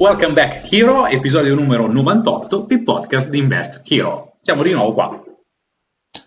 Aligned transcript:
Welcome 0.00 0.32
back 0.32 0.72
Hero, 0.72 1.06
episodio 1.06 1.54
numero 1.54 1.86
98 1.86 2.60
del 2.60 2.82
podcast 2.82 3.28
di 3.28 3.36
Invest 3.36 3.82
Hero. 3.84 4.38
Siamo 4.40 4.62
di 4.62 4.72
nuovo 4.72 4.94
qua. 4.94 5.22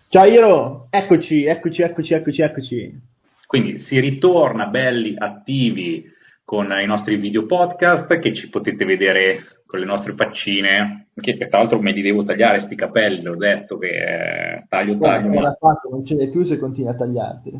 Ciao 0.08 0.24
Hero, 0.24 0.86
eccoci, 0.90 1.44
eccoci, 1.44 1.82
eccoci, 1.82 2.14
eccoci, 2.14 2.42
eccoci. 2.42 3.02
Quindi 3.48 3.80
si 3.80 3.98
ritorna 3.98 4.68
belli, 4.68 5.16
attivi 5.18 6.04
con 6.44 6.70
i 6.70 6.86
nostri 6.86 7.16
video 7.16 7.46
podcast 7.46 8.16
che 8.20 8.32
ci 8.32 8.48
potete 8.48 8.84
vedere 8.84 9.40
con 9.66 9.80
le 9.80 9.86
nostre 9.86 10.14
faccine, 10.14 11.08
che 11.12 11.36
tra 11.36 11.58
l'altro 11.58 11.80
me 11.80 11.90
li 11.90 12.00
devo 12.00 12.22
tagliare 12.22 12.60
sti 12.60 12.76
capelli, 12.76 13.22
l'ho 13.22 13.34
detto 13.34 13.76
che 13.76 13.88
eh, 13.88 14.66
taglio 14.68 14.98
taglio. 14.98 15.30
Ma... 15.30 15.52
Fatto, 15.58 15.88
non 15.90 16.04
ce 16.04 16.14
n'è 16.14 16.28
più 16.28 16.44
se 16.44 16.60
continui 16.60 16.92
a 16.92 16.94
tagliarti. 16.94 17.50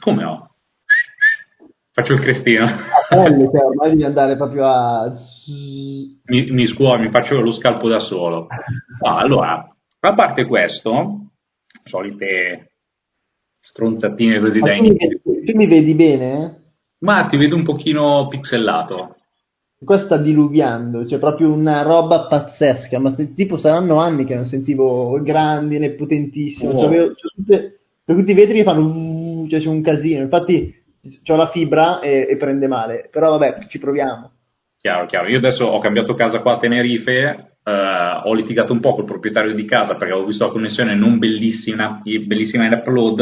Come 0.00 0.22
no? 0.22 0.51
Faccio 1.94 2.14
il 2.14 2.20
crestino. 2.20 2.66
Bello, 3.10 3.50
cioè, 3.50 3.64
ormai 3.64 3.90
devi 3.90 4.04
andare 4.04 4.36
proprio 4.36 4.64
a... 4.66 5.12
Mi, 6.24 6.50
mi 6.50 6.66
scuoio, 6.66 7.02
mi 7.02 7.10
faccio 7.10 7.40
lo 7.40 7.52
scalpo 7.52 7.86
da 7.88 7.98
solo. 7.98 8.46
No, 9.02 9.18
allora, 9.18 9.68
a 10.00 10.14
parte 10.14 10.46
questo, 10.46 11.32
solite 11.84 12.72
stronzatine 13.60 14.40
così 14.40 14.58
Ma 14.60 14.68
da 14.68 14.76
tu, 14.76 14.82
mi 14.82 14.96
vedi, 14.96 15.20
tu 15.44 15.56
mi 15.56 15.66
vedi 15.66 15.94
bene? 15.94 16.62
Ma 17.00 17.26
ti 17.26 17.36
vedo 17.36 17.56
un 17.56 17.62
pochino 17.62 18.26
pixelato. 18.28 19.16
Qua 19.84 19.98
sta 19.98 20.16
diluviando, 20.16 21.04
cioè 21.06 21.18
proprio 21.18 21.52
una 21.52 21.82
roba 21.82 22.26
pazzesca, 22.26 23.00
ma 23.00 23.12
tipo 23.12 23.56
saranno 23.56 23.98
anni 23.98 24.24
che 24.24 24.34
non 24.36 24.46
sentivo 24.46 25.20
grandi 25.20 25.78
né 25.78 25.90
potentissimo, 25.90 26.70
Oh. 26.70 26.78
cioè, 26.78 26.86
avevo- 26.86 27.14
cioè, 27.14 27.32
tutte, 27.34 27.80
per 28.04 28.16
tutti 28.16 28.30
i 28.30 28.34
vetri 28.34 28.58
che 28.58 28.62
fanno, 28.62 29.46
cioè 29.48 29.60
c'è 29.60 29.68
un 29.68 29.82
casino, 29.82 30.22
infatti 30.22 30.81
ho 31.26 31.36
la 31.36 31.48
fibra 31.50 32.00
e, 32.00 32.26
e 32.30 32.36
prende 32.36 32.68
male, 32.68 33.08
però 33.10 33.36
vabbè, 33.36 33.66
ci 33.68 33.78
proviamo. 33.78 34.30
Chiaro, 34.80 35.06
chiaro. 35.06 35.28
Io 35.28 35.38
adesso 35.38 35.64
ho 35.64 35.78
cambiato 35.78 36.14
casa 36.14 36.40
qua 36.40 36.54
a 36.54 36.58
Tenerife, 36.58 37.54
eh, 37.62 38.20
ho 38.24 38.32
litigato 38.34 38.72
un 38.72 38.80
po' 38.80 38.94
col 38.94 39.04
proprietario 39.04 39.54
di 39.54 39.64
casa 39.64 39.94
perché 39.96 40.12
avevo 40.12 40.26
visto 40.26 40.44
la 40.46 40.52
connessione 40.52 40.94
non 40.94 41.18
bellissima, 41.18 42.00
bellissima 42.02 42.66
in 42.66 42.72
upload, 42.72 43.16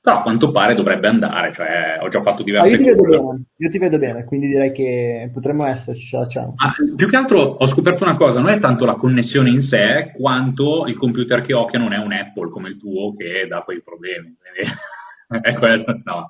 però 0.00 0.18
a 0.18 0.22
quanto 0.22 0.50
pare 0.52 0.74
dovrebbe 0.74 1.08
andare, 1.08 1.52
cioè 1.54 1.98
ho 2.00 2.08
già 2.08 2.22
fatto 2.22 2.42
Ah, 2.42 2.44
diverse 2.44 2.76
io 2.76 2.94
cose. 2.96 3.08
bene, 3.18 3.44
io 3.56 3.70
ti 3.70 3.78
vedo 3.78 3.98
bene, 3.98 4.24
quindi 4.24 4.46
direi 4.48 4.72
che 4.72 5.30
potremmo 5.32 5.64
esserci, 5.64 6.06
ce 6.06 6.16
la 6.16 6.22
facciamo. 6.24 6.54
Ma 6.56 6.72
più 6.96 7.08
che 7.08 7.16
altro 7.16 7.40
ho 7.40 7.66
scoperto 7.66 8.04
una 8.04 8.16
cosa, 8.16 8.40
non 8.40 8.50
è 8.50 8.60
tanto 8.60 8.84
la 8.84 8.94
connessione 8.94 9.50
in 9.50 9.60
sé, 9.60 10.12
quanto 10.16 10.86
il 10.86 10.96
computer 10.96 11.40
che 11.42 11.52
ho 11.54 11.66
che 11.66 11.78
non 11.78 11.92
è 11.92 11.98
un 11.98 12.12
Apple 12.12 12.50
come 12.50 12.68
il 12.68 12.78
tuo 12.78 13.14
che 13.16 13.46
dà 13.48 13.62
quei 13.62 13.82
problemi. 13.82 14.36
È 15.40 15.54
quello, 15.54 15.84
no. 16.04 16.28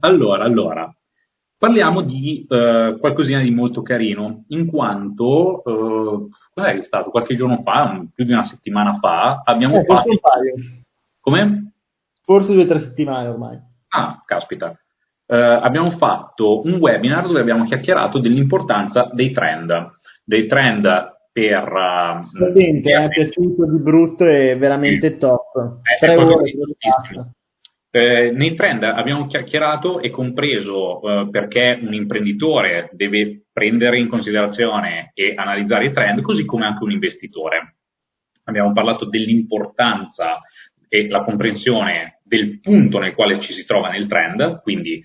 Allora, 0.00 0.44
allora, 0.44 0.94
parliamo 1.58 2.02
di 2.02 2.46
eh, 2.48 2.96
qualcosina 2.98 3.40
di 3.40 3.50
molto 3.50 3.82
carino, 3.82 4.44
in 4.48 4.66
quanto, 4.66 5.62
eh, 5.64 6.28
qual 6.52 6.66
è 6.76 6.80
stato? 6.80 7.10
Qualche 7.10 7.34
giorno 7.34 7.60
fa, 7.62 7.82
un- 7.92 8.10
più 8.12 8.24
di 8.24 8.32
una 8.32 8.44
settimana 8.44 8.94
fa, 8.94 9.42
abbiamo 9.44 9.78
Eh, 9.80 9.84
fatto... 9.84 10.08
Come? 11.20 11.72
forse 12.22 12.52
due 12.52 12.62
o 12.62 12.66
tre 12.66 12.80
settimane 12.80 13.28
ormai. 13.28 13.58
Ah, 13.88 14.22
caspita. 14.24 14.78
Eh, 15.26 15.36
abbiamo 15.36 15.90
fatto 15.92 16.60
un 16.64 16.74
webinar 16.74 17.26
dove 17.26 17.40
abbiamo 17.40 17.64
chiacchierato 17.64 18.18
dell'importanza 18.18 19.10
dei 19.12 19.30
trend, 19.30 19.92
dei 20.24 20.46
trend 20.46 20.82
per... 21.32 21.66
eh, 21.66 22.22
Potente, 22.38 22.90
per- 22.90 23.00
mi 23.00 23.06
è 23.06 23.08
piaciuto 23.08 23.66
di 23.70 23.78
brutto 23.82 24.24
e 24.26 24.56
veramente 24.56 25.16
top. 25.16 25.78
Eh, 25.82 25.98
Tre 26.04 26.16
ore. 26.16 26.52
Eh, 27.96 28.32
nei 28.32 28.56
trend 28.56 28.82
abbiamo 28.82 29.28
chiacchierato 29.28 30.00
e 30.00 30.10
compreso 30.10 31.00
eh, 31.00 31.28
perché 31.30 31.78
un 31.80 31.94
imprenditore 31.94 32.90
deve 32.92 33.44
prendere 33.52 34.00
in 34.00 34.08
considerazione 34.08 35.12
e 35.14 35.34
analizzare 35.36 35.84
i 35.84 35.92
trend, 35.92 36.20
così 36.20 36.44
come 36.44 36.64
anche 36.64 36.82
un 36.82 36.90
investitore. 36.90 37.76
Abbiamo 38.46 38.72
parlato 38.72 39.04
dell'importanza 39.04 40.40
e 40.88 41.06
la 41.06 41.22
comprensione 41.22 42.20
del 42.24 42.58
punto 42.58 42.98
nel 42.98 43.14
quale 43.14 43.38
ci 43.38 43.52
si 43.52 43.64
trova 43.64 43.90
nel 43.90 44.08
trend, 44.08 44.60
quindi 44.62 45.00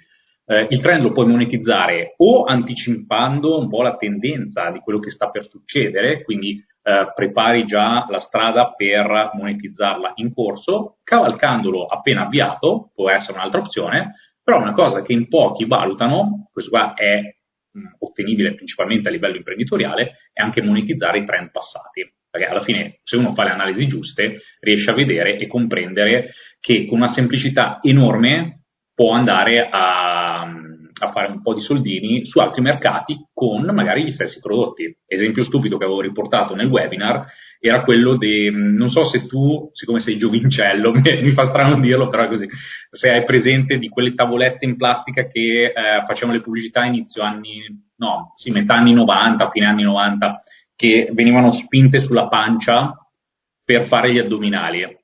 eh, 0.48 0.66
il 0.72 0.80
trend 0.80 1.04
lo 1.04 1.12
puoi 1.12 1.28
monetizzare 1.28 2.16
o 2.18 2.46
anticipando 2.46 3.60
un 3.60 3.70
po' 3.70 3.84
la 3.84 3.98
tendenza 3.98 4.72
di 4.72 4.80
quello 4.80 4.98
che 4.98 5.12
sta 5.12 5.30
per 5.30 5.46
succedere, 5.48 6.24
quindi 6.24 6.60
eh, 6.90 7.12
prepari 7.14 7.66
già 7.66 8.08
la 8.10 8.20
strada 8.20 8.74
per 8.74 9.32
monetizzarla 9.34 10.14
in 10.16 10.34
corso, 10.34 10.98
cavalcandolo 11.04 11.86
appena 11.86 12.26
avviato, 12.26 12.90
può 12.96 13.12
essere 13.12 13.38
un'altra 13.38 13.60
opzione, 13.60 14.16
però 14.44 14.60
una 14.60 14.74
cosa 14.74 15.04
che 15.04 15.14
in 15.14 15.28
pochi 15.28 15.66
valutano, 15.66 16.50
questo 16.52 16.72
qua 16.72 16.94
è 16.96 17.22
mh, 17.72 17.88
ottenibile 18.00 18.56
principalmente 18.56 19.10
a 19.10 19.12
livello 19.12 19.36
imprenditoriale, 19.36 20.14
è 20.34 20.42
anche 20.42 20.64
monetizzare 20.64 21.20
i 21.20 21.26
trend 21.26 21.52
passati. 21.52 22.12
Perché 22.32 22.48
alla 22.48 22.64
fine, 22.64 23.00
se 23.04 23.18
uno 23.18 23.34
fa 23.34 23.44
le 23.44 23.52
analisi 23.52 23.88
giuste, 23.88 24.42
riesce 24.60 24.90
a 24.90 24.94
vedere 24.96 25.38
e 25.38 25.48
comprendere 25.48 26.32
che 26.60 26.88
con 26.88 26.98
una 26.98 27.08
semplicità 27.08 27.80
enorme 27.82 28.64
può 28.94 29.14
andare 29.14 29.68
a, 29.70 30.42
a 31.06 31.12
fare 31.12 31.32
un 31.32 31.42
po' 31.42 31.54
di 31.54 31.62
soldini 31.62 32.26
su 32.26 32.40
altri 32.40 32.62
mercati 32.62 33.18
con 33.34 33.64
magari 33.74 34.04
gli 34.04 34.12
stessi 34.12 34.40
prodotti. 34.40 34.98
Esempio 35.06 35.44
stupido 35.44 35.78
che 35.78 35.86
avevo 35.86 36.02
riportato 36.02 36.56
nel 36.56 36.68
webinar 36.68 37.26
era 37.60 37.84
quello 37.84 38.16
di, 38.16 38.50
non 38.52 38.90
so 38.90 39.04
se 39.04 39.28
tu, 39.28 39.70
siccome 39.74 40.00
sei 40.00 40.18
giovincello, 40.18 40.94
mi, 40.96 41.30
fa 41.32 41.46
strano 41.48 41.80
dirlo, 41.80 42.08
però 42.08 42.24
è 42.24 42.28
così, 42.28 42.48
se 42.90 43.12
hai 43.12 43.24
presente 43.26 43.78
di 43.78 43.90
quelle 43.90 44.14
tavolette 44.14 44.66
in 44.66 44.78
plastica 44.78 45.28
che 45.28 45.66
eh, 45.66 45.74
facevano 46.08 46.38
le 46.38 46.44
pubblicità 46.44 46.86
inizio 46.86 47.22
anni, 47.22 47.64
no, 47.98 48.34
sì, 48.38 48.52
metà 48.52 48.76
anni 48.76 48.94
90, 48.94 49.50
fine 49.50 49.66
anni 49.66 49.84
90, 49.84 50.42
che 50.76 51.10
venivano 51.12 51.52
spinte 51.52 52.00
sulla 52.00 52.30
pancia 52.30 52.96
per 53.66 53.88
fare 53.88 54.14
gli 54.14 54.20
addominali. 54.20 54.99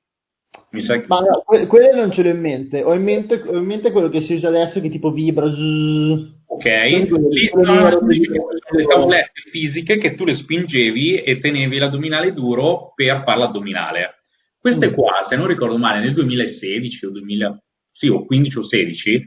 Mi 0.71 0.81
sa 0.81 0.99
che... 0.99 1.05
Ma 1.07 1.19
no, 1.19 1.41
que- 1.45 1.67
quelle 1.67 1.93
non 1.93 2.11
ce 2.11 2.23
l'ho 2.23 2.29
in 2.29 2.39
mente. 2.39 2.81
Ho 2.83 2.93
in 2.93 3.03
mente, 3.03 3.41
ho 3.45 3.57
in 3.57 3.66
mente 3.66 3.91
quello 3.91 4.09
che 4.09 4.21
si 4.21 4.33
usa 4.33 4.47
adesso 4.49 4.79
che 4.81 4.89
tipo 4.89 5.11
vibra. 5.11 5.45
zzz. 5.49 6.33
Ok, 6.47 6.63
lì 6.66 7.07
quello- 7.07 7.29
sono 7.51 8.49
le 8.77 8.85
tavolette 8.85 9.41
fisiche 9.51 9.97
che 9.97 10.16
tu 10.16 10.25
le 10.25 10.33
spingevi 10.33 11.21
e 11.23 11.39
tenevi 11.39 11.77
l'addominale 11.77 12.33
duro 12.33 12.91
per 12.95 13.23
fare 13.23 13.39
l'addominale. 13.39 14.16
Queste 14.59 14.89
Mm. 14.89 14.93
qua, 14.93 15.21
se 15.23 15.35
non 15.35 15.47
ricordo 15.47 15.77
male, 15.77 15.99
nel 15.99 16.13
2016 16.13 17.05
o 17.05 17.09
2000, 17.11 17.61
sì, 17.91 18.07
o 18.07 18.25
15 18.25 18.57
o 18.59 18.63
16, 18.66 19.23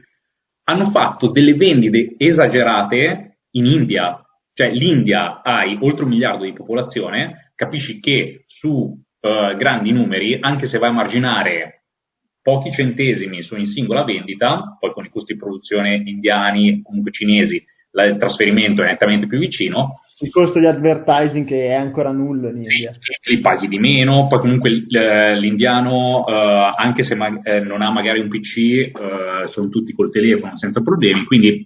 hanno 0.65 0.89
fatto 0.91 1.27
delle 1.29 1.53
vendite 1.55 2.15
esagerate 2.17 3.39
in 3.51 3.65
India. 3.65 4.21
Cioè 4.53 4.71
l'India 4.71 5.41
hai 5.41 5.77
oltre 5.81 6.03
un 6.03 6.09
miliardo 6.09 6.43
di 6.43 6.53
popolazione, 6.53 7.51
capisci 7.55 7.99
che 7.99 8.43
su 8.47 8.93
eh, 9.21 9.55
grandi 9.57 9.91
numeri, 9.91 10.37
anche 10.39 10.65
se 10.67 10.77
vai 10.77 10.89
a 10.89 10.93
marginare 10.93 11.73
pochi 12.41 12.71
centesimi 12.71 13.41
su 13.41 13.53
ogni 13.53 13.65
singola 13.65 14.03
vendita, 14.03 14.77
poi 14.79 14.91
con 14.93 15.05
i 15.05 15.09
costi 15.09 15.33
di 15.33 15.39
produzione 15.39 16.01
indiani, 16.05 16.81
comunque 16.81 17.11
cinesi, 17.11 17.63
la- 17.91 18.05
il 18.05 18.17
trasferimento 18.17 18.81
è 18.83 18.85
nettamente 18.85 19.27
più 19.27 19.39
vicino, 19.39 19.99
Il 20.21 20.31
costo 20.31 20.59
di 20.59 20.65
advertising 20.65 21.45
che 21.45 21.67
è 21.67 21.73
ancora 21.73 22.11
nullo 22.11 22.49
in 22.49 22.57
India. 22.57 22.91
li 23.29 23.39
paghi 23.39 23.67
di 23.69 23.79
meno, 23.79 24.27
poi 24.27 24.39
comunque 24.39 24.69
l- 24.69 25.37
l'indiano, 25.39 26.25
eh, 26.27 26.73
anche 26.77 27.03
se 27.03 27.15
ma- 27.15 27.39
eh, 27.41 27.59
non 27.61 27.81
ha 27.81 27.89
magari 27.91 28.19
un 28.19 28.27
PC, 28.29 28.57
eh, 28.57 28.91
sono 29.47 29.69
tutti 29.69 29.93
col 29.93 30.11
telefono 30.11 30.57
senza 30.57 30.81
problemi, 30.81 31.23
quindi 31.23 31.65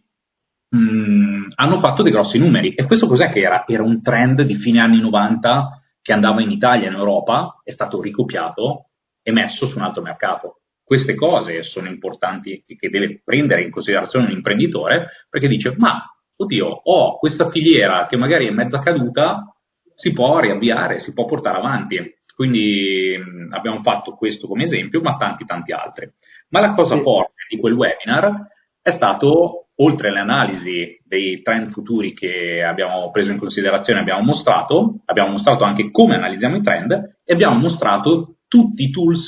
mh, 0.70 1.52
hanno 1.56 1.80
fatto 1.80 2.02
dei 2.04 2.12
grossi 2.12 2.38
numeri. 2.40 2.74
E 2.74 2.86
questo 2.86 3.08
cos'è 3.08 3.30
che 3.32 3.42
era? 3.42 3.64
Era 3.68 3.84
un 3.84 4.02
trend 4.02 4.42
di 4.44 4.56
fine 4.56 4.80
anni 4.80 5.00
90 5.02 5.83
che 6.04 6.14
andava 6.14 6.42
in 6.42 6.52
Italia 6.52 6.90
in 6.90 6.96
Europa, 6.96 7.62
è 7.64 7.72
stato 7.72 8.02
ricopiato 8.02 8.90
e 9.24 9.32
messo 9.32 9.66
su 9.66 9.78
un 9.78 9.84
altro 9.86 10.04
mercato. 10.04 10.60
Queste 10.84 11.16
cose 11.16 11.64
sono 11.64 11.88
importanti 11.88 12.64
e 12.68 12.76
che 12.76 12.90
deve 12.90 13.22
prendere 13.24 13.64
in 13.64 13.72
considerazione 13.72 14.26
un 14.28 14.34
imprenditore 14.34 15.08
perché 15.30 15.48
dice 15.48 15.74
ma 15.78 16.04
oddio 16.36 16.68
ho 16.68 17.18
questa 17.18 17.50
filiera 17.50 18.06
che 18.06 18.18
magari 18.18 18.48
è 18.48 18.52
mezza 18.52 18.80
caduta 18.80 19.48
si 19.96 20.12
può 20.12 20.40
riavviare, 20.40 21.00
si 21.00 21.14
può 21.14 21.26
portare 21.26 21.58
avanti. 21.58 22.16
Quindi 22.36 23.16
abbiamo 23.52 23.82
fatto 23.82 24.16
questo 24.16 24.48
come 24.48 24.64
esempio, 24.64 25.02
ma 25.02 25.16
tanti 25.18 25.46
tanti 25.46 25.72
altri. 25.72 26.12
Ma 26.50 26.60
la 26.60 26.74
cosa 26.74 26.96
Sì. 26.96 27.02
forte 27.02 27.46
di 27.48 27.58
quel 27.60 27.74
webinar 27.74 28.48
è 28.82 28.90
stato, 28.90 29.63
oltre 29.84 30.10
alle 30.10 30.20
analisi 30.20 31.00
dei 31.04 31.42
trend 31.42 31.72
futuri 31.72 32.14
che 32.14 32.64
abbiamo 32.64 33.12
preso 33.12 33.32
in 33.32 33.38
considerazione, 33.38 34.00
abbiamo 34.00 34.24
mostrato, 34.24 35.02
abbiamo 35.06 35.32
mostrato 35.32 35.64
anche 35.64 35.92
come 35.92 36.16
analizziamo 36.16 36.56
i 36.56 36.62
trend 36.62 37.18
e 37.24 37.34
abbiamo 37.34 37.58
mostrato 37.60 38.38
tutti 38.48 38.84
i 38.84 38.92
tools 38.92 39.28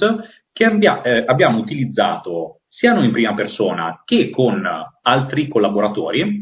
che 0.52 0.66
abbia- 0.66 1.02
eh, 1.02 1.24
abbiamo 1.28 1.60
utilizzato 1.60 2.62
sia 2.68 2.94
noi 2.94 3.06
in 3.06 3.12
prima 3.12 3.34
persona 3.34 4.02
che 4.06 4.30
con 4.30 4.66
altri 5.02 5.48
collaboratori 5.48 6.42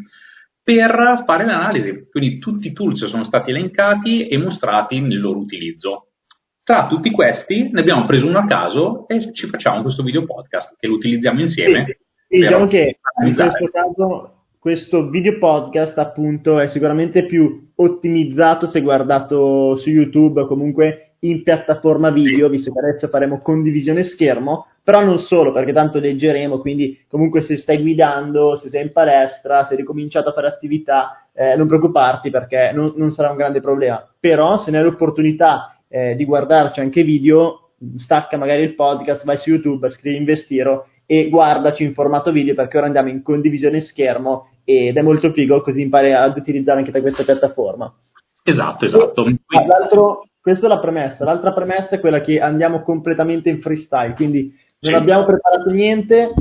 per 0.63 1.23
fare 1.25 1.45
l'analisi. 1.45 2.07
Quindi 2.09 2.39
tutti 2.39 2.67
i 2.67 2.73
tools 2.73 3.05
sono 3.05 3.23
stati 3.23 3.51
elencati 3.51 4.27
e 4.27 4.37
mostrati 4.37 4.99
nel 4.99 5.19
loro 5.19 5.39
utilizzo. 5.39 6.07
Tra 6.63 6.87
tutti 6.87 7.11
questi 7.11 7.69
ne 7.71 7.81
abbiamo 7.81 8.05
preso 8.05 8.27
uno 8.27 8.39
a 8.39 8.45
caso 8.45 9.07
e 9.07 9.33
ci 9.33 9.47
facciamo 9.47 9.81
questo 9.81 10.01
video 10.01 10.25
podcast 10.25 10.77
che 10.79 10.87
lo 10.87 10.93
utilizziamo 10.93 11.41
insieme. 11.41 11.97
Sì, 12.33 12.39
diciamo 12.39 12.65
che 12.65 12.97
in 13.27 13.35
questo 13.35 13.69
caso 13.71 14.31
questo 14.57 15.07
video 15.07 15.37
podcast 15.37 15.95
appunto 15.99 16.59
è 16.59 16.67
sicuramente 16.67 17.27
più 17.27 17.73
ottimizzato 17.75 18.65
se 18.65 18.81
guardato 18.81 19.75
su 19.75 19.91
YouTube 19.91 20.41
o 20.41 20.47
comunque 20.47 21.17
in 21.19 21.43
piattaforma 21.43 22.09
video, 22.09 22.49
visto 22.49 22.73
che 22.73 22.79
adesso 22.79 23.07
faremo 23.09 23.39
condivisione 23.41 24.01
schermo, 24.01 24.65
però 24.81 25.05
non 25.05 25.19
solo, 25.19 25.51
perché 25.51 25.73
tanto 25.73 25.99
leggeremo, 25.99 26.57
quindi 26.57 27.05
comunque 27.07 27.43
se 27.43 27.55
stai 27.55 27.79
guidando, 27.79 28.57
se 28.57 28.69
sei 28.69 28.81
in 28.81 28.91
palestra, 28.91 29.65
se 29.65 29.73
hai 29.73 29.79
ricominciato 29.79 30.29
a 30.29 30.33
fare 30.33 30.47
attività, 30.47 31.27
eh, 31.33 31.55
non 31.55 31.67
preoccuparti 31.67 32.31
perché 32.31 32.71
non, 32.73 32.93
non, 32.95 33.11
sarà 33.11 33.29
un 33.29 33.37
grande 33.37 33.61
problema. 33.61 34.11
Però 34.19 34.57
se 34.57 34.71
ne 34.71 34.79
hai 34.79 34.83
l'opportunità 34.83 35.77
eh, 35.87 36.15
di 36.15 36.25
guardarci 36.25 36.79
anche 36.79 37.03
video, 37.03 37.73
stacca 37.97 38.37
magari 38.37 38.63
il 38.63 38.73
podcast, 38.73 39.23
vai 39.23 39.37
su 39.37 39.51
YouTube, 39.51 39.87
scrivi 39.91 40.17
Investiro 40.17 40.87
e 41.05 41.29
guardaci 41.29 41.83
in 41.83 41.93
formato 41.93 42.31
video 42.31 42.55
perché 42.55 42.77
ora 42.77 42.85
andiamo 42.85 43.09
in 43.09 43.21
condivisione 43.21 43.81
schermo 43.81 44.49
ed 44.63 44.95
è 44.95 45.01
molto 45.01 45.31
figo 45.31 45.61
così 45.61 45.81
impari 45.81 46.13
ad 46.13 46.37
utilizzare 46.37 46.79
anche 46.79 46.91
da 46.91 47.01
questa 47.01 47.23
piattaforma. 47.23 47.93
Esatto, 48.43 48.85
esatto. 48.85 49.25
E, 49.25 49.39
questa 50.41 50.65
è 50.65 50.69
la 50.69 50.79
premessa. 50.79 51.23
L'altra 51.23 51.53
premessa 51.53 51.91
è 51.91 51.99
quella 51.99 52.19
che 52.19 52.41
andiamo 52.41 52.81
completamente 52.81 53.49
in 53.49 53.61
freestyle, 53.61 54.13
quindi 54.13 54.53
non 54.79 54.91
sì. 54.91 54.93
abbiamo 54.93 55.23
preparato 55.23 55.69
niente, 55.69 56.33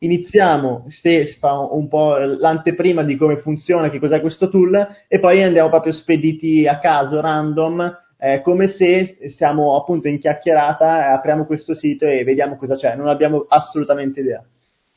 iniziamo, 0.00 0.86
se 0.88 1.26
fa 1.38 1.58
un 1.60 1.86
po' 1.86 2.16
l'anteprima 2.16 3.04
di 3.04 3.14
come 3.16 3.38
funziona, 3.38 3.88
che 3.88 4.00
cos'è 4.00 4.20
questo 4.20 4.48
tool, 4.48 4.88
e 5.06 5.20
poi 5.20 5.44
andiamo 5.44 5.68
proprio 5.68 5.92
spediti 5.92 6.66
a 6.66 6.80
caso, 6.80 7.20
random, 7.20 8.05
eh, 8.18 8.40
come 8.40 8.68
se 8.68 9.18
siamo 9.36 9.76
appunto 9.76 10.08
in 10.08 10.18
chiacchierata, 10.18 11.12
apriamo 11.12 11.44
questo 11.44 11.74
sito 11.74 12.06
e 12.06 12.24
vediamo 12.24 12.56
cosa 12.56 12.76
c'è, 12.76 12.94
non 12.94 13.08
abbiamo 13.08 13.44
assolutamente 13.48 14.20
idea. 14.20 14.44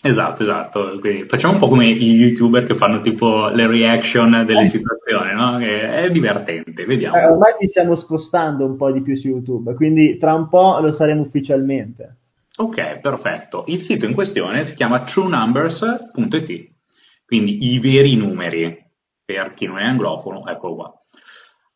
Esatto, 0.01 0.43
esatto. 0.43 0.97
Quindi 0.99 1.25
facciamo 1.27 1.53
un 1.53 1.59
po' 1.59 1.67
come 1.67 1.91
gli 1.93 2.21
youtuber 2.21 2.63
che 2.63 2.75
fanno 2.75 3.01
tipo 3.01 3.49
le 3.49 3.67
reaction 3.67 4.45
delle 4.45 4.61
eh. 4.61 4.69
situazioni, 4.69 5.33
no? 5.33 5.57
Che 5.57 6.03
è 6.05 6.09
divertente, 6.09 6.85
vediamo. 6.85 7.17
Eh, 7.17 7.25
ormai 7.25 7.55
ci 7.59 7.67
stiamo 7.67 7.95
spostando 7.95 8.65
un 8.65 8.77
po' 8.77 8.91
di 8.91 9.01
più 9.01 9.17
su 9.17 9.27
YouTube, 9.27 9.73
quindi 9.73 10.17
tra 10.17 10.33
un 10.33 10.47
po' 10.47 10.79
lo 10.79 10.93
saremo 10.93 11.21
ufficialmente. 11.21 12.15
Ok, 12.57 12.99
perfetto. 12.99 13.65
Il 13.67 13.81
sito 13.81 14.05
in 14.05 14.13
questione 14.13 14.63
si 14.63 14.75
chiama 14.75 15.03
truenumbers.it, 15.03 16.69
quindi 17.25 17.73
i 17.73 17.79
veri 17.79 18.15
numeri, 18.15 18.77
per 19.25 19.53
chi 19.53 19.65
non 19.65 19.79
è 19.79 19.83
anglofono, 19.83 20.47
eccolo 20.47 20.75
qua. 20.75 20.93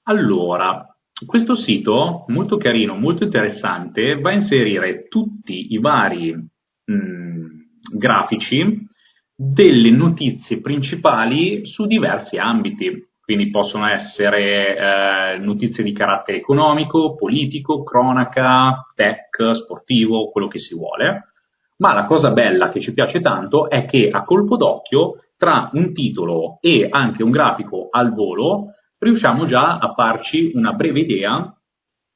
Allora, 0.03 0.92
questo 1.25 1.55
sito, 1.55 2.25
molto 2.27 2.57
carino, 2.57 2.95
molto 2.95 3.23
interessante, 3.23 4.19
va 4.19 4.29
a 4.29 4.33
inserire 4.33 5.07
tutti 5.07 5.73
i 5.73 5.77
vari... 5.79 6.33
Mh, 6.33 6.93
mm, 6.93 7.61
grafici 7.91 8.87
delle 9.35 9.89
notizie 9.89 10.61
principali 10.61 11.65
su 11.65 11.85
diversi 11.85 12.37
ambiti. 12.37 13.09
Quindi 13.23 13.49
possono 13.49 13.87
essere 13.87 14.77
eh, 14.77 15.37
notizie 15.37 15.83
di 15.83 15.93
carattere 15.93 16.37
economico, 16.39 17.15
politico, 17.15 17.81
cronaca, 17.83 18.91
tech, 18.95 19.55
sportivo, 19.55 20.29
quello 20.29 20.47
che 20.47 20.59
si 20.59 20.75
vuole. 20.75 21.29
Ma 21.77 21.93
la 21.93 22.05
cosa 22.05 22.31
bella 22.31 22.69
che 22.69 22.81
ci 22.81 22.93
piace 22.93 23.21
tanto 23.21 23.69
è 23.69 23.85
che 23.85 24.09
a 24.11 24.23
colpo 24.23 24.57
d'occhio, 24.57 25.23
tra 25.37 25.69
un 25.73 25.93
titolo 25.93 26.57
e 26.59 26.87
anche 26.89 27.23
un 27.23 27.31
grafico 27.31 27.87
al 27.89 28.13
volo, 28.13 28.73
riusciamo 29.03 29.45
già 29.45 29.77
a 29.77 29.93
farci 29.93 30.51
una 30.55 30.73
breve 30.73 31.01
idea 31.01 31.55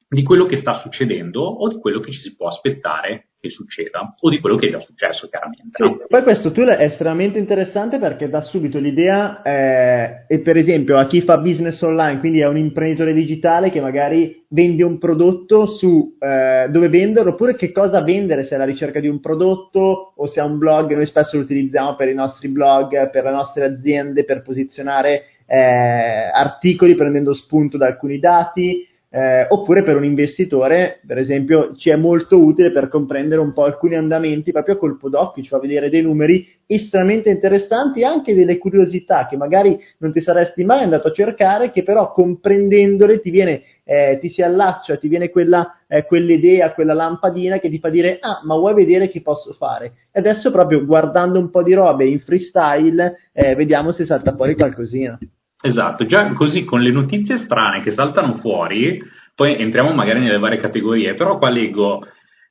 di 0.08 0.22
quello 0.22 0.46
che 0.46 0.56
sta 0.56 0.74
succedendo 0.74 1.42
o 1.42 1.68
di 1.68 1.78
quello 1.78 2.00
che 2.00 2.10
ci 2.10 2.20
si 2.20 2.34
può 2.34 2.48
aspettare 2.48 3.28
che 3.40 3.50
succeda 3.50 4.14
o 4.18 4.30
di 4.30 4.40
quello 4.40 4.56
che 4.56 4.66
è 4.66 4.70
già 4.70 4.80
successo 4.80 5.28
chiaramente. 5.28 5.68
Sì? 5.70 6.06
Poi 6.08 6.22
questo 6.22 6.50
tool 6.50 6.68
è 6.68 6.84
estremamente 6.84 7.38
interessante 7.38 7.98
perché 7.98 8.28
dà 8.28 8.40
subito 8.40 8.78
l'idea 8.78 9.42
eh, 9.42 10.24
e 10.26 10.40
per 10.40 10.56
esempio 10.56 10.98
a 10.98 11.06
chi 11.06 11.20
fa 11.20 11.38
business 11.38 11.80
online, 11.82 12.18
quindi 12.18 12.40
è 12.40 12.48
un 12.48 12.56
imprenditore 12.56 13.12
digitale 13.12 13.70
che 13.70 13.80
magari 13.80 14.44
vende 14.48 14.82
un 14.82 14.98
prodotto 14.98 15.66
su 15.66 16.16
eh, 16.18 16.68
dove 16.70 16.88
venderlo 16.88 17.32
oppure 17.32 17.54
che 17.54 17.70
cosa 17.70 18.02
vendere 18.02 18.44
se 18.44 18.52
è 18.52 18.54
alla 18.54 18.64
ricerca 18.64 18.98
di 18.98 19.08
un 19.08 19.20
prodotto 19.20 20.14
o 20.16 20.26
se 20.26 20.40
ha 20.40 20.44
un 20.44 20.58
blog, 20.58 20.94
noi 20.94 21.06
spesso 21.06 21.36
lo 21.36 21.42
utilizziamo 21.42 21.94
per 21.94 22.08
i 22.08 22.14
nostri 22.14 22.48
blog, 22.48 23.10
per 23.10 23.24
le 23.24 23.30
nostre 23.30 23.64
aziende, 23.66 24.24
per 24.24 24.42
posizionare 24.42 25.22
eh, 25.48 26.30
articoli 26.32 26.94
prendendo 26.94 27.32
spunto 27.32 27.78
da 27.78 27.86
alcuni 27.86 28.18
dati 28.18 28.86
eh, 29.10 29.46
oppure 29.48 29.82
per 29.82 29.96
un 29.96 30.04
investitore, 30.04 31.00
per 31.06 31.16
esempio, 31.16 31.74
ci 31.76 31.88
è 31.88 31.96
molto 31.96 32.42
utile 32.44 32.70
per 32.70 32.88
comprendere 32.88 33.40
un 33.40 33.54
po' 33.54 33.64
alcuni 33.64 33.94
andamenti 33.94 34.52
proprio 34.52 34.74
a 34.74 34.78
colpo 34.78 35.08
d'occhio, 35.08 35.42
ci 35.42 35.48
fa 35.48 35.58
vedere 35.58 35.88
dei 35.88 36.02
numeri 36.02 36.46
estremamente 36.66 37.30
interessanti, 37.30 38.04
anche 38.04 38.34
delle 38.34 38.58
curiosità 38.58 39.26
che 39.26 39.38
magari 39.38 39.80
non 39.98 40.12
ti 40.12 40.20
saresti 40.20 40.62
mai 40.64 40.82
andato 40.82 41.08
a 41.08 41.12
cercare, 41.12 41.70
che 41.70 41.82
però 41.82 42.12
comprendendole 42.12 43.20
ti 43.20 43.30
viene, 43.30 43.62
eh, 43.84 44.18
ti 44.20 44.28
si 44.28 44.42
allaccia, 44.42 44.98
ti 44.98 45.08
viene 45.08 45.30
quella, 45.30 45.78
eh, 45.86 46.04
quell'idea, 46.04 46.74
quella 46.74 46.92
lampadina 46.92 47.58
che 47.58 47.70
ti 47.70 47.78
fa 47.78 47.88
dire, 47.88 48.18
ah, 48.20 48.42
ma 48.44 48.56
vuoi 48.56 48.74
vedere 48.74 49.08
che 49.08 49.22
posso 49.22 49.54
fare? 49.54 49.94
E 50.12 50.18
adesso 50.18 50.50
proprio 50.50 50.84
guardando 50.84 51.38
un 51.38 51.48
po' 51.48 51.62
di 51.62 51.72
robe 51.72 52.06
in 52.06 52.20
freestyle, 52.20 53.16
eh, 53.32 53.54
vediamo 53.54 53.92
se 53.92 54.04
salta 54.04 54.34
fuori 54.34 54.54
qualcosina. 54.54 55.18
Esatto, 55.60 56.06
già 56.06 56.32
così 56.34 56.64
con 56.64 56.80
le 56.80 56.92
notizie 56.92 57.38
strane 57.38 57.80
che 57.80 57.90
saltano 57.90 58.34
fuori, 58.34 59.02
poi 59.34 59.56
entriamo 59.56 59.92
magari 59.92 60.20
nelle 60.20 60.38
varie 60.38 60.58
categorie, 60.58 61.14
però 61.14 61.36
qua 61.38 61.50
leggo 61.50 62.06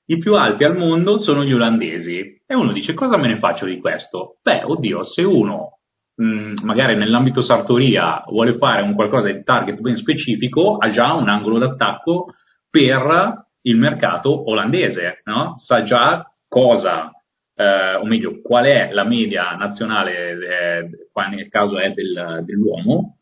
i 0.08 0.18
più 0.18 0.36
alti 0.36 0.64
al 0.64 0.78
mondo 0.78 1.18
sono 1.18 1.44
gli 1.44 1.54
olandesi 1.54 2.42
e 2.46 2.56
uno 2.56 2.72
dice 2.72 2.94
cosa 2.94 3.18
me 3.18 3.28
ne 3.28 3.38
faccio 3.38 3.66
di 3.66 3.80
questo? 3.80 4.38
Beh, 4.42 4.64
oddio, 4.64 5.04
se 5.04 5.24
uno 5.24 5.80
mh, 6.16 6.26
mm, 6.26 6.54
magari 6.64 6.96
nell'ambito 6.98 7.42
sartoria 7.42 8.24
vuole 8.28 8.58
fare 8.58 8.82
un 8.82 8.94
qualcosa 8.94 9.32
di 9.32 9.44
target 9.44 9.80
ben 9.80 9.96
specifico, 9.96 10.78
ha 10.78 10.90
già 10.90 11.14
un 11.14 11.30
angolo 11.30 11.60
d'attacco 11.60 12.34
per 12.70 13.46
il 13.62 13.78
mercato 13.78 14.50
olandese, 14.50 15.22
no? 15.26 15.54
sa 15.58 15.84
già 15.84 16.30
cosa 16.48 17.12
eh, 17.60 17.96
o 17.96 18.06
meglio, 18.06 18.40
qual 18.42 18.66
è 18.66 18.92
la 18.92 19.04
media 19.04 19.56
nazionale, 19.56 20.30
eh, 20.30 21.10
qua 21.12 21.26
nel 21.26 21.50
caso 21.50 21.80
è 21.80 21.92
del, 21.92 22.44
dell'uomo, 22.46 23.18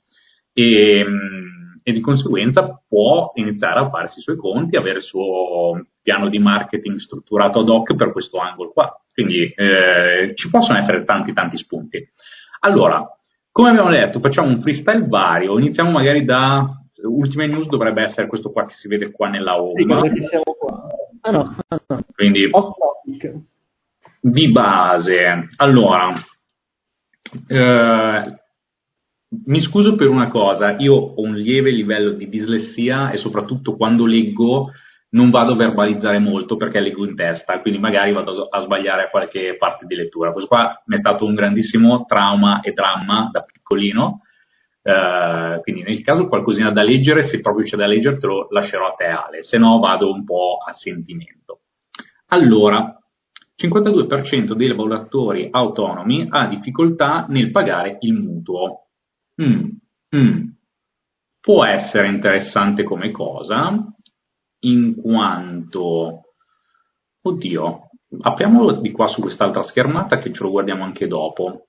e, 0.51 1.05
e, 1.81 1.91
di 1.91 2.01
conseguenza 2.01 2.81
può 2.85 3.31
iniziare 3.35 3.79
a 3.79 3.89
farsi 3.89 4.19
i 4.19 4.21
suoi 4.21 4.35
conti, 4.35 4.75
avere 4.75 4.97
il 4.97 5.03
suo 5.03 5.85
piano 6.01 6.27
di 6.27 6.39
marketing 6.39 6.97
strutturato 6.97 7.59
ad 7.59 7.69
hoc 7.69 7.95
per 7.95 8.11
questo 8.11 8.37
angolo 8.39 8.71
qua. 8.71 8.93
Quindi 9.13 9.43
eh, 9.55 10.33
ci 10.35 10.49
possono 10.49 10.79
essere 10.79 11.05
tanti 11.05 11.31
tanti 11.31 11.55
spunti. 11.57 12.05
Allora, 12.59 13.07
come 13.51 13.69
abbiamo 13.69 13.89
detto, 13.89 14.19
facciamo 14.19 14.49
un 14.49 14.59
freestyle 14.59 15.07
vario, 15.07 15.57
iniziamo 15.57 15.91
magari 15.91 16.25
da 16.25 16.69
ultime 17.03 17.47
news 17.47 17.67
dovrebbe 17.67 18.03
essere 18.03 18.27
questo 18.27 18.51
qua 18.51 18.65
che 18.65 18.73
si 18.73 18.89
vede 18.89 19.11
qua 19.11 19.29
nella 19.29 19.61
home. 19.61 20.11
Sì, 20.13 20.23
siamo 20.25 20.55
qua. 20.57 20.87
Ah 21.21 21.31
no, 21.31 21.55
ah 21.69 21.81
no. 21.87 21.99
Quindi, 22.13 22.49
di 24.27 24.51
base. 24.51 25.49
Allora, 25.57 26.15
eh, 27.47 28.39
mi 29.45 29.59
scuso 29.59 29.95
per 29.95 30.09
una 30.09 30.29
cosa, 30.29 30.75
io 30.77 30.95
ho 30.95 31.21
un 31.21 31.35
lieve 31.35 31.69
livello 31.69 32.11
di 32.11 32.27
dislessia 32.27 33.11
e 33.11 33.17
soprattutto 33.17 33.75
quando 33.75 34.05
leggo 34.07 34.71
non 35.09 35.29
vado 35.29 35.53
a 35.53 35.55
verbalizzare 35.55 36.17
molto 36.17 36.57
perché 36.57 36.79
leggo 36.79 37.05
in 37.05 37.15
testa, 37.15 37.61
quindi 37.61 37.79
magari 37.79 38.11
vado 38.13 38.47
a 38.47 38.59
sbagliare 38.61 39.03
a 39.03 39.09
qualche 39.09 39.57
parte 39.57 39.85
di 39.85 39.95
lettura. 39.95 40.31
Questo 40.31 40.49
qua 40.49 40.81
mi 40.85 40.95
è 40.95 40.97
stato 40.97 41.25
un 41.25 41.35
grandissimo 41.35 42.05
trauma 42.05 42.61
e 42.61 42.71
dramma 42.71 43.29
da 43.31 43.43
piccolino, 43.43 44.21
eh, 44.81 45.59
quindi 45.61 45.83
nel 45.83 46.01
caso 46.01 46.27
qualcosina 46.27 46.71
da 46.71 46.81
leggere, 46.81 47.23
se 47.23 47.41
proprio 47.41 47.65
c'è 47.65 47.77
da 47.77 47.85
leggere 47.85 48.17
te 48.17 48.25
lo 48.25 48.47
lascerò 48.49 48.87
a 48.87 48.95
te 48.95 49.05
Ale, 49.05 49.43
se 49.43 49.59
no 49.59 49.77
vado 49.77 50.11
un 50.11 50.23
po' 50.23 50.57
a 50.65 50.73
sentimento. 50.73 51.61
Allora, 52.29 52.99
52% 53.57 54.53
dei 54.53 54.67
lavoratori 54.67 55.47
autonomi 55.49 56.27
ha 56.29 56.47
difficoltà 56.47 57.25
nel 57.29 57.51
pagare 57.51 57.97
il 58.01 58.13
mutuo. 58.13 58.87
Mm, 59.41 59.69
mm. 60.15 60.47
Può 61.39 61.63
essere 61.65 62.07
interessante 62.07 62.83
come 62.83 63.11
cosa, 63.11 63.93
in 64.59 64.95
quanto, 64.95 66.21
oddio, 67.21 67.89
apriamolo 68.21 68.81
di 68.81 68.91
qua 68.91 69.07
su 69.07 69.21
quest'altra 69.21 69.61
schermata 69.61 70.17
che 70.17 70.33
ce 70.33 70.43
lo 70.43 70.49
guardiamo 70.49 70.83
anche 70.83 71.07
dopo. 71.07 71.67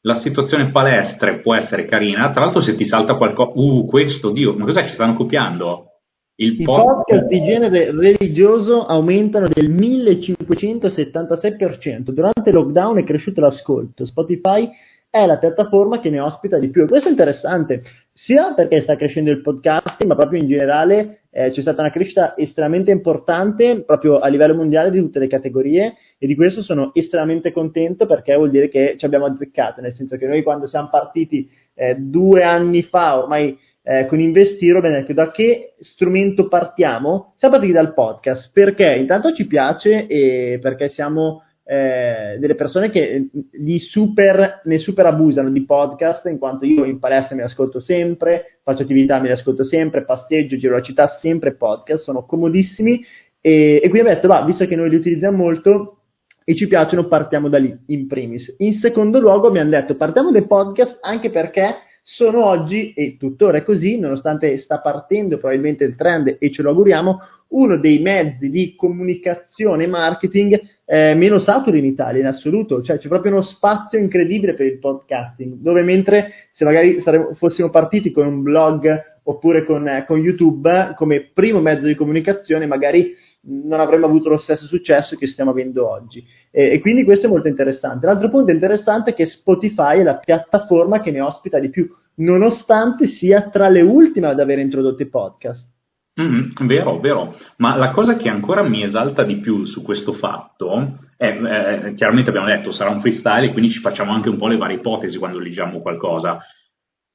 La 0.00 0.14
situazione 0.14 0.70
palestre 0.70 1.40
può 1.40 1.54
essere 1.54 1.84
carina, 1.84 2.30
tra 2.30 2.44
l'altro 2.44 2.60
se 2.60 2.74
ti 2.76 2.86
salta 2.86 3.16
qualcosa, 3.16 3.52
uh, 3.54 3.86
questo, 3.86 4.30
Dio, 4.30 4.54
ma 4.54 4.64
cos'è? 4.64 4.84
Ci 4.84 4.92
stanno 4.92 5.16
copiando? 5.16 5.95
I 6.38 6.64
podcast 6.64 7.28
di 7.28 7.42
genere 7.42 7.90
religioso 7.92 8.84
aumentano 8.84 9.48
del 9.48 9.70
1576%. 9.70 12.10
Durante 12.10 12.50
il 12.50 12.54
lockdown 12.54 12.98
è 12.98 13.04
cresciuto 13.04 13.40
l'ascolto. 13.40 14.04
Spotify 14.04 14.68
è 15.08 15.24
la 15.24 15.38
piattaforma 15.38 15.98
che 15.98 16.10
ne 16.10 16.20
ospita 16.20 16.58
di 16.58 16.68
più. 16.68 16.82
E 16.82 16.88
questo 16.88 17.08
è 17.08 17.10
interessante, 17.10 17.80
sia 18.12 18.52
perché 18.52 18.82
sta 18.82 18.96
crescendo 18.96 19.30
il 19.30 19.40
podcasting, 19.40 20.10
ma 20.10 20.14
proprio 20.14 20.38
in 20.38 20.48
generale 20.48 21.20
eh, 21.30 21.52
c'è 21.52 21.62
stata 21.62 21.80
una 21.80 21.90
crescita 21.90 22.36
estremamente 22.36 22.90
importante 22.90 23.82
proprio 23.82 24.18
a 24.18 24.28
livello 24.28 24.54
mondiale 24.54 24.90
di 24.90 25.00
tutte 25.00 25.18
le 25.18 25.28
categorie 25.28 25.94
e 26.18 26.26
di 26.26 26.34
questo 26.34 26.62
sono 26.62 26.90
estremamente 26.92 27.50
contento 27.50 28.04
perché 28.04 28.34
vuol 28.34 28.50
dire 28.50 28.68
che 28.68 28.96
ci 28.98 29.06
abbiamo 29.06 29.24
azzeccato, 29.24 29.80
nel 29.80 29.94
senso 29.94 30.16
che 30.16 30.26
noi 30.26 30.42
quando 30.42 30.66
siamo 30.66 30.90
partiti 30.90 31.48
eh, 31.72 31.96
due 31.98 32.42
anni 32.42 32.82
fa 32.82 33.18
ormai 33.18 33.56
eh, 33.88 34.04
con 34.06 34.18
Investiro 34.18 34.78
abbiamo 34.78 34.96
detto 34.96 35.12
da 35.12 35.30
che 35.30 35.74
strumento 35.78 36.48
partiamo? 36.48 37.34
Siamo 37.36 37.54
partiti 37.54 37.72
dal 37.72 37.94
podcast 37.94 38.50
perché 38.52 38.96
intanto 38.96 39.32
ci 39.32 39.46
piace 39.46 40.08
e 40.08 40.58
perché 40.60 40.88
siamo 40.88 41.44
eh, 41.62 42.36
delle 42.40 42.56
persone 42.56 42.90
che 42.90 43.28
li 43.52 43.78
super, 43.78 44.62
ne 44.64 44.78
super 44.78 45.06
abusano 45.06 45.50
di 45.50 45.64
podcast, 45.64 46.26
in 46.26 46.38
quanto 46.38 46.64
io 46.64 46.84
in 46.84 46.98
palestra 46.98 47.36
mi 47.36 47.42
ascolto 47.42 47.78
sempre, 47.78 48.58
faccio 48.64 48.82
attività, 48.82 49.20
me 49.20 49.28
li 49.28 49.34
ascolto 49.34 49.62
sempre, 49.62 50.04
passeggio, 50.04 50.56
giro 50.56 50.74
la 50.74 50.82
città, 50.82 51.06
sempre 51.20 51.54
podcast, 51.54 52.02
sono 52.02 52.26
comodissimi 52.26 53.04
e, 53.40 53.80
e 53.80 53.88
quindi 53.88 54.08
ho 54.08 54.12
detto, 54.12 54.26
va, 54.26 54.44
visto 54.44 54.66
che 54.66 54.74
noi 54.74 54.90
li 54.90 54.96
utilizziamo 54.96 55.36
molto 55.36 55.98
e 56.42 56.56
ci 56.56 56.66
piacciono, 56.66 57.06
partiamo 57.06 57.48
da 57.48 57.58
lì, 57.58 57.76
in 57.86 58.08
primis. 58.08 58.52
In 58.58 58.72
secondo 58.72 59.20
luogo 59.20 59.46
abbiamo 59.46 59.70
detto, 59.70 59.94
partiamo 59.94 60.32
dai 60.32 60.44
podcast 60.44 60.98
anche 61.02 61.30
perché 61.30 61.76
sono 62.08 62.44
oggi, 62.44 62.92
e 62.92 63.16
tuttora 63.18 63.58
è 63.58 63.64
così, 63.64 63.98
nonostante 63.98 64.58
sta 64.58 64.78
partendo 64.78 65.38
probabilmente 65.38 65.82
il 65.82 65.96
trend 65.96 66.36
e 66.38 66.52
ce 66.52 66.62
lo 66.62 66.68
auguriamo, 66.68 67.18
uno 67.48 67.78
dei 67.78 67.98
mezzi 67.98 68.48
di 68.48 68.76
comunicazione 68.76 69.82
e 69.82 69.88
marketing 69.88 70.60
eh, 70.84 71.14
meno 71.16 71.40
saturi 71.40 71.80
in 71.80 71.84
Italia 71.84 72.20
in 72.20 72.28
assoluto, 72.28 72.80
cioè 72.80 72.98
c'è 72.98 73.08
proprio 73.08 73.32
uno 73.32 73.42
spazio 73.42 73.98
incredibile 73.98 74.54
per 74.54 74.66
il 74.66 74.78
podcasting, 74.78 75.54
dove 75.54 75.82
mentre 75.82 76.30
se 76.52 76.64
magari 76.64 77.00
saremmo, 77.00 77.34
fossimo 77.34 77.70
partiti 77.70 78.12
con 78.12 78.28
un 78.28 78.42
blog 78.42 79.18
oppure 79.24 79.64
con, 79.64 79.88
eh, 79.88 80.04
con, 80.06 80.20
YouTube 80.20 80.92
come 80.94 81.28
primo 81.34 81.60
mezzo 81.60 81.86
di 81.86 81.96
comunicazione, 81.96 82.66
magari 82.66 83.16
non 83.46 83.80
avremmo 83.80 84.06
avuto 84.06 84.28
lo 84.28 84.38
stesso 84.38 84.66
successo 84.66 85.16
che 85.16 85.26
stiamo 85.26 85.50
avendo 85.50 85.88
oggi. 85.88 86.24
E, 86.50 86.72
e, 86.72 86.80
quindi 86.80 87.04
questo 87.04 87.26
è 87.26 87.30
molto 87.30 87.48
interessante. 87.48 88.06
L'altro 88.06 88.28
punto 88.28 88.50
interessante 88.50 89.10
è 89.10 89.14
che 89.14 89.26
Spotify 89.26 90.00
è 90.00 90.02
la 90.02 90.18
piattaforma 90.18 91.00
che 91.00 91.10
ne 91.10 91.20
ospita 91.20 91.58
di 91.58 91.70
più, 91.70 91.88
nonostante 92.16 93.06
sia 93.06 93.48
tra 93.48 93.68
le 93.68 93.82
ultime 93.82 94.28
ad 94.28 94.40
aver 94.40 94.58
introdotto 94.58 95.02
i 95.02 95.08
podcast. 95.08 95.74
Mm, 96.18 96.52
vero, 96.66 96.98
vero, 96.98 97.34
ma 97.58 97.76
la 97.76 97.90
cosa 97.90 98.16
che 98.16 98.30
ancora 98.30 98.62
mi 98.62 98.82
esalta 98.82 99.22
di 99.22 99.36
più 99.36 99.64
su 99.64 99.82
questo 99.82 100.14
fatto 100.14 100.98
è, 101.14 101.26
eh, 101.26 101.94
chiaramente 101.94 102.30
abbiamo 102.30 102.46
detto 102.46 102.72
sarà 102.72 102.88
un 102.88 103.02
freestyle 103.02 103.48
e 103.48 103.52
quindi 103.52 103.70
ci 103.70 103.80
facciamo 103.80 104.12
anche 104.12 104.30
un 104.30 104.38
po' 104.38 104.48
le 104.48 104.56
varie 104.56 104.76
ipotesi 104.76 105.18
quando 105.18 105.38
leggiamo 105.38 105.82
qualcosa. 105.82 106.38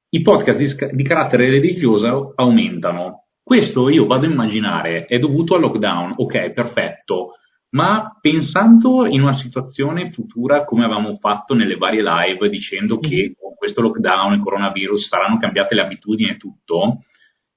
I 0.09 0.21
podcast 0.21 0.57
di, 0.57 0.95
di 0.95 1.03
carattere 1.03 1.50
religioso 1.50 2.33
aumentano. 2.35 3.25
Questo 3.43 3.89
io 3.89 4.05
vado 4.05 4.25
a 4.25 4.29
immaginare 4.29 5.05
è 5.05 5.19
dovuto 5.19 5.55
al 5.55 5.62
lockdown, 5.62 6.13
ok, 6.15 6.51
perfetto, 6.51 7.33
ma 7.71 8.17
pensando 8.19 9.05
in 9.05 9.21
una 9.21 9.33
situazione 9.33 10.12
futura 10.12 10.63
come 10.63 10.86
avevamo 10.86 11.15
fatto 11.15 11.53
nelle 11.53 11.75
varie 11.75 12.03
live 12.03 12.50
dicendo 12.50 13.00
che 13.00 13.36
con 13.39 13.55
questo 13.55 13.81
lockdown, 13.81 14.33
il 14.33 14.41
coronavirus 14.41 15.07
saranno 15.07 15.38
cambiate 15.38 15.75
le 15.75 15.81
abitudini 15.81 16.29
e 16.29 16.38
tutto, 16.38 16.98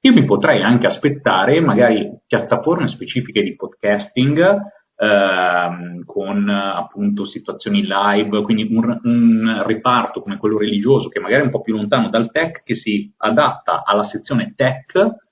io 0.00 0.12
mi 0.12 0.24
potrei 0.24 0.62
anche 0.62 0.86
aspettare 0.86 1.60
magari 1.60 2.10
piattaforme 2.26 2.88
specifiche 2.88 3.42
di 3.42 3.56
podcasting 3.56 4.60
ehm, 4.96 6.04
con 6.04 6.48
appunto 6.48 7.24
situazioni 7.24 7.86
live, 7.86 8.42
quindi 8.42 8.68
un, 8.70 9.00
un, 9.02 9.62
reparto 9.64 10.20
come 10.20 10.36
quello 10.36 10.58
religioso 10.58 11.08
che 11.08 11.20
magari 11.20 11.42
è 11.42 11.44
un 11.44 11.50
po' 11.50 11.62
più 11.62 11.74
lontano 11.74 12.10
dal 12.10 12.30
tech, 12.30 12.62
che 12.62 12.74
si 12.74 13.12
adatta 13.16 13.82
alla 13.84 14.04
sezione 14.04 14.52
tech 14.54 15.22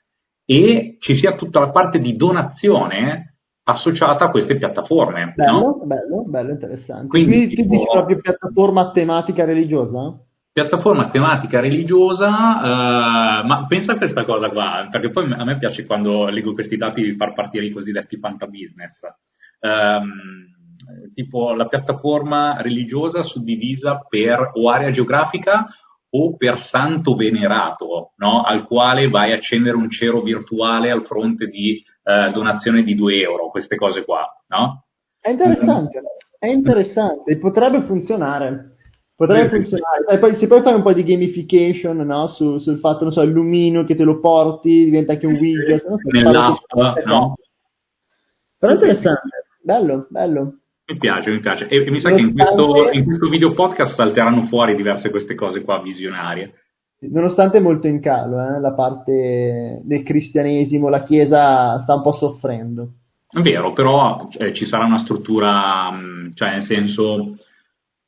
e 0.44 0.96
ci 0.98 1.14
sia 1.14 1.34
tutta 1.34 1.60
la 1.60 1.70
parte 1.70 1.98
di 1.98 2.16
donazione 2.16 3.36
associata 3.64 4.26
a 4.26 4.30
queste 4.30 4.56
piattaforme. 4.56 5.32
Bello, 5.36 5.58
no? 5.58 5.80
bello, 5.84 6.24
bello, 6.26 6.50
interessante. 6.50 7.06
Quindi, 7.06 7.46
Quindi 7.46 7.54
tu 7.54 7.68
dici 7.68 7.86
proprio 7.90 8.20
piattaforma 8.20 8.90
tematica 8.90 9.44
religiosa? 9.44 10.18
piattaforma 10.52 11.08
tematica 11.08 11.60
religiosa, 11.60 12.28
uh, 12.28 13.46
ma 13.46 13.64
pensa 13.66 13.92
a 13.92 13.96
questa 13.96 14.24
cosa 14.24 14.50
qua, 14.50 14.86
perché 14.90 15.08
poi 15.08 15.32
a 15.32 15.44
me 15.44 15.56
piace 15.56 15.86
quando 15.86 16.26
leggo 16.28 16.52
questi 16.52 16.76
dati 16.76 17.16
far 17.16 17.32
partire 17.32 17.64
i 17.64 17.70
cosiddetti 17.70 18.18
fantabusiness. 18.18 19.00
Um, 19.60 20.50
tipo 21.14 21.54
la 21.54 21.66
piattaforma 21.66 22.60
religiosa 22.60 23.22
suddivisa 23.22 24.04
per 24.08 24.50
o 24.54 24.68
area 24.68 24.90
geografica 24.90 25.66
o 26.14 26.36
per 26.36 26.58
santo 26.58 27.14
venerato, 27.14 28.12
no? 28.16 28.42
al 28.42 28.66
quale 28.66 29.08
vai 29.08 29.32
a 29.32 29.36
accendere 29.36 29.76
un 29.76 29.88
cero 29.90 30.20
virtuale 30.22 30.90
al 30.90 31.04
fronte 31.04 31.46
di 31.46 31.82
uh, 32.04 32.32
donazione 32.32 32.82
di 32.82 32.94
2 32.94 33.20
euro, 33.20 33.48
queste 33.48 33.76
cose 33.76 34.04
qua. 34.04 34.26
No? 34.48 34.84
È 35.18 35.30
interessante, 35.30 36.02
è 36.38 36.48
interessante, 36.48 37.38
potrebbe 37.38 37.82
funzionare. 37.82 38.76
Potrebbe 39.14 39.48
funzionare. 39.48 40.04
E 40.08 40.18
poi, 40.18 40.34
se 40.34 40.46
poi 40.46 40.62
fai 40.62 40.74
un 40.74 40.82
po' 40.82 40.92
di 40.92 41.04
gamification 41.04 41.96
no? 41.98 42.26
Su, 42.26 42.58
sul 42.58 42.78
fatto, 42.78 43.04
non 43.04 43.12
so, 43.12 43.22
il 43.22 43.30
lumino 43.30 43.84
che 43.84 43.94
te 43.94 44.04
lo 44.04 44.18
porti, 44.18 44.84
diventa 44.84 45.12
anche 45.12 45.26
un 45.26 45.34
widget. 45.34 45.80
So, 45.80 45.96
Nell'app, 46.10 46.56
no? 47.06 47.36
Però 48.58 48.72
interessante, 48.72 49.44
bello, 49.62 50.06
bello. 50.10 50.61
Mi 50.92 50.98
piace, 50.98 51.30
mi 51.30 51.40
piace. 51.40 51.68
E, 51.68 51.86
e 51.86 51.90
mi 51.90 52.00
sa 52.00 52.10
che 52.10 52.20
in 52.20 52.34
questo, 52.34 52.90
in 52.92 53.04
questo, 53.04 53.28
video 53.28 53.52
podcast 53.52 53.94
salteranno 53.94 54.42
fuori 54.42 54.74
diverse 54.74 55.10
queste 55.10 55.34
cose 55.34 55.62
qua 55.62 55.80
visionarie. 55.80 56.52
Nonostante 57.10 57.60
molto 57.60 57.86
in 57.88 57.98
calo, 58.00 58.38
eh, 58.38 58.60
la 58.60 58.74
parte 58.74 59.80
del 59.82 60.02
cristianesimo, 60.02 60.88
la 60.88 61.02
Chiesa 61.02 61.78
sta 61.80 61.94
un 61.94 62.02
po' 62.02 62.12
soffrendo. 62.12 62.92
È 63.26 63.40
vero, 63.40 63.72
però 63.72 64.28
eh, 64.36 64.52
ci 64.52 64.66
sarà 64.66 64.84
una 64.84 64.98
struttura, 64.98 65.90
cioè 66.34 66.50
nel 66.50 66.62
senso 66.62 67.36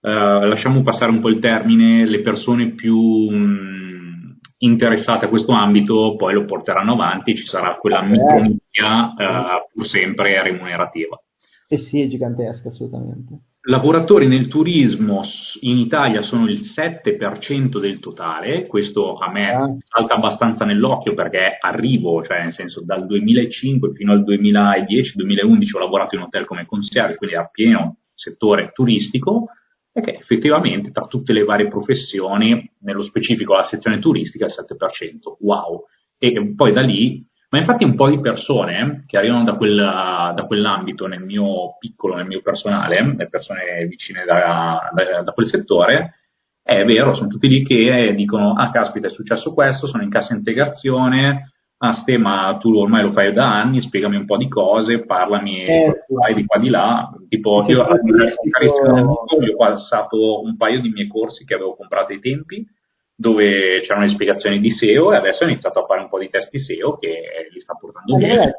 eh, 0.00 0.46
lasciamo 0.46 0.82
passare 0.82 1.10
un 1.10 1.20
po' 1.20 1.30
il 1.30 1.38
termine, 1.38 2.06
le 2.06 2.20
persone 2.20 2.72
più 2.72 3.30
mh, 3.30 4.36
interessate 4.58 5.24
a 5.24 5.28
questo 5.30 5.52
ambito 5.52 6.14
poi 6.16 6.34
lo 6.34 6.44
porteranno 6.44 6.92
avanti 6.92 7.32
e 7.32 7.36
ci 7.36 7.46
sarà 7.46 7.76
quella 7.76 8.02
eh. 8.02 8.08
micronicchia 8.08 9.14
eh, 9.16 9.68
pur 9.72 9.86
sempre 9.86 10.42
remunerativa. 10.42 11.18
Eh 11.68 11.78
sì, 11.78 12.00
è 12.00 12.06
gigantesca 12.06 12.68
assolutamente. 12.68 13.38
Lavoratori 13.66 14.26
nel 14.26 14.48
turismo 14.48 15.22
in 15.60 15.78
Italia 15.78 16.20
sono 16.20 16.50
il 16.50 16.60
7% 16.60 17.80
del 17.80 17.98
totale, 17.98 18.66
questo 18.66 19.16
a 19.16 19.30
me 19.30 19.50
ah. 19.50 19.76
salta 19.82 20.16
abbastanza 20.16 20.66
nell'occhio 20.66 21.14
perché 21.14 21.56
arrivo, 21.58 22.22
cioè 22.22 22.42
nel 22.42 22.52
senso 22.52 22.84
dal 22.84 23.06
2005 23.06 23.94
fino 23.94 24.12
al 24.12 24.22
2010-2011 24.22 25.76
ho 25.76 25.78
lavorato 25.78 26.14
in 26.14 26.20
hotel 26.20 26.44
come 26.44 26.66
concierge, 26.66 27.16
quindi 27.16 27.36
a 27.36 27.48
pieno 27.50 28.00
settore 28.12 28.70
turistico, 28.74 29.46
è 29.90 30.02
che 30.02 30.10
effettivamente 30.12 30.90
tra 30.90 31.06
tutte 31.06 31.32
le 31.32 31.44
varie 31.44 31.68
professioni, 31.68 32.70
nello 32.80 33.02
specifico 33.02 33.54
la 33.54 33.62
sezione 33.62 33.98
turistica, 33.98 34.44
il 34.44 34.52
7%. 34.54 35.36
Wow! 35.40 35.84
E 36.18 36.52
poi 36.54 36.72
da 36.72 36.82
lì, 36.82 37.26
ma 37.54 37.60
infatti 37.60 37.84
un 37.84 37.94
po' 37.94 38.10
di 38.10 38.18
persone 38.18 38.80
eh, 38.80 39.06
che 39.06 39.16
arrivano 39.16 39.44
da, 39.44 39.54
quel, 39.54 39.76
da 39.76 40.44
quell'ambito 40.44 41.06
nel 41.06 41.22
mio 41.22 41.76
piccolo, 41.78 42.16
nel 42.16 42.26
mio 42.26 42.40
personale, 42.42 43.14
le 43.16 43.28
persone 43.28 43.86
vicine 43.86 44.24
da, 44.24 44.90
da, 44.92 45.22
da 45.22 45.32
quel 45.32 45.46
settore, 45.46 46.14
è 46.60 46.82
vero, 46.82 47.14
sono 47.14 47.28
tutti 47.28 47.46
lì 47.46 47.64
che 47.64 48.12
dicono, 48.16 48.54
ah 48.54 48.70
caspita 48.70 49.06
è 49.06 49.10
successo 49.10 49.54
questo, 49.54 49.86
sono 49.86 50.02
in 50.02 50.10
cassa 50.10 50.34
integrazione, 50.34 51.52
ah 51.76 51.92
Ste, 51.92 52.18
ma 52.18 52.56
tu 52.58 52.74
ormai 52.74 53.04
lo 53.04 53.12
fai 53.12 53.32
da 53.32 53.60
anni, 53.60 53.80
spiegami 53.80 54.16
un 54.16 54.24
po' 54.24 54.36
di 54.36 54.48
cose, 54.48 55.04
parlami 55.04 55.64
eh, 55.64 56.04
di 56.34 56.46
qua 56.46 56.58
di 56.58 56.70
là, 56.70 57.08
tipo 57.28 57.64
io 57.68 57.82
ho 57.82 59.56
passato 59.56 60.42
un 60.42 60.56
paio 60.56 60.80
di 60.80 60.88
miei 60.88 61.06
corsi 61.06 61.44
che 61.44 61.54
avevo 61.54 61.76
comprato 61.76 62.10
ai 62.10 62.18
tempi, 62.18 62.66
dove 63.14 63.80
c'erano 63.80 64.04
le 64.04 64.10
spiegazioni 64.10 64.58
di 64.58 64.70
SEO 64.70 65.12
e 65.12 65.16
adesso 65.16 65.44
ho 65.44 65.48
iniziato 65.48 65.82
a 65.82 65.86
fare 65.86 66.00
un 66.00 66.08
po' 66.08 66.18
di 66.18 66.28
testi 66.28 66.58
SEO 66.58 66.98
che 66.98 67.48
li 67.50 67.60
sta 67.60 67.74
portando 67.74 68.16
bene. 68.16 68.54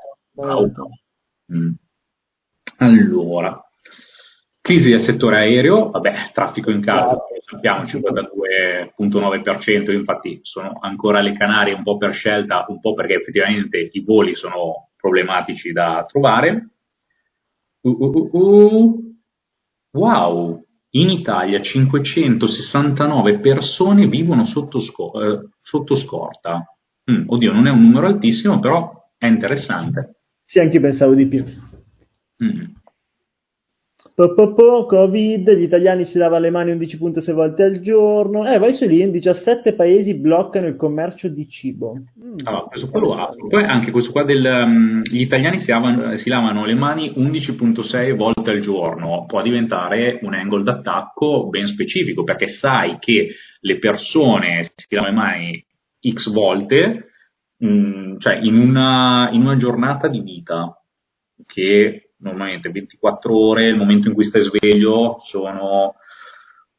Mm. 1.53 1.73
Allora, 2.77 3.65
Crisi 4.65 4.89
del 4.89 5.01
settore 5.01 5.41
aereo, 5.41 5.91
vabbè, 5.91 6.31
traffico 6.33 6.71
in 6.71 6.81
calo, 6.81 7.27
sappiamo 7.45 7.83
52.9%, 7.83 9.91
infatti 9.91 10.39
sono 10.41 10.79
ancora 10.81 11.21
le 11.21 11.33
Canarie 11.33 11.75
un 11.75 11.83
po' 11.83 11.97
per 11.97 12.15
scelta, 12.15 12.65
un 12.69 12.79
po' 12.79 12.95
perché 12.95 13.13
effettivamente 13.13 13.87
i 13.91 14.03
voli 14.03 14.33
sono 14.33 14.89
problematici 14.97 15.71
da 15.71 16.03
trovare. 16.07 16.69
Uh, 17.81 17.91
uh, 17.91 18.29
uh, 18.31 19.15
wow, 19.91 20.64
in 20.95 21.09
Italia 21.09 21.61
569 21.61 23.39
persone 23.39 24.07
vivono 24.07 24.45
sotto, 24.45 24.79
eh, 24.79 25.49
sotto 25.61 25.95
scorta. 25.95 26.65
Mm, 27.11 27.23
oddio, 27.27 27.53
non 27.53 27.67
è 27.67 27.69
un 27.69 27.81
numero 27.81 28.07
altissimo, 28.07 28.59
però 28.59 28.91
è 29.17 29.27
interessante. 29.27 30.15
Sì, 30.45 30.59
anche 30.59 30.75
io 30.75 30.81
pensavo 30.81 31.13
di 31.13 31.27
più. 31.27 31.43
Mm. 32.43 32.74
Po, 34.15 34.85
Covid, 34.85 35.51
gli 35.51 35.63
italiani 35.63 36.05
si 36.05 36.17
lavano 36.17 36.43
le 36.43 36.49
mani 36.49 36.71
11.6 36.71 37.33
volte 37.33 37.63
al 37.63 37.81
giorno. 37.81 38.49
Eh, 38.49 38.57
vai 38.59 38.73
su 38.73 38.85
lì, 38.85 39.01
in 39.01 39.11
17 39.11 39.73
paesi 39.73 40.13
bloccano 40.13 40.67
il 40.67 40.77
commercio 40.77 41.27
di 41.27 41.49
cibo. 41.49 41.97
Mm, 42.23 42.37
allora, 42.45 42.63
questo 42.63 42.87
qua 42.87 43.01
lo 43.01 43.13
apro. 43.13 43.47
Poi 43.49 43.65
anche 43.65 43.91
questo 43.91 44.13
qua 44.13 44.23
del... 44.23 44.45
Um, 44.45 45.01
gli 45.01 45.19
italiani 45.19 45.59
si 45.59 45.69
lavano, 45.69 46.15
si 46.15 46.29
lavano, 46.29 46.63
le 46.63 46.75
mani 46.75 47.09
11.6 47.09 48.15
volte 48.15 48.51
al 48.51 48.61
giorno. 48.61 49.25
Può 49.27 49.41
diventare 49.41 50.19
un 50.21 50.33
angle 50.33 50.63
d'attacco 50.63 51.49
ben 51.49 51.67
specifico, 51.67 52.23
perché 52.23 52.47
sai 52.47 52.95
che 52.99 53.31
le 53.59 53.79
persone 53.79 54.71
si 54.75 54.95
lavano 54.95 55.13
le 55.13 55.21
mani 55.21 55.65
x 56.13 56.31
volte, 56.31 57.09
mh, 57.57 57.67
mm, 57.67 58.17
cioè 58.19 58.35
in 58.37 58.55
una, 58.55 59.27
in 59.33 59.41
una 59.41 59.57
giornata 59.57 60.07
di 60.07 60.21
vita, 60.21 60.81
che 61.45 62.11
normalmente 62.25 62.69
24 62.69 63.37
ore, 63.37 63.67
il 63.67 63.75
momento 63.75 64.07
in 64.07 64.13
cui 64.13 64.23
stai 64.23 64.41
sveglio 64.41 65.19
sono 65.23 65.95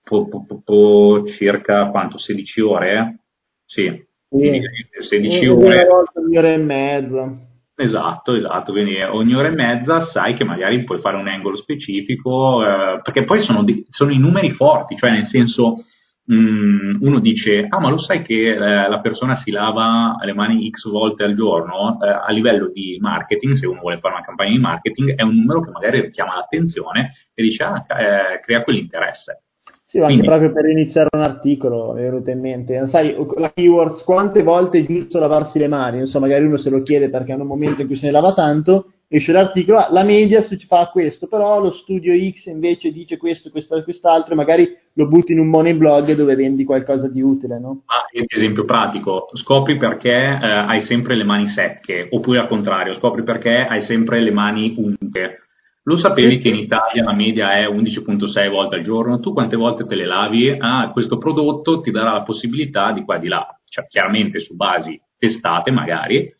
po, 0.02 0.28
po, 0.28 0.62
po, 0.62 1.24
circa 1.26 1.88
quanto, 1.90 2.18
16 2.18 2.60
ore? 2.60 3.20
Sì, 3.64 4.04
sì. 4.28 4.60
16 4.98 5.46
ore. 5.46 5.86
Ogni 6.14 6.36
ora 6.36 6.52
e 6.52 6.58
mezza. 6.58 7.44
Esatto, 7.78 8.34
esatto, 8.34 8.72
quindi 8.72 9.00
ogni 9.02 9.34
ora 9.34 9.48
e 9.48 9.54
mezza 9.54 10.00
sai 10.00 10.34
che 10.34 10.44
magari 10.44 10.82
puoi 10.84 10.98
fare 10.98 11.16
un 11.16 11.28
angolo 11.28 11.56
specifico, 11.56 12.62
eh, 12.64 13.00
perché 13.02 13.24
poi 13.24 13.40
sono, 13.40 13.64
sono 13.90 14.12
i 14.12 14.18
numeri 14.18 14.50
forti, 14.50 14.96
cioè 14.96 15.10
nel 15.10 15.26
senso 15.26 15.84
Mm, 16.32 16.96
uno 17.02 17.20
dice, 17.20 17.66
ah 17.68 17.78
ma 17.78 17.88
lo 17.88 17.98
sai 17.98 18.22
che 18.22 18.50
eh, 18.50 18.58
la 18.58 18.98
persona 19.00 19.36
si 19.36 19.52
lava 19.52 20.16
le 20.24 20.34
mani 20.34 20.68
x 20.70 20.90
volte 20.90 21.22
al 21.22 21.34
giorno, 21.34 22.00
eh, 22.02 22.08
a 22.08 22.32
livello 22.32 22.68
di 22.68 22.98
marketing, 23.00 23.54
se 23.54 23.66
uno 23.68 23.78
vuole 23.80 23.98
fare 23.98 24.14
una 24.14 24.24
campagna 24.24 24.50
di 24.50 24.58
marketing, 24.58 25.14
è 25.14 25.22
un 25.22 25.36
numero 25.36 25.60
che 25.60 25.70
magari 25.70 26.00
richiama 26.00 26.34
l'attenzione 26.34 27.12
e 27.32 27.42
dice, 27.42 27.62
ah, 27.62 27.84
eh, 27.88 28.40
crea 28.40 28.64
quell'interesse. 28.64 29.42
Sì, 29.88 29.98
anche 29.98 30.14
Quindi, 30.14 30.26
proprio 30.26 30.52
per 30.52 30.66
iniziare 30.66 31.08
un 31.12 31.20
articolo, 31.22 31.94
è 31.94 32.02
venuto 32.02 32.30
in 32.30 32.40
mente. 32.40 32.88
Sai, 32.88 33.14
la 33.36 33.52
keywords, 33.54 34.02
quante 34.02 34.42
volte 34.42 34.80
è 34.80 34.84
giusto 34.84 35.20
lavarsi 35.20 35.60
le 35.60 35.68
mani? 35.68 35.98
Non 35.98 36.06
so, 36.06 36.18
magari 36.18 36.44
uno 36.44 36.56
se 36.56 36.70
lo 36.70 36.82
chiede 36.82 37.08
perché 37.08 37.32
è 37.32 37.36
un 37.36 37.46
momento 37.46 37.82
in 37.82 37.86
cui 37.86 37.94
se 37.94 38.06
ne 38.06 38.12
lava 38.12 38.34
tanto, 38.34 38.94
esce 39.08 39.32
l'articolo, 39.32 39.78
ah, 39.78 39.88
la 39.90 40.02
media 40.02 40.42
fa 40.42 40.88
questo, 40.92 41.28
però 41.28 41.60
lo 41.60 41.72
studio 41.72 42.12
X 42.12 42.46
invece 42.46 42.90
dice 42.90 43.16
questo, 43.16 43.50
questo, 43.50 43.82
quest'altro, 43.82 44.32
e 44.32 44.36
magari 44.36 44.76
lo 44.94 45.06
butti 45.06 45.32
in 45.32 45.38
un 45.38 45.48
money 45.48 45.74
blog 45.74 46.14
dove 46.14 46.34
vendi 46.34 46.64
qualcosa 46.64 47.08
di 47.08 47.20
utile, 47.20 47.58
no? 47.58 47.82
Ah, 47.86 48.06
esempio 48.26 48.64
pratico, 48.64 49.28
scopri 49.34 49.76
perché 49.76 50.10
eh, 50.10 50.46
hai 50.46 50.82
sempre 50.82 51.14
le 51.14 51.24
mani 51.24 51.46
secche, 51.46 52.08
oppure 52.10 52.40
al 52.40 52.48
contrario, 52.48 52.94
scopri 52.94 53.22
perché 53.22 53.66
hai 53.68 53.82
sempre 53.82 54.20
le 54.20 54.30
mani 54.32 54.74
unte. 54.76 55.40
Lo 55.84 55.96
sapevi 55.96 56.38
che 56.38 56.48
in 56.48 56.56
Italia 56.56 57.04
la 57.04 57.14
media 57.14 57.52
è 57.52 57.64
11.6 57.64 58.50
volte 58.50 58.74
al 58.74 58.82
giorno? 58.82 59.20
Tu 59.20 59.32
quante 59.32 59.54
volte 59.54 59.86
te 59.86 59.94
le 59.94 60.04
lavi? 60.04 60.50
Ah, 60.58 60.90
questo 60.92 61.16
prodotto 61.16 61.78
ti 61.80 61.92
darà 61.92 62.12
la 62.12 62.22
possibilità 62.22 62.90
di 62.90 63.04
qua 63.04 63.16
e 63.16 63.20
di 63.20 63.28
là, 63.28 63.46
cioè 63.64 63.86
chiaramente 63.86 64.40
su 64.40 64.56
basi 64.56 65.00
testate 65.16 65.70
magari, 65.70 66.34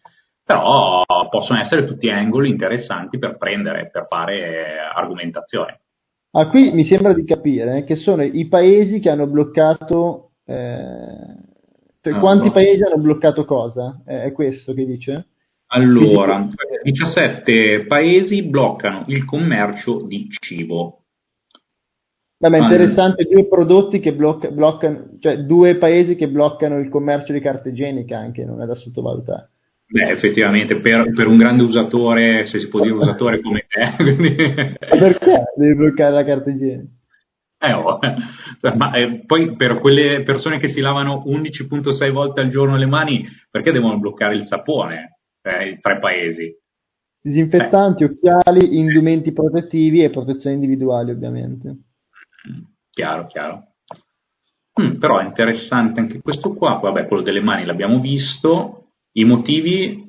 però 0.47 1.03
possono 1.29 1.59
essere 1.59 1.85
tutti 1.85 2.09
angoli 2.09 2.49
interessanti 2.49 3.19
per 3.19 3.37
prendere, 3.37 3.91
per 3.91 4.07
fare 4.09 4.79
argomentazione. 4.95 5.81
Ah, 6.31 6.49
qui 6.49 6.71
mi 6.71 6.85
sembra 6.85 7.13
di 7.13 7.25
capire 7.25 7.83
che 7.83 7.97
sono 7.97 8.23
i 8.23 8.47
paesi 8.47 9.01
che 9.01 9.11
hanno 9.11 9.27
bloccato. 9.27 10.35
Eh, 10.45 10.55
ah, 10.55 12.19
quanti 12.21 12.47
no. 12.47 12.53
paesi 12.53 12.85
hanno 12.85 12.99
bloccato 12.99 13.45
cosa? 13.45 14.01
Eh, 14.07 14.23
è 14.23 14.33
questo 14.33 14.73
che 14.73 14.87
dice? 14.87 15.27
Allora, 15.71 16.47
17 16.81 17.87
paesi 17.89 18.45
bloccano 18.45 19.03
il 19.09 19.25
commercio 19.25 20.03
di 20.03 20.29
cibo. 20.29 21.01
Vabbè, 22.39 22.59
interessante, 22.59 23.25
due 23.25 23.49
prodotti 23.49 23.99
che 23.99 24.15
blocca, 24.15 24.49
bloccano, 24.51 25.17
cioè 25.19 25.39
due 25.39 25.75
paesi 25.77 26.15
che 26.15 26.29
bloccano 26.29 26.79
il 26.79 26.89
commercio 26.89 27.33
di 27.33 27.41
carta 27.41 27.69
igienica 27.69 28.17
anche, 28.17 28.45
non 28.45 28.63
è 28.63 28.67
da 28.67 28.75
sottovalutare. 28.77 29.51
Beh, 29.89 30.11
effettivamente, 30.11 30.81
per, 30.81 31.13
per, 31.15 31.27
un 31.29 31.37
grande 31.37 31.63
usatore, 31.63 32.45
se 32.47 32.59
si 32.59 32.69
può 32.69 32.81
dire 32.81 32.95
usatore 32.95 33.41
come 33.41 33.67
te. 33.69 33.95
Quindi... 34.03 34.35
Perché 34.35 35.45
devi 35.55 35.77
bloccare 35.77 36.13
la 36.13 36.25
carta 36.25 36.51
igienica? 36.51 36.91
Eh, 37.59 37.73
oh. 37.73 37.99
Ma 38.77 38.93
eh, 38.93 39.25
poi 39.25 39.55
per 39.55 39.79
quelle 39.79 40.23
persone 40.23 40.59
che 40.59 40.67
si 40.67 40.81
lavano 40.81 41.23
11.6 41.27 42.11
volte 42.11 42.41
al 42.41 42.49
giorno 42.49 42.77
le 42.77 42.87
mani, 42.87 43.27
perché 43.51 43.73
devono 43.73 43.99
bloccare 43.99 44.35
il 44.35 44.45
sapone 44.45 45.21
eh, 45.43 45.71
i 45.71 45.81
tre 45.81 45.99
paesi? 45.99 46.55
Disinfettanti, 47.21 48.03
eh. 48.03 48.07
occhiali, 48.07 48.79
indumenti 48.79 49.33
protettivi 49.33 50.03
e 50.03 50.11
protezioni 50.11 50.57
individuali, 50.57 51.13
ovviamente. 51.13 51.77
Chiaro, 52.91 53.27
chiaro. 53.27 53.75
Mm, 54.81 54.99
però 54.99 55.19
è 55.19 55.25
interessante 55.25 56.01
anche 56.01 56.21
questo 56.21 56.55
qua. 56.55 56.75
Vabbè, 56.75 57.07
quello 57.07 57.23
delle 57.23 57.41
mani 57.41 57.65
l'abbiamo 57.65 58.01
visto. 58.01 58.86
I 59.17 59.25
motivi, 59.25 60.05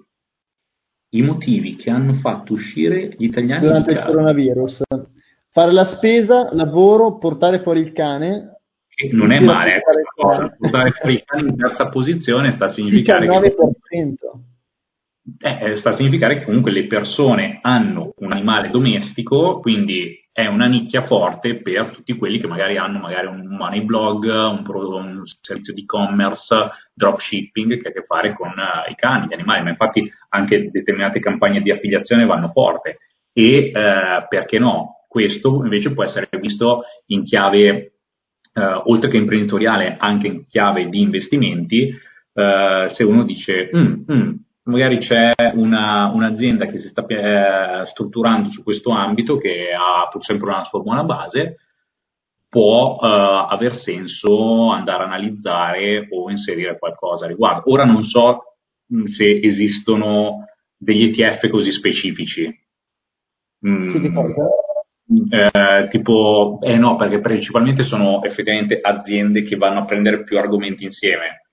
I 1.12 1.22
motivi 1.22 1.76
che 1.76 1.90
hanno 1.90 2.14
fatto 2.16 2.54
uscire 2.54 3.16
gli 3.18 3.26
italiani 3.26 3.66
durante 3.66 3.92
il 3.92 4.04
coronavirus. 4.06 4.82
Fare 5.50 5.72
la 5.72 5.86
spesa, 5.86 6.54
lavoro, 6.54 7.18
portare 7.18 7.60
fuori 7.60 7.80
il 7.80 7.94
cane. 7.94 8.60
Che 8.90 9.10
non 9.14 9.32
è 9.32 9.40
male, 9.40 9.82
portare, 10.14 10.56
portare 10.60 10.92
fuori 10.92 11.14
il 11.14 11.24
cane 11.24 11.50
in 11.50 11.56
terza 11.56 11.88
posizione 11.88 12.52
sta 12.52 12.66
a 12.66 12.70
significare 12.70 13.28
19%. 13.28 14.14
che 15.38 15.58
eh, 15.60 15.76
sta 15.78 15.92
a 15.92 15.96
significare 15.96 16.40
che 16.40 16.46
comunque 16.46 16.72
le 16.72 16.88
persone 16.88 17.60
hanno 17.62 18.14
un 18.18 18.32
animale 18.34 18.70
domestico, 18.70 19.60
quindi 19.60 20.27
è 20.38 20.46
una 20.46 20.68
nicchia 20.68 21.02
forte 21.02 21.64
per 21.64 21.90
tutti 21.90 22.16
quelli 22.16 22.38
che 22.38 22.46
magari 22.46 22.78
hanno 22.78 23.00
magari 23.00 23.26
un 23.26 23.48
money 23.48 23.82
blog, 23.82 24.26
un, 24.26 24.64
un 24.68 25.24
servizio 25.42 25.74
di 25.74 25.82
e-commerce, 25.82 26.56
dropshipping 26.94 27.82
che 27.82 27.88
ha 27.88 27.90
a 27.90 27.94
che 27.94 28.06
fare 28.06 28.36
con 28.36 28.50
uh, 28.50 28.88
i 28.88 28.94
cani, 28.94 29.26
gli 29.26 29.34
animali, 29.34 29.64
ma 29.64 29.70
infatti 29.72 30.08
anche 30.30 30.70
determinate 30.70 31.20
campagne 31.20 31.64
di 31.64 31.72
affiliazione 31.72 32.28
vanno 32.28 32.50
forte 32.50 33.00
e 33.34 33.72
uh, 33.74 34.28
perché 34.28 34.60
no? 34.60 34.98
Questo 35.08 35.64
invece 35.64 35.92
può 35.92 36.04
essere 36.04 36.30
visto 36.40 36.84
in 37.08 37.24
chiave, 37.24 37.94
uh, 38.54 38.92
oltre 38.92 39.10
che 39.10 39.18
imprenditoriale, 39.18 39.98
anche 39.98 40.28
in 40.28 40.46
chiave 40.46 40.88
di 40.88 41.02
investimenti, 41.02 41.92
se 42.38 43.04
uno 43.04 43.24
dice 43.24 43.72
mm, 43.76 43.94
mm, 44.12 44.34
magari 44.68 44.98
c'è 44.98 45.34
una, 45.54 46.12
un'azienda 46.14 46.66
che 46.66 46.78
si 46.78 46.88
sta 46.88 47.06
eh, 47.06 47.86
strutturando 47.86 48.50
su 48.50 48.64
questo 48.64 48.92
ambito 48.92 49.38
che 49.38 49.72
ha 49.74 50.08
pur 50.10 50.24
sempre 50.24 50.50
una 50.50 50.64
sua 50.66 50.82
buona 50.82 51.04
base, 51.04 51.58
può 52.48 53.00
eh, 53.02 53.08
aver 53.50 53.74
senso 53.74 54.70
andare 54.70 55.04
a 55.04 55.06
analizzare 55.08 56.08
o 56.12 56.30
inserire 56.30 56.78
qualcosa 56.78 57.26
a 57.26 57.30
riguardo. 57.30 57.72
Ora 57.72 57.86
non 57.86 58.04
so 58.04 58.58
mm, 58.94 59.04
se 59.04 59.40
esistono 59.42 60.46
degli 60.78 61.04
ETF 61.04 61.50
così 61.50 61.72
specifici. 61.72 62.66
Mm, 63.68 64.06
eh, 65.30 65.88
tipo, 65.90 66.60
eh 66.62 66.78
no, 66.78 66.96
perché 66.96 67.20
principalmente 67.22 67.84
sono 67.84 68.22
effettivamente 68.24 68.80
aziende 68.82 69.42
che 69.42 69.56
vanno 69.56 69.80
a 69.80 69.86
prendere 69.86 70.24
più 70.24 70.38
argomenti 70.38 70.84
insieme 70.84 71.47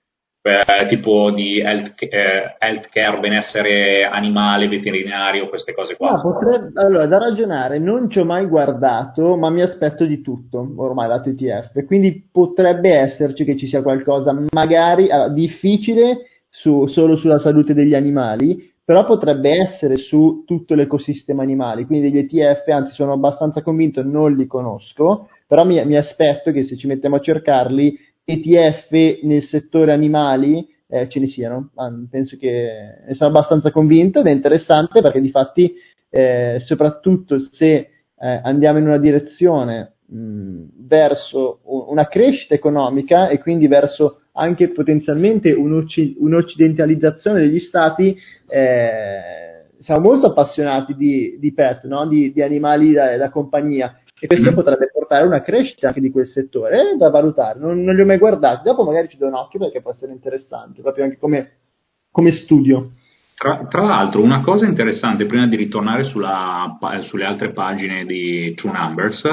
eh, 0.45 0.85
tipo 0.85 1.31
di 1.31 1.59
health, 1.59 1.95
eh, 2.03 2.55
healthcare, 2.59 3.19
benessere 3.19 4.03
animale, 4.03 4.67
veterinario, 4.67 5.49
queste 5.49 5.73
cose 5.73 5.95
qua? 5.95 6.11
No, 6.11 6.21
potrebbe, 6.21 6.79
allora, 6.79 7.07
da 7.07 7.17
ragionare, 7.17 7.79
non 7.79 8.09
ci 8.11 8.19
ho 8.19 8.25
mai 8.25 8.45
guardato, 8.45 9.35
ma 9.37 9.49
mi 9.49 9.61
aspetto 9.61 10.05
di 10.05 10.21
tutto, 10.21 10.71
ormai 10.75 11.07
lato 11.07 11.29
ETF, 11.29 11.83
quindi 11.85 12.29
potrebbe 12.31 12.93
esserci 12.93 13.43
che 13.43 13.57
ci 13.57 13.67
sia 13.67 13.81
qualcosa 13.81 14.37
magari 14.51 15.09
allora, 15.09 15.29
difficile 15.29 16.27
su, 16.47 16.85
solo 16.87 17.17
sulla 17.17 17.39
salute 17.39 17.73
degli 17.73 17.95
animali, 17.95 18.71
però 18.85 19.03
potrebbe 19.03 19.49
essere 19.49 19.97
su 19.97 20.43
tutto 20.45 20.75
l'ecosistema 20.75 21.41
animale, 21.41 21.87
quindi 21.87 22.11
degli 22.11 22.19
ETF, 22.19 22.67
anzi 22.67 22.93
sono 22.93 23.13
abbastanza 23.13 23.63
convinto, 23.63 24.03
non 24.03 24.35
li 24.35 24.45
conosco, 24.45 25.29
però 25.47 25.65
mi, 25.65 25.83
mi 25.85 25.95
aspetto 25.95 26.51
che 26.51 26.65
se 26.65 26.77
ci 26.77 26.85
mettiamo 26.85 27.15
a 27.15 27.19
cercarli 27.19 27.97
ETF 28.25 28.89
nel 29.23 29.43
settore 29.43 29.93
animali 29.93 30.67
eh, 30.87 31.07
ce 31.07 31.19
ne 31.19 31.27
siano. 31.27 31.71
Penso 32.09 32.37
che 32.37 33.03
ne 33.07 33.13
sono 33.13 33.29
abbastanza 33.29 33.71
convinto 33.71 34.19
ed 34.19 34.27
è 34.27 34.31
interessante 34.31 35.01
perché 35.01 35.21
di 35.21 35.29
fatti, 35.29 35.73
eh, 36.09 36.57
soprattutto 36.59 37.39
se 37.51 37.67
eh, 38.17 38.41
andiamo 38.43 38.79
in 38.79 38.87
una 38.87 38.97
direzione 38.97 39.97
mh, 40.05 40.63
verso 40.87 41.59
una 41.65 42.07
crescita 42.07 42.53
economica 42.53 43.27
e 43.27 43.39
quindi 43.39 43.67
verso 43.67 44.21
anche 44.33 44.69
potenzialmente 44.69 45.51
un'occ- 45.51 46.15
un'occidentalizzazione 46.17 47.39
degli 47.39 47.59
stati, 47.59 48.17
eh, 48.47 49.67
siamo 49.77 50.01
molto 50.01 50.27
appassionati 50.27 50.95
di, 50.95 51.37
di 51.39 51.53
pet, 51.53 51.85
no? 51.85 52.07
di, 52.07 52.31
di, 52.31 52.41
animali 52.41 52.91
da, 52.91 53.15
da 53.17 53.29
compagnia 53.29 53.97
e 54.19 54.27
questo 54.27 54.51
mm. 54.51 54.55
potrebbe 54.55 54.89
portare 55.05 55.25
una 55.25 55.41
crescita 55.41 55.87
anche 55.87 56.01
di 56.01 56.09
quel 56.09 56.27
settore, 56.27 56.79
è 56.79 56.95
da 56.95 57.09
valutare, 57.09 57.59
non, 57.59 57.83
non, 57.83 57.95
li 57.95 58.01
ho 58.01 58.05
mai 58.05 58.17
guardati, 58.17 58.63
dopo 58.63 58.83
magari 58.83 59.07
ci 59.07 59.17
do 59.17 59.27
un 59.27 59.35
occhio 59.35 59.59
perché 59.59 59.81
può 59.81 59.91
essere 59.91 60.11
interessante, 60.11 60.81
proprio 60.81 61.03
anche 61.03 61.17
come, 61.17 61.51
come 62.11 62.31
studio. 62.31 62.93
Tra, 63.37 63.65
tra, 63.69 63.83
l'altro, 63.83 64.21
una 64.21 64.41
cosa 64.41 64.65
interessante, 64.65 65.25
prima 65.25 65.47
di 65.47 65.55
ritornare 65.55 66.03
sulla, 66.03 66.77
sulle 67.01 67.25
altre 67.25 67.51
pagine 67.51 68.05
di 68.05 68.53
True 68.55 68.71
Numbers, 68.71 69.23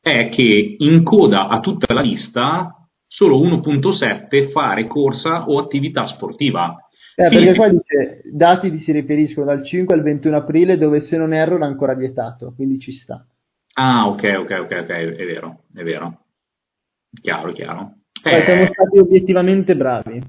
è 0.00 0.28
che 0.30 0.76
in 0.78 1.02
coda 1.04 1.48
a 1.48 1.60
tutta 1.60 1.92
la 1.94 2.00
lista 2.00 2.74
solo 3.06 3.40
1.7 3.40 4.50
fare 4.50 4.86
corsa 4.86 5.46
o 5.46 5.58
attività 5.58 6.06
sportiva. 6.06 6.76
Eh, 7.14 7.28
perché 7.28 7.54
qua 7.54 7.68
dice 7.68 8.22
dati 8.30 8.76
si 8.78 8.92
riferiscono 8.92 9.46
dal 9.46 9.64
5 9.64 9.92
al 9.92 10.02
21 10.02 10.36
aprile 10.36 10.76
dove 10.76 11.00
se 11.00 11.16
non 11.16 11.34
erro 11.34 11.56
era 11.56 11.66
ancora 11.66 11.94
vietato, 11.94 12.52
quindi 12.54 12.78
ci 12.78 12.92
sta. 12.92 13.26
Ah, 13.80 14.08
ok, 14.08 14.22
ok, 14.40 14.50
ok, 14.62 14.78
ok, 14.82 14.88
è 14.88 15.24
vero, 15.24 15.60
è 15.72 15.84
vero. 15.84 16.24
Chiaro, 17.22 17.52
chiaro. 17.52 17.92
Eh, 18.24 18.42
siamo 18.42 18.66
stati 18.72 18.98
obiettivamente 18.98 19.76
bravi. 19.76 20.20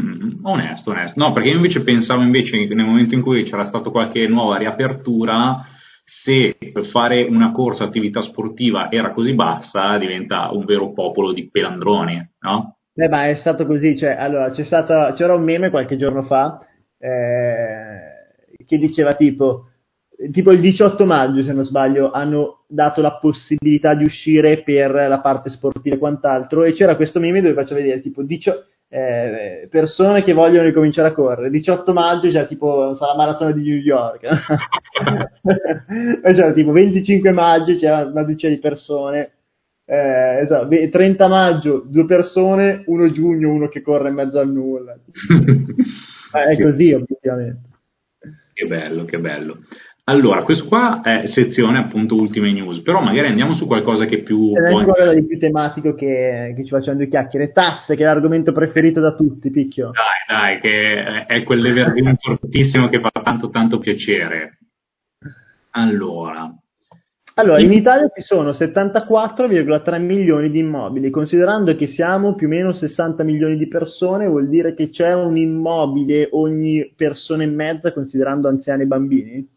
Mm, 0.00 0.44
onesto, 0.44 0.90
onesto. 0.90 1.20
No, 1.20 1.32
perché 1.32 1.50
io 1.50 1.54
invece 1.54 1.84
pensavo 1.84 2.22
invece 2.22 2.56
nel 2.66 2.84
momento 2.84 3.14
in 3.14 3.22
cui 3.22 3.44
c'era 3.44 3.64
stata 3.64 3.90
qualche 3.90 4.26
nuova 4.26 4.56
riapertura, 4.56 5.64
se 6.02 6.56
per 6.72 6.86
fare 6.86 7.22
una 7.22 7.52
corsa 7.52 7.84
attività 7.84 8.20
sportiva 8.20 8.90
era 8.90 9.12
così 9.12 9.32
bassa, 9.32 9.96
diventa 9.96 10.50
un 10.50 10.64
vero 10.64 10.92
popolo 10.92 11.32
di 11.32 11.48
pelandroni, 11.48 12.30
no? 12.40 12.78
Beh, 12.92 13.08
ma 13.08 13.28
è 13.28 13.36
stato 13.36 13.64
così, 13.64 13.96
cioè, 13.96 14.16
allora, 14.18 14.50
c'è 14.50 14.64
stato, 14.64 15.14
c'era 15.14 15.36
un 15.36 15.44
meme 15.44 15.70
qualche 15.70 15.96
giorno 15.96 16.24
fa 16.24 16.58
eh, 16.98 18.64
che 18.66 18.76
diceva 18.76 19.14
tipo, 19.14 19.68
tipo 20.32 20.52
il 20.52 20.60
18 20.60 21.04
maggio, 21.04 21.42
se 21.42 21.52
non 21.52 21.64
sbaglio, 21.64 22.10
hanno 22.10 22.64
dato 22.66 23.00
la 23.00 23.18
possibilità 23.18 23.94
di 23.94 24.04
uscire 24.04 24.62
per 24.62 24.90
la 24.90 25.20
parte 25.20 25.50
sportiva 25.50 25.96
e 25.96 25.98
quant'altro, 25.98 26.64
e 26.64 26.72
c'era 26.72 26.96
questo 26.96 27.20
meme 27.20 27.40
dove 27.40 27.54
faccio 27.54 27.74
vedere 27.74 28.00
tipo 28.00 28.22
18, 28.22 28.66
eh, 28.90 29.68
persone 29.70 30.22
che 30.22 30.32
vogliono 30.32 30.66
ricominciare 30.66 31.08
a 31.08 31.12
correre. 31.12 31.50
18 31.50 31.92
maggio 31.92 32.30
c'è 32.30 32.46
tipo 32.46 32.94
so, 32.94 33.06
la 33.06 33.16
maratona 33.16 33.52
di 33.52 33.62
New 33.62 33.78
York, 33.78 34.26
c'era 36.22 36.52
tipo 36.52 36.72
25 36.72 37.30
maggio 37.32 37.74
c'era 37.76 38.04
una 38.04 38.24
decina 38.24 38.52
di 38.52 38.58
persone 38.58 39.32
eh, 39.90 40.40
esatto, 40.42 40.68
30 40.68 41.28
maggio 41.28 41.82
due 41.86 42.04
persone, 42.04 42.82
1 42.84 43.10
giugno 43.10 43.50
uno 43.50 43.68
che 43.68 43.80
corre 43.80 44.10
in 44.10 44.16
mezzo 44.16 44.38
al 44.38 44.52
nulla. 44.52 44.94
è 46.46 46.60
così 46.60 46.92
obiettivamente. 46.92 47.68
Che 48.52 48.66
bello, 48.66 49.06
che 49.06 49.18
bello. 49.18 49.60
Allora, 50.08 50.42
questo 50.42 50.66
qua 50.66 51.02
è 51.02 51.26
sezione 51.26 51.78
appunto 51.78 52.14
ultime 52.14 52.50
news, 52.50 52.80
però 52.80 53.02
magari 53.02 53.26
andiamo 53.26 53.52
su 53.52 53.66
qualcosa 53.66 54.06
che 54.06 54.16
è 54.16 54.22
più... 54.22 54.54
È 54.54 54.70
qualcosa 54.70 55.12
di 55.12 55.26
più 55.26 55.38
tematico 55.38 55.94
che, 55.94 56.54
che, 56.56 56.64
ci 56.64 56.70
facciamo 56.70 56.96
due 56.96 57.08
chiacchiere. 57.08 57.52
Tasse, 57.52 57.94
che 57.94 58.04
è 58.04 58.06
l'argomento 58.06 58.52
preferito 58.52 59.00
da 59.00 59.14
tutti, 59.14 59.50
picchio. 59.50 59.90
Dai, 59.90 60.56
dai, 60.56 60.60
che 60.60 61.26
è 61.26 61.42
quell'evergreen 61.42 62.16
fortissimo 62.16 62.88
che 62.88 63.00
fa 63.00 63.10
tanto 63.22 63.50
tanto 63.50 63.78
piacere. 63.78 64.60
Allora, 65.72 66.54
allora, 67.34 67.60
in 67.60 67.72
Italia 67.72 68.10
ci 68.12 68.22
sono 68.22 68.50
74,3 68.50 70.00
milioni 70.00 70.50
di 70.50 70.58
immobili, 70.58 71.10
considerando 71.10 71.76
che 71.76 71.86
siamo 71.86 72.34
più 72.34 72.46
o 72.46 72.50
meno 72.50 72.72
60 72.72 73.22
milioni 73.22 73.56
di 73.56 73.68
persone, 73.68 74.26
vuol 74.26 74.48
dire 74.48 74.74
che 74.74 74.88
c'è 74.88 75.14
un 75.14 75.36
immobile 75.36 76.30
ogni 76.32 76.92
persona 76.96 77.44
e 77.44 77.46
mezza, 77.46 77.92
considerando 77.92 78.48
anziani 78.48 78.82
e 78.82 78.86
bambini, 78.86 79.48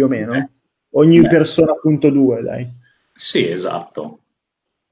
più 0.00 0.04
o 0.04 0.08
meno. 0.08 0.50
Ogni 0.92 1.20
Beh. 1.20 1.28
persona 1.28 1.74
punto 1.74 2.10
due, 2.10 2.42
dai. 2.42 2.66
Sì, 3.12 3.46
esatto. 3.48 4.16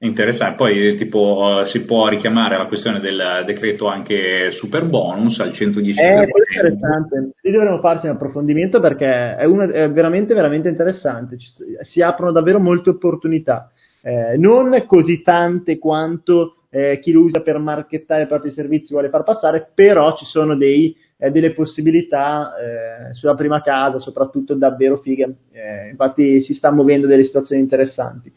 Interessante, 0.01 0.55
poi 0.55 0.95
tipo 0.95 1.63
si 1.65 1.83
può 1.83 2.07
richiamare 2.07 2.57
la 2.57 2.67
questione 2.67 3.01
del 3.01 3.43
decreto 3.45 3.87
anche 3.87 4.49
super 4.51 4.85
bonus 4.85 5.39
al 5.41 5.49
110%. 5.49 5.99
Eh, 5.99 6.23
interessante, 6.23 7.31
lì 7.41 7.51
dovremmo 7.51 7.79
farci 7.79 8.05
un 8.05 8.13
approfondimento 8.13 8.79
perché 8.79 9.35
è, 9.35 9.43
una, 9.43 9.69
è 9.69 9.91
veramente, 9.91 10.33
veramente 10.33 10.69
interessante, 10.69 11.35
si 11.81 12.01
aprono 12.01 12.31
davvero 12.31 12.61
molte 12.61 12.91
opportunità, 12.91 13.73
eh, 14.01 14.37
non 14.37 14.85
così 14.87 15.21
tante 15.21 15.77
quanto 15.77 16.63
eh, 16.69 16.99
chi 17.01 17.11
lo 17.11 17.23
usa 17.23 17.41
per 17.41 17.57
markettare 17.57 18.23
i 18.23 18.27
propri 18.27 18.51
servizi 18.51 18.93
vuole 18.93 19.09
far 19.09 19.23
passare, 19.23 19.69
però 19.75 20.15
ci 20.15 20.23
sono 20.23 20.55
dei, 20.55 20.95
eh, 21.21 21.31
delle 21.31 21.51
possibilità 21.51 22.53
eh, 22.55 23.13
sulla 23.13 23.35
prima 23.35 23.61
casa, 23.61 23.99
soprattutto 23.99 24.55
davvero 24.55 24.97
fighe, 24.97 25.35
eh, 25.51 25.89
infatti 25.89 26.41
si 26.41 26.53
sta 26.53 26.71
muovendo 26.71 27.07
delle 27.07 27.25
situazioni 27.25 27.61
interessanti. 27.61 28.31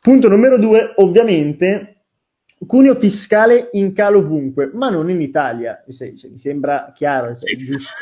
Punto 0.00 0.28
numero 0.28 0.58
due, 0.58 0.92
ovviamente, 0.96 2.02
cuneo 2.66 2.96
fiscale 2.96 3.68
in 3.72 3.92
calo 3.92 4.18
ovunque, 4.18 4.70
ma 4.74 4.88
non 4.88 5.10
in 5.10 5.20
Italia, 5.20 5.84
mi 5.86 6.38
sembra 6.38 6.92
chiaro, 6.94 7.36
sì. 7.36 7.56
giusto. 7.56 7.94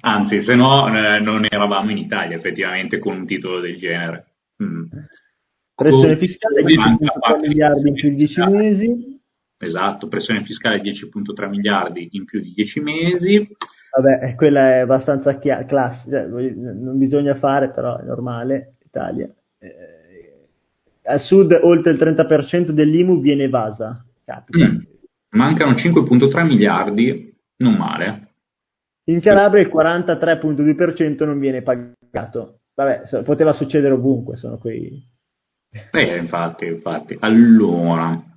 Anzi, 0.00 0.42
se 0.42 0.54
no 0.54 0.86
eh, 0.88 1.18
non 1.20 1.46
eravamo 1.48 1.90
in 1.90 1.98
Italia 1.98 2.36
effettivamente 2.36 2.98
con 2.98 3.16
un 3.16 3.26
titolo 3.26 3.60
del 3.60 3.76
genere. 3.76 4.26
Mm. 4.62 4.84
Pressione 5.74 6.16
fiscale 6.16 6.62
10.3 6.62 7.40
miliardi 7.40 7.88
in 7.88 7.94
più 7.94 8.10
di 8.10 8.16
10 8.16 8.40
mesi. 8.48 9.09
Esatto, 9.62 10.08
pressione 10.08 10.42
fiscale 10.42 10.80
10.3 10.80 11.48
miliardi 11.48 12.08
in 12.12 12.24
più 12.24 12.40
di 12.40 12.52
10 12.54 12.80
mesi. 12.80 13.56
Vabbè, 13.94 14.34
quella 14.34 14.74
è 14.74 14.78
abbastanza 14.78 15.38
chia- 15.38 15.64
classica, 15.64 16.26
cioè, 16.28 16.50
non 16.50 16.96
bisogna 16.96 17.34
fare, 17.34 17.70
però 17.70 17.98
è 17.98 18.04
normale, 18.04 18.76
Italia. 18.84 19.28
Eh, 19.58 20.48
al 21.04 21.20
sud 21.20 21.58
oltre 21.60 21.92
il 21.92 21.98
30% 21.98 22.70
dell'IMU 22.70 23.20
viene 23.20 23.44
evasa. 23.44 24.02
Mm. 24.56 24.78
Mancano 25.30 25.72
5.3 25.72 26.46
miliardi, 26.46 27.36
non 27.56 27.74
male. 27.74 28.28
In 29.04 29.20
Calabria 29.20 29.60
il 29.62 29.68
43.2% 29.68 31.24
non 31.26 31.38
viene 31.38 31.62
pagato. 31.62 32.60
Vabbè, 32.74 33.22
poteva 33.24 33.52
succedere 33.52 33.92
ovunque, 33.92 34.36
sono 34.36 34.56
quei... 34.56 35.06
Eh, 35.90 36.16
infatti, 36.16 36.66
infatti. 36.66 37.16
Allora, 37.20 38.29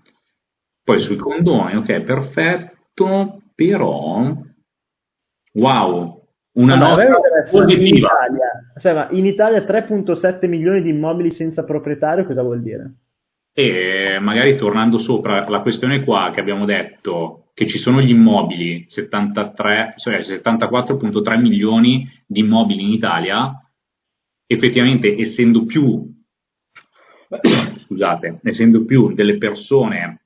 poi 0.83 0.99
sui 0.99 1.15
condoni, 1.15 1.75
ok, 1.75 2.01
perfetto, 2.01 3.41
però... 3.55 4.35
Wow, 5.55 6.23
una 6.53 6.75
nota 6.75 7.05
positiva. 7.49 8.09
In 8.27 8.35
Italia, 8.75 9.09
in 9.11 9.25
Italia 9.25 9.59
3.7 9.59 10.47
milioni 10.47 10.81
di 10.81 10.89
immobili 10.89 11.31
senza 11.31 11.63
proprietario, 11.63 12.25
cosa 12.25 12.41
vuol 12.41 12.61
dire? 12.61 12.95
E 13.53 14.17
magari 14.19 14.55
tornando 14.57 14.97
sopra 14.97 15.47
la 15.47 15.61
questione 15.61 16.03
qua 16.03 16.31
che 16.33 16.39
abbiamo 16.39 16.65
detto 16.65 17.51
che 17.53 17.67
ci 17.67 17.77
sono 17.77 18.01
gli 18.01 18.09
immobili, 18.09 18.85
73, 18.87 19.93
cioè 19.97 20.19
74.3 20.21 21.39
milioni 21.39 22.07
di 22.25 22.39
immobili 22.39 22.81
in 22.81 22.91
Italia, 22.91 23.51
effettivamente 24.47 25.15
essendo 25.15 25.65
più, 25.65 26.03
scusate, 27.85 28.39
essendo 28.43 28.85
più 28.85 29.13
delle 29.13 29.37
persone 29.37 30.22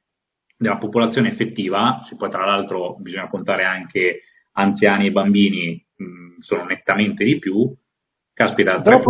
della 0.57 0.77
popolazione 0.77 1.29
effettiva, 1.29 1.99
se 2.01 2.15
poi 2.15 2.29
tra 2.29 2.45
l'altro 2.45 2.95
bisogna 2.99 3.27
contare 3.29 3.63
anche 3.63 4.21
anziani 4.53 5.07
e 5.07 5.11
bambini 5.11 5.85
mh, 5.95 6.39
sono 6.39 6.65
nettamente 6.65 7.23
di 7.23 7.37
più, 7.37 7.71
caspita, 8.33 8.81
3 8.81 9.01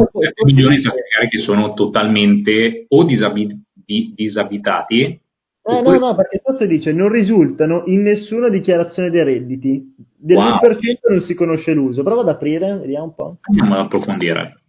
milioni 0.46 0.82
da 0.82 0.90
spiegare 0.90 1.28
che 1.30 1.38
sono 1.38 1.74
totalmente 1.74 2.86
o 2.90 3.04
disabit- 3.04 3.58
di- 3.74 4.14
disabitati. 4.16 5.02
Eh. 5.04 5.82
No, 5.82 5.98
no, 5.98 6.16
perché 6.16 6.42
sotto 6.44 6.66
dice 6.66 6.94
non 6.94 7.10
risultano 7.10 7.84
in 7.88 8.02
nessuna 8.02 8.50
dichiarazione 8.50 9.10
dei 9.10 9.24
redditi. 9.24 9.96
Del 10.16 10.38
wow. 10.38 10.60
1% 10.62 11.10
non 11.10 11.22
si 11.22 11.34
conosce 11.34 11.74
l'uso. 11.74 12.04
Prova 12.04 12.22
ad 12.22 12.30
aprire, 12.30 12.78
vediamo 12.78 13.06
un 13.06 13.16
po'. 13.16 13.38
Andiamo 13.42 13.76
ad 13.76 13.86
approfondire. 13.86 14.62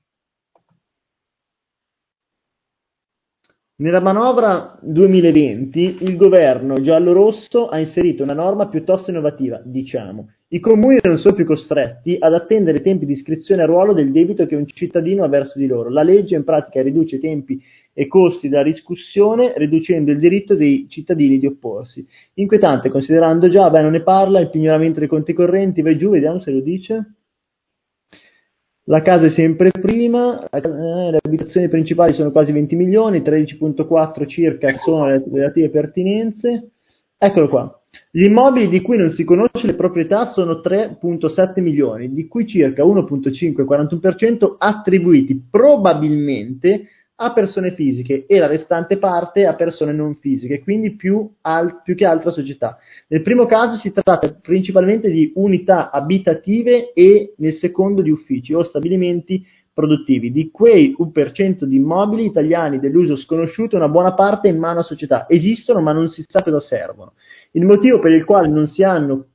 Nella 3.80 4.00
manovra 4.00 4.76
2020 4.82 5.98
il 6.00 6.16
governo 6.16 6.80
giallo-rosso 6.80 7.68
ha 7.68 7.78
inserito 7.78 8.24
una 8.24 8.32
norma 8.32 8.66
piuttosto 8.66 9.12
innovativa, 9.12 9.62
diciamo. 9.64 10.30
I 10.48 10.58
comuni 10.58 10.98
non 11.00 11.18
sono 11.18 11.36
più 11.36 11.44
costretti 11.44 12.16
ad 12.18 12.34
attendere 12.34 12.78
i 12.78 12.82
tempi 12.82 13.06
di 13.06 13.12
iscrizione 13.12 13.62
a 13.62 13.66
ruolo 13.66 13.92
del 13.92 14.10
debito 14.10 14.46
che 14.46 14.56
un 14.56 14.66
cittadino 14.66 15.22
ha 15.22 15.28
verso 15.28 15.60
di 15.60 15.68
loro. 15.68 15.90
La 15.90 16.02
legge 16.02 16.34
in 16.34 16.42
pratica 16.42 16.82
riduce 16.82 17.16
i 17.16 17.20
tempi 17.20 17.62
e 17.92 18.08
costi 18.08 18.48
della 18.48 18.64
riscussione, 18.64 19.52
riducendo 19.54 20.10
il 20.10 20.18
diritto 20.18 20.56
dei 20.56 20.88
cittadini 20.88 21.38
di 21.38 21.46
opporsi. 21.46 22.04
Inquietante, 22.34 22.88
considerando 22.88 23.48
già, 23.48 23.70
beh, 23.70 23.82
non 23.82 23.92
ne 23.92 24.02
parla, 24.02 24.40
il 24.40 24.50
pignoramento 24.50 24.98
dei 24.98 25.08
conti 25.08 25.32
correnti, 25.32 25.82
vai 25.82 25.96
giù, 25.96 26.10
vediamo 26.10 26.40
se 26.40 26.50
lo 26.50 26.58
dice. 26.58 27.17
La 28.88 29.02
casa 29.02 29.26
è 29.26 29.30
sempre 29.30 29.70
prima, 29.70 30.48
eh, 30.48 30.60
le 30.62 31.18
abitazioni 31.22 31.68
principali 31.68 32.14
sono 32.14 32.30
quasi 32.30 32.52
20 32.52 32.74
milioni, 32.74 33.20
13.4 33.20 34.26
circa 34.26 34.72
sono 34.78 35.06
le 35.08 35.22
relative 35.30 35.68
pertinenze. 35.68 36.70
Eccolo 37.18 37.48
qua. 37.48 37.82
Gli 38.10 38.24
immobili 38.24 38.68
di 38.68 38.80
cui 38.80 38.96
non 38.96 39.10
si 39.10 39.24
conosce 39.24 39.66
le 39.66 39.74
proprietà 39.74 40.30
sono 40.30 40.62
3.7 40.64 41.60
milioni, 41.60 42.14
di 42.14 42.26
cui 42.28 42.46
circa 42.46 42.82
1.5-41% 42.82 44.54
attribuiti 44.56 45.38
probabilmente 45.50 46.86
a 47.20 47.32
persone 47.32 47.74
fisiche 47.74 48.26
e 48.26 48.38
la 48.38 48.46
restante 48.46 48.96
parte 48.96 49.44
a 49.46 49.54
persone 49.54 49.92
non 49.92 50.14
fisiche, 50.14 50.60
quindi 50.60 50.94
più, 50.94 51.28
al, 51.40 51.82
più 51.82 51.96
che 51.96 52.04
altra 52.04 52.30
società. 52.30 52.78
Nel 53.08 53.22
primo 53.22 53.46
caso 53.46 53.76
si 53.76 53.90
tratta 53.90 54.32
principalmente 54.34 55.10
di 55.10 55.32
unità 55.34 55.90
abitative 55.90 56.92
e 56.92 57.34
nel 57.38 57.54
secondo 57.54 58.02
di 58.02 58.10
uffici 58.10 58.54
o 58.54 58.62
stabilimenti 58.62 59.44
produttivi. 59.72 60.30
Di 60.30 60.50
quei 60.50 60.96
1% 60.96 61.64
di 61.64 61.76
immobili 61.76 62.24
italiani 62.24 62.78
dell'uso 62.78 63.16
sconosciuto, 63.16 63.76
una 63.76 63.88
buona 63.88 64.14
parte 64.14 64.48
è 64.48 64.52
in 64.52 64.58
mano 64.58 64.80
a 64.80 64.84
società. 64.84 65.28
Esistono 65.28 65.80
ma 65.80 65.92
non 65.92 66.08
si 66.08 66.24
sa 66.26 66.42
cosa 66.42 66.60
servono. 66.60 67.14
Il 67.52 67.64
motivo 67.64 67.98
per 67.98 68.12
il 68.12 68.24
quale 68.24 68.48
non 68.48 68.68
si 68.68 68.84
hanno, 68.84 69.26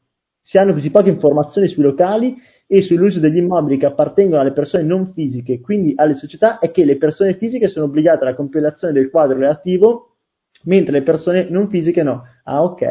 si 0.42 0.58
hanno 0.58 0.74
così 0.74 0.90
poche 0.90 1.10
informazioni 1.10 1.68
sui 1.68 1.84
locali 1.84 2.36
e 2.66 2.82
sull'uso 2.82 3.20
degli 3.20 3.38
immobili 3.38 3.78
che 3.78 3.86
appartengono 3.86 4.42
alle 4.42 4.54
persone 4.54 4.84
non 4.84 5.12
fisiche, 5.14 5.60
quindi 5.60 5.94
alle 5.96 6.16
società, 6.16 6.60
è 6.60 6.72
che 6.72 6.86
le 6.86 6.98
persone 6.98 7.36
fisiche 7.36 7.68
sono 7.68 7.86
obbligate 7.86 8.24
alla 8.24 8.36
compilazione 8.36 8.94
del 8.94 9.10
quadro 9.10 9.38
relativo, 9.38 10.16
mentre 10.64 10.94
le 10.94 11.04
persone 11.04 11.48
non 11.50 11.70
fisiche 11.70 12.04
no. 12.04 12.24
Ah, 12.44 12.64
ok. 12.64 12.82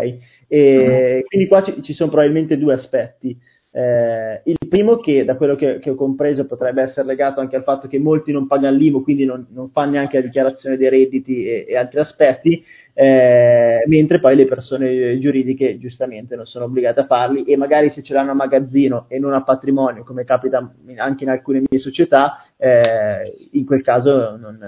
E 0.46 1.18
uh-huh. 1.18 1.26
Quindi 1.26 1.48
qua 1.48 1.62
ci, 1.62 1.82
ci 1.82 1.92
sono 1.94 2.11
probabilmente 2.11 2.58
due 2.58 2.74
aspetti. 2.74 3.37
Eh, 3.70 4.42
il 4.44 4.56
primo 4.72 4.96
che 4.96 5.22
da 5.22 5.37
quello 5.37 5.54
che, 5.54 5.80
che, 5.80 5.90
ho 5.90 5.94
compreso 5.94 6.46
potrebbe 6.46 6.80
essere 6.80 7.06
legato 7.06 7.40
anche 7.40 7.56
al 7.56 7.62
fatto 7.62 7.88
che 7.88 7.98
molti 7.98 8.32
non 8.32 8.46
pagano 8.46 8.74
l'IMU, 8.74 9.02
quindi 9.02 9.26
non, 9.26 9.46
non 9.50 9.68
fanno 9.68 9.90
neanche 9.90 10.16
la 10.16 10.24
dichiarazione 10.24 10.78
dei 10.78 10.88
redditi 10.88 11.44
e, 11.44 11.66
e 11.68 11.76
altri 11.76 12.00
aspetti, 12.00 12.64
eh, 12.94 13.85
mentre 13.87 14.18
poi 14.18 14.35
le 14.35 14.46
persone 14.46 15.18
giuridiche 15.18 15.78
giustamente 15.78 16.37
non 16.37 16.46
sono 16.46 16.64
obbligate 16.64 17.00
a 17.00 17.04
farli 17.04 17.44
e 17.44 17.58
magari 17.58 17.90
se 17.90 18.02
ce 18.02 18.14
l'hanno 18.14 18.30
a 18.30 18.35
magazzino 18.35 19.04
e 19.08 19.18
non 19.18 19.35
a 19.35 19.42
patrimonio, 19.42 20.04
come 20.04 20.24
capita 20.24 20.72
anche 20.96 21.24
in 21.24 21.28
alcune 21.28 21.62
mie 21.68 21.78
società, 21.78 22.42
eh, 22.56 23.48
in 23.50 23.66
quel 23.66 23.82
caso 23.82 24.38
non, 24.38 24.58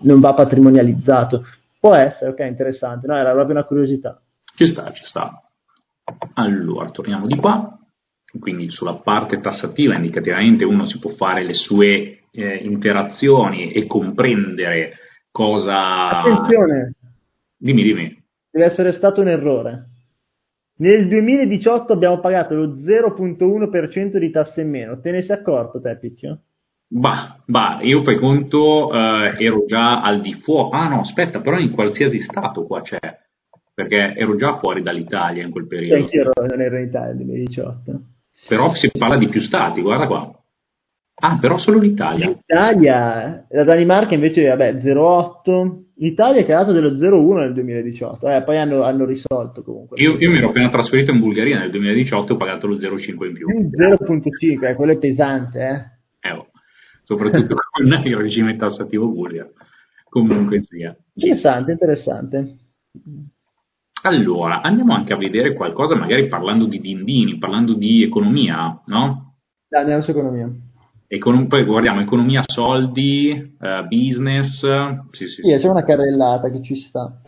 non, 0.00 0.20
va 0.20 0.32
patrimonializzato. 0.32 1.44
Può 1.78 1.94
essere, 1.94 2.30
ok, 2.30 2.40
interessante, 2.40 3.06
no, 3.06 3.16
era 3.16 3.32
proprio 3.32 3.54
una 3.56 3.64
curiosità. 3.64 4.18
Ci 4.54 4.64
sta, 4.64 4.90
ci 4.92 5.04
sta. 5.04 5.42
Allora, 6.32 6.88
torniamo 6.88 7.26
di 7.26 7.36
qua 7.36 7.74
quindi 8.38 8.70
sulla 8.70 8.94
parte 8.94 9.40
tassativa 9.40 9.96
indicativamente 9.96 10.64
uno 10.64 10.86
si 10.86 10.98
può 10.98 11.10
fare 11.10 11.42
le 11.42 11.54
sue 11.54 12.20
eh, 12.30 12.54
interazioni 12.56 13.72
e 13.72 13.86
comprendere 13.86 14.94
cosa... 15.30 16.20
Attenzione! 16.20 16.94
Dimmi, 17.56 17.82
dimmi. 17.82 18.22
Deve 18.50 18.64
essere 18.66 18.92
stato 18.92 19.20
un 19.20 19.28
errore. 19.28 19.88
Nel 20.80 21.08
2018 21.08 21.92
abbiamo 21.92 22.20
pagato 22.20 22.54
lo 22.54 22.76
0.1% 22.76 24.16
di 24.16 24.30
tasse 24.30 24.62
in 24.62 24.70
meno. 24.70 24.98
Te 25.00 25.10
ne 25.10 25.22
sei 25.22 25.36
accorto 25.36 25.80
te, 25.80 25.96
Picchio? 25.98 26.40
Bah, 26.92 27.40
bah, 27.44 27.78
io 27.82 28.02
fai 28.02 28.16
conto, 28.16 28.92
eh, 28.92 29.34
ero 29.38 29.64
già 29.66 30.00
al 30.00 30.20
di 30.22 30.32
fuori. 30.34 30.70
Ah 30.72 30.88
no, 30.88 31.00
aspetta, 31.00 31.40
però 31.40 31.58
in 31.58 31.70
qualsiasi 31.70 32.18
stato 32.18 32.64
qua 32.64 32.80
c'è. 32.80 32.98
Perché 33.74 34.14
ero 34.16 34.36
già 34.36 34.56
fuori 34.58 34.82
dall'Italia 34.82 35.44
in 35.44 35.50
quel 35.50 35.66
periodo. 35.66 36.06
Sì, 36.08 36.16
ero, 36.16 36.32
non 36.34 36.60
ero 36.60 36.78
in 36.78 36.86
Italia 36.86 37.08
nel 37.08 37.26
2018. 37.26 38.00
Però 38.48 38.74
si 38.74 38.90
parla 38.90 39.16
di 39.16 39.28
più 39.28 39.40
stati, 39.40 39.80
guarda 39.80 40.06
qua. 40.06 40.34
Ah, 41.22 41.38
però 41.38 41.58
solo 41.58 41.78
l'Italia. 41.78 42.28
L'Italia, 42.28 43.46
la 43.48 43.64
Danimarca 43.64 44.14
invece, 44.14 44.48
vabbè, 44.48 44.76
0,8. 44.76 45.88
L'Italia 45.96 46.40
è 46.40 46.44
creata 46.44 46.72
dello 46.72 46.92
0,1 46.92 47.36
nel 47.36 47.52
2018, 47.52 48.28
eh, 48.28 48.42
poi 48.42 48.56
hanno, 48.56 48.82
hanno, 48.84 49.04
risolto 49.04 49.62
comunque. 49.62 50.00
Io, 50.00 50.16
io, 50.16 50.30
mi 50.30 50.38
ero 50.38 50.48
appena 50.48 50.70
trasferito 50.70 51.10
in 51.10 51.20
Bulgaria 51.20 51.58
nel 51.58 51.70
2018 51.70 52.32
e 52.32 52.34
ho 52.34 52.38
pagato 52.38 52.66
lo 52.66 52.76
0,5 52.76 53.26
in 53.26 53.34
più. 53.34 53.46
0,5, 53.48 54.66
eh, 54.66 54.74
quello 54.74 54.92
è 54.92 54.98
pesante, 54.98 55.98
eh. 56.22 56.28
eh 56.28 56.32
oh. 56.32 56.46
Soprattutto 57.02 57.54
con 57.70 57.86
il 57.86 58.16
regime 58.16 58.56
tassativo 58.56 59.08
bulgaro. 59.08 59.52
Comunque 60.08 60.62
sia. 60.66 60.96
Interessante, 61.12 61.72
interessante. 61.72 62.56
Allora, 64.02 64.62
andiamo 64.62 64.94
anche 64.94 65.12
a 65.12 65.16
vedere 65.16 65.52
qualcosa, 65.52 65.94
magari 65.94 66.26
parlando 66.28 66.64
di 66.64 66.80
dindini, 66.80 67.36
parlando 67.36 67.74
di 67.74 68.02
economia, 68.02 68.80
no? 68.86 69.34
Andiamo 69.68 70.02
su 70.02 70.10
economia. 70.10 70.50
Econom- 71.06 71.48
poi 71.48 71.64
guardiamo 71.64 72.00
economia, 72.00 72.42
soldi, 72.46 73.56
uh, 73.58 73.86
business. 73.88 74.60
Sì, 75.10 75.26
sì, 75.26 75.42
sì, 75.42 75.58
c'è 75.58 75.68
una 75.68 75.84
carrellata 75.84 76.48
che 76.50 76.62
ci 76.62 76.76
sta. 76.76 77.20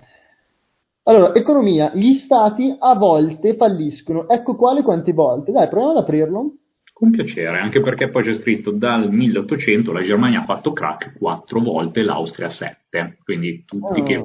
Allora, 1.04 1.34
economia, 1.34 1.90
gli 1.92 2.14
stati 2.14 2.74
a 2.78 2.94
volte 2.94 3.56
falliscono. 3.56 4.28
Ecco 4.28 4.54
quale 4.54 4.82
quante 4.82 5.12
volte. 5.12 5.52
Dai, 5.52 5.68
proviamo 5.68 5.92
ad 5.92 6.02
aprirlo. 6.04 6.54
Con 6.92 7.10
piacere, 7.10 7.58
anche 7.58 7.80
perché 7.80 8.08
poi 8.08 8.22
c'è 8.22 8.34
scritto 8.34 8.70
dal 8.70 9.10
1800 9.10 9.90
la 9.90 10.02
Germania 10.02 10.40
ha 10.40 10.44
fatto 10.44 10.72
crack 10.72 11.18
quattro 11.18 11.60
volte, 11.60 12.02
l'Austria 12.02 12.48
sette. 12.48 13.16
Quindi 13.24 13.64
tutti 13.66 14.00
oh. 14.00 14.04
che 14.04 14.24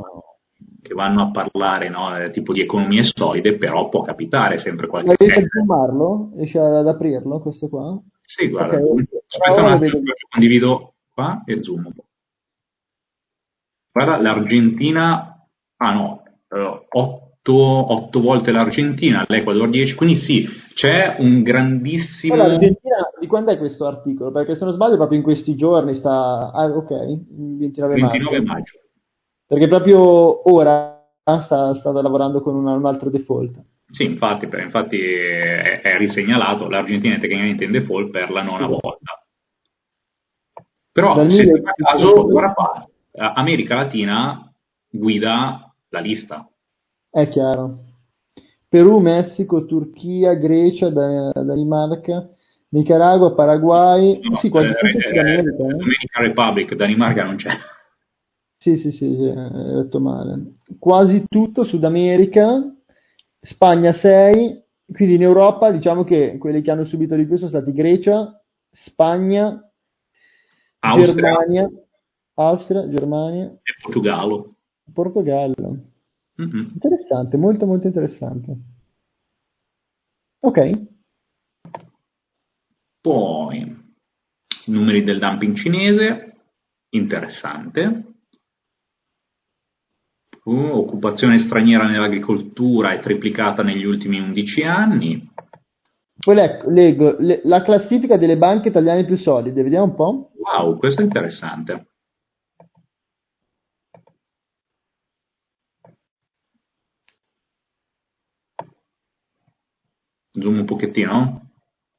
che 0.87 0.93
vanno 0.93 1.23
a 1.23 1.31
parlare 1.31 1.89
no, 1.89 2.17
eh, 2.17 2.31
tipo 2.31 2.53
di 2.53 2.61
economie 2.61 3.03
solide, 3.03 3.57
però 3.57 3.89
può 3.89 4.01
capitare 4.01 4.57
sempre 4.57 4.87
qualche 4.87 5.15
cosa. 5.15 5.31
Riesci 5.31 5.43
a 5.43 5.47
zoomarlo? 5.47 6.29
Riesci 6.35 6.57
ad 6.57 6.87
aprirlo 6.87 7.39
questo 7.39 7.67
qua? 7.67 8.01
Sì, 8.21 8.49
guarda, 8.49 8.77
okay. 8.77 9.07
aspetta 9.27 9.61
un 9.61 9.71
attimo, 9.71 9.99
condivido 10.29 10.93
qua 11.13 11.43
e 11.45 11.63
zoom 11.63 11.85
un 11.85 11.93
po'. 11.93 12.05
Guarda, 13.91 14.21
l'Argentina, 14.21 15.47
ah 15.77 15.93
no, 15.93 16.23
8, 16.89 17.53
uh, 17.53 17.91
8 17.91 18.19
volte 18.21 18.51
l'Argentina, 18.51 19.25
l'Ecuador 19.27 19.69
10, 19.69 19.95
quindi 19.95 20.15
sì, 20.15 20.47
c'è 20.73 21.15
un 21.19 21.41
grandissimo... 21.41 22.33
Allora, 22.33 22.49
l'Argentina, 22.49 22.95
di 23.19 23.27
quando 23.27 23.51
è 23.51 23.57
questo 23.57 23.85
articolo? 23.85 24.31
Perché 24.31 24.55
se 24.55 24.65
non 24.65 24.73
sbaglio 24.73 24.97
proprio 24.97 25.17
in 25.17 25.23
questi 25.23 25.55
giorni 25.55 25.95
sta... 25.95 26.51
Ah, 26.53 26.65
ok, 26.65 26.91
29 27.29 27.97
maggio. 27.97 28.19
29 28.19 28.41
maggio. 28.41 28.79
Perché 29.47 29.67
proprio 29.67 30.51
ora 30.51 31.09
sta, 31.23 31.73
sta 31.75 31.91
lavorando 31.91 32.41
con 32.41 32.55
una, 32.55 32.73
un 32.73 32.85
altro 32.85 33.09
default. 33.09 33.63
Sì, 33.89 34.03
infatti, 34.03 34.45
infatti 34.45 34.99
è, 34.99 35.79
è, 35.81 35.97
risegnalato, 35.97 36.67
l'Argentina 36.67 37.15
è 37.15 37.19
tecnicamente 37.19 37.63
in 37.63 37.71
default 37.71 38.09
per 38.09 38.29
la 38.29 38.43
nona 38.43 38.67
volta. 38.67 39.23
Però 40.91 41.15
Dal 41.15 41.31
se 41.31 41.43
in 41.43 41.61
caso, 41.75 42.25
guarda 42.25 42.53
qua, 42.53 42.87
America 43.35 43.75
Latina 43.75 44.53
guida 44.89 45.73
la 45.89 45.99
lista. 45.99 46.49
È 47.09 47.27
chiaro. 47.29 47.85
Perù, 48.67 48.99
Messico, 48.99 49.65
Turchia, 49.65 50.33
Grecia, 50.33 50.89
Danimarca, 50.89 52.29
Nicaragua, 52.69 53.33
Paraguay, 53.33 54.19
no, 54.21 54.35
sì, 54.37 54.49
quasi 54.49 54.67
eh, 54.67 54.71
eh, 54.71 54.79
America, 54.79 55.21
eh. 55.21 55.41
Dominican 55.43 56.23
Republic, 56.23 56.75
Danimarca 56.75 57.23
non 57.23 57.37
c'è. 57.37 57.51
Sì, 58.67 58.75
sì, 58.75 58.91
sì, 58.91 59.15
sì, 59.15 59.23
hai 59.23 59.75
detto 59.75 60.01
male. 60.01 60.55
Quasi 60.77 61.23
tutto 61.29 61.63
Sud 61.63 61.85
America, 61.85 62.61
Spagna 63.39 63.93
6, 63.93 64.61
quindi 64.91 65.15
in 65.15 65.21
Europa 65.21 65.71
diciamo 65.71 66.03
che 66.03 66.37
quelli 66.37 66.61
che 66.61 66.71
hanno 66.71 66.83
subito 66.83 67.15
di 67.15 67.25
più 67.25 67.37
sono 67.37 67.47
stati 67.47 67.71
Grecia, 67.71 68.43
Spagna, 68.69 69.71
Austria. 70.79 71.13
Germania, 71.13 71.71
Austria, 72.33 72.89
Germania 72.89 73.45
e 73.45 73.73
Portogallo. 73.81 74.55
Portogallo. 74.91 75.77
Mm-hmm. 76.41 76.67
Interessante, 76.73 77.37
molto 77.37 77.65
molto 77.65 77.87
interessante. 77.87 78.57
Ok. 80.41 80.87
Poi, 82.99 83.95
numeri 84.65 85.03
del 85.03 85.19
dumping 85.19 85.55
cinese, 85.55 86.35
interessante 86.89 88.07
occupazione 90.49 91.37
straniera 91.37 91.85
nell'agricoltura 91.85 92.91
è 92.91 92.99
triplicata 92.99 93.63
negli 93.63 93.83
ultimi 93.83 94.19
11 94.19 94.63
anni. 94.63 95.31
Poi 96.19 96.35
leggo, 96.35 96.69
leggo 96.69 97.15
le, 97.19 97.41
la 97.43 97.61
classifica 97.61 98.17
delle 98.17 98.37
banche 98.37 98.69
italiane 98.69 99.05
più 99.05 99.17
solide, 99.17 99.61
vediamo 99.63 99.85
un 99.85 99.95
po'. 99.95 100.31
Wow, 100.37 100.77
questo 100.77 101.01
è 101.01 101.03
interessante. 101.03 101.87
Zoom 110.31 110.59
un 110.59 110.65
pochettino? 110.65 111.49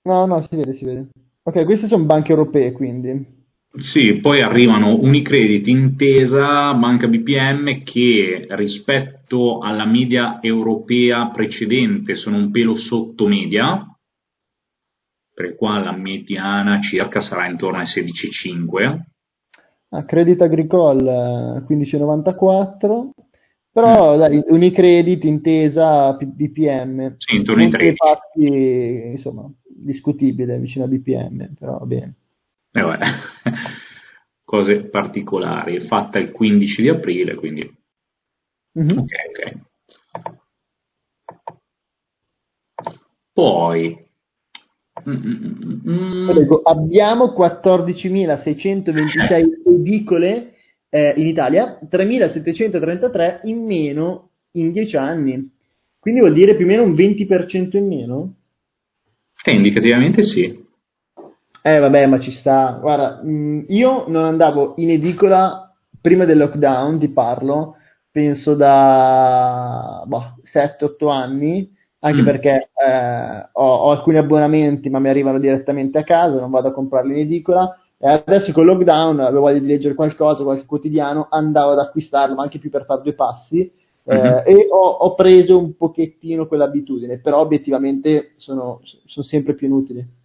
No, 0.02 0.26
no, 0.26 0.40
si 0.42 0.56
vede, 0.56 0.74
si 0.74 0.84
vede. 0.84 1.08
Ok, 1.42 1.64
queste 1.64 1.86
sono 1.86 2.04
banche 2.04 2.30
europee, 2.30 2.72
quindi. 2.72 3.37
Sì, 3.70 4.18
poi 4.20 4.40
arrivano 4.40 4.98
Unicredit, 4.98 5.66
Intesa, 5.68 6.72
Banca 6.74 7.06
BPM 7.06 7.82
che 7.84 8.46
rispetto 8.50 9.58
alla 9.58 9.84
media 9.84 10.38
europea 10.40 11.28
precedente 11.28 12.14
sono 12.14 12.38
un 12.38 12.50
pelo 12.50 12.76
sotto 12.76 13.26
media, 13.26 13.86
per 15.34 15.54
qua 15.54 15.78
la 15.78 15.92
mediana 15.92 16.80
circa 16.80 17.20
sarà 17.20 17.46
intorno 17.46 17.78
ai 17.78 17.84
16,5. 17.84 19.00
Ah, 19.90 20.04
Credit 20.04 20.40
Agricole 20.42 21.64
15,94, 21.68 23.10
però 23.70 24.16
mm. 24.16 24.18
dai, 24.18 24.42
Unicredit, 24.48 25.22
Intesa, 25.24 26.14
BPM. 26.14 27.14
Sì, 27.18 27.36
intorno 27.36 27.62
ai 27.62 27.68
13. 27.68 27.94
Fatti, 27.96 29.10
insomma, 29.14 29.48
discutibile 29.62 30.58
vicino 30.58 30.86
a 30.86 30.88
BPM, 30.88 31.54
però 31.58 31.78
va 31.78 31.86
bene. 31.86 32.14
Eh 32.72 32.82
cose 34.48 34.84
particolari, 34.84 35.76
è 35.76 35.84
fatta 35.84 36.18
il 36.18 36.30
15 36.30 36.80
di 36.80 36.88
aprile, 36.88 37.34
quindi... 37.34 37.70
Mm-hmm. 38.80 38.98
Ok, 38.98 39.10
ok. 39.28 39.56
Poi... 43.32 44.06
Mm-mm. 45.08 46.60
abbiamo 46.64 47.34
14.626 47.38 49.44
edicole 49.66 50.54
eh, 50.88 51.12
in 51.16 51.26
Italia, 51.26 51.78
3.733 51.88 53.40
in 53.44 53.64
meno 53.64 54.30
in 54.52 54.72
10 54.72 54.96
anni. 54.96 55.56
Quindi 55.98 56.20
vuol 56.20 56.32
dire 56.32 56.56
più 56.56 56.64
o 56.64 56.68
meno 56.68 56.84
un 56.84 56.94
20% 56.94 57.76
in 57.76 57.86
meno? 57.86 58.34
Eh, 59.44 59.52
indicativamente 59.52 60.22
sì. 60.22 60.64
Eh 61.62 61.78
vabbè, 61.78 62.06
ma 62.06 62.20
ci 62.20 62.30
sta. 62.30 62.78
Guarda, 62.80 63.20
mm, 63.24 63.64
io 63.68 64.04
non 64.08 64.24
andavo 64.24 64.74
in 64.76 64.90
edicola 64.90 65.74
prima 66.00 66.24
del 66.24 66.38
lockdown, 66.38 66.98
ti 66.98 67.08
parlo, 67.08 67.76
penso 68.10 68.54
da 68.54 70.02
boh, 70.06 70.36
7-8 70.44 71.10
anni, 71.10 71.70
anche 72.00 72.22
mm. 72.22 72.24
perché 72.24 72.70
eh, 72.74 73.48
ho, 73.52 73.74
ho, 73.74 73.90
alcuni 73.90 74.18
abbonamenti 74.18 74.88
ma 74.88 74.98
mi 75.00 75.08
arrivano 75.08 75.38
direttamente 75.38 75.98
a 75.98 76.04
casa, 76.04 76.38
non 76.38 76.50
vado 76.50 76.68
a 76.68 76.72
comprarli 76.72 77.12
in 77.12 77.18
edicola. 77.18 77.76
E 78.00 78.08
adesso 78.08 78.52
con 78.52 78.62
il 78.62 78.70
lockdown 78.70 79.18
avevo 79.20 79.40
voglia 79.40 79.58
di 79.58 79.66
leggere 79.66 79.94
qualcosa, 79.94 80.44
qualche 80.44 80.66
quotidiano, 80.66 81.26
andavo 81.28 81.72
ad 81.72 81.80
acquistarlo, 81.80 82.36
ma 82.36 82.42
anche 82.42 82.60
più 82.60 82.70
per 82.70 82.84
fare 82.84 83.02
due 83.02 83.14
passi. 83.14 83.70
Mm-hmm. 84.10 84.24
Eh, 84.24 84.42
e 84.46 84.68
ho, 84.70 84.88
ho, 84.88 85.14
preso 85.14 85.58
un 85.58 85.76
pochettino 85.76 86.46
quell'abitudine, 86.46 87.18
però 87.18 87.40
obiettivamente 87.40 88.32
sono, 88.36 88.80
sono 89.04 89.26
sempre 89.26 89.54
più 89.54 89.66
inutili. 89.66 90.17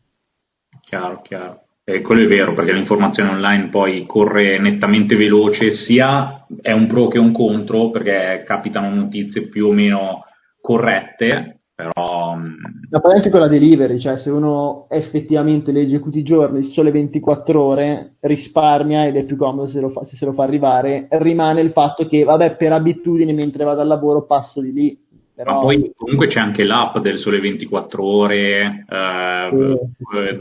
Chiaro, 0.85 1.21
chiaro. 1.21 1.61
Eh, 1.85 2.01
quello 2.01 2.23
è 2.23 2.27
vero, 2.27 2.53
perché 2.53 2.71
l'informazione 2.71 3.31
online 3.31 3.67
poi 3.69 4.05
corre 4.05 4.57
nettamente 4.59 5.15
veloce, 5.15 5.71
sia 5.71 6.45
è 6.61 6.71
un 6.71 6.87
pro 6.87 7.07
che 7.07 7.19
un 7.19 7.33
contro, 7.33 7.89
perché 7.89 8.43
capitano 8.45 8.93
notizie 8.93 9.47
più 9.47 9.67
o 9.67 9.71
meno 9.71 10.23
corrette, 10.61 11.63
però... 11.75 12.35
Mm, 12.37 12.53
Ma 12.89 12.99
poi 13.01 13.15
anche 13.15 13.29
con 13.29 13.41
la 13.41 13.47
delivery, 13.47 13.99
cioè 13.99 14.17
se 14.17 14.29
uno 14.29 14.85
effettivamente 14.89 15.73
legge 15.73 15.99
tutti 15.99 16.19
i 16.19 16.23
giorni, 16.23 16.63
sole 16.63 16.91
24 16.91 17.61
ore, 17.61 18.15
risparmia 18.21 19.05
ed 19.05 19.17
è 19.17 19.25
più 19.25 19.35
comodo 19.35 19.67
se, 19.67 19.81
fa, 19.89 20.05
se 20.05 20.15
se 20.15 20.25
lo 20.25 20.31
fa 20.31 20.43
arrivare, 20.43 21.07
rimane 21.09 21.59
il 21.59 21.71
fatto 21.71 22.05
che, 22.05 22.23
vabbè, 22.23 22.55
per 22.55 22.71
abitudine 22.71 23.33
mentre 23.33 23.65
vado 23.65 23.81
al 23.81 23.87
lavoro 23.87 24.25
passo 24.25 24.61
di 24.61 24.71
lì, 24.71 25.02
però... 25.43 25.55
Ma 25.55 25.61
poi 25.61 25.93
comunque 25.95 26.27
c'è 26.27 26.39
anche 26.39 26.63
l'app 26.63 26.97
del 26.99 27.17
Sole 27.17 27.39
24 27.39 28.03
ore 28.03 28.85
eh, 28.89 29.49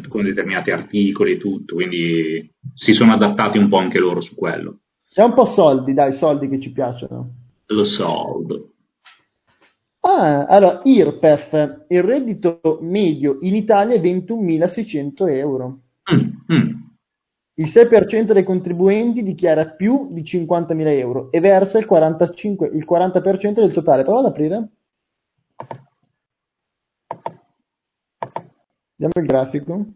sì. 0.00 0.08
con 0.08 0.22
determinati 0.22 0.70
articoli 0.70 1.32
e 1.32 1.38
tutto, 1.38 1.74
quindi 1.74 2.50
si 2.74 2.92
sono 2.92 3.12
adattati 3.12 3.58
un 3.58 3.68
po' 3.68 3.78
anche 3.78 3.98
loro 3.98 4.20
su 4.20 4.34
quello. 4.34 4.78
C'è 5.12 5.22
un 5.22 5.34
po' 5.34 5.46
soldi, 5.46 5.92
dai, 5.92 6.14
soldi 6.14 6.48
che 6.48 6.58
ci 6.58 6.72
piacciono. 6.72 7.34
Lo 7.66 7.84
soldo. 7.84 8.72
Ah, 10.00 10.46
allora, 10.46 10.80
IRPEF, 10.82 11.84
il 11.88 12.02
reddito 12.02 12.78
medio 12.80 13.38
in 13.42 13.54
Italia 13.54 13.94
è 13.94 14.00
21.600 14.00 15.28
euro. 15.28 15.80
Mm, 16.12 16.54
mm. 16.54 16.70
Il 17.54 17.66
6% 17.66 18.32
dei 18.32 18.42
contribuenti 18.42 19.22
dichiara 19.22 19.66
più 19.66 20.08
di 20.10 20.22
50.000 20.22 20.86
euro 20.98 21.30
e 21.30 21.38
versa 21.40 21.78
il, 21.78 21.86
45, 21.86 22.70
il 22.72 22.86
40% 22.88 23.52
del 23.52 23.72
totale. 23.72 24.02
Prova 24.02 24.20
ad 24.20 24.26
aprire. 24.26 24.68
Vediamo 28.96 29.20
il 29.20 29.26
grafico. 29.26 29.86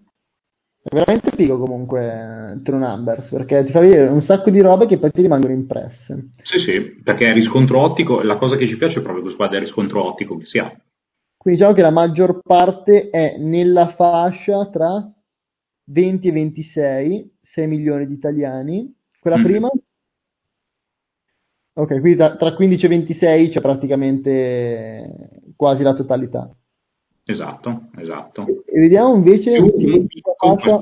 È 0.82 0.94
veramente 0.94 1.32
figo 1.34 1.58
comunque 1.58 2.60
True 2.62 2.78
Numbers 2.78 3.30
perché 3.30 3.64
ti 3.64 3.72
fa 3.72 3.80
vedere 3.80 4.08
un 4.08 4.22
sacco 4.22 4.50
di 4.50 4.60
robe 4.60 4.86
che 4.86 4.98
poi 4.98 5.10
ti 5.10 5.22
rimangono 5.22 5.52
impresse. 5.52 6.30
Sì, 6.42 6.58
sì, 6.58 6.80
perché 7.02 7.28
è 7.28 7.32
riscontro 7.32 7.80
ottico, 7.80 8.22
la 8.22 8.36
cosa 8.36 8.56
che 8.56 8.68
ci 8.68 8.76
piace 8.76 9.00
è 9.00 9.02
proprio 9.02 9.22
questo 9.22 9.40
qua 9.40 9.48
del 9.48 9.62
riscontro 9.62 10.04
ottico 10.04 10.36
che 10.38 10.46
si 10.46 10.58
ha. 10.58 10.72
Quindi 11.36 11.60
diciamo 11.60 11.76
che 11.76 11.82
la 11.82 11.90
maggior 11.90 12.40
parte 12.40 13.10
è 13.10 13.36
nella 13.38 13.88
fascia 13.88 14.68
tra 14.68 15.12
20 15.86 16.28
e 16.28 16.32
26, 16.32 17.38
6 17.42 17.66
milioni 17.66 18.06
di 18.06 18.14
italiani. 18.14 18.92
Quella 19.20 19.38
mm. 19.38 19.44
prima? 19.44 19.70
Ok, 21.74 22.00
quindi 22.00 22.16
tra, 22.16 22.36
tra 22.36 22.54
15 22.54 22.84
e 22.84 22.88
26 22.88 23.48
c'è 23.50 23.60
praticamente 23.60 25.42
quasi 25.56 25.82
la 25.82 25.94
totalità. 25.94 26.54
Esatto, 27.24 27.88
esatto. 27.96 28.46
E 28.66 28.78
vediamo 28.78 29.14
invece 29.16 29.58
fascia. 30.36 30.78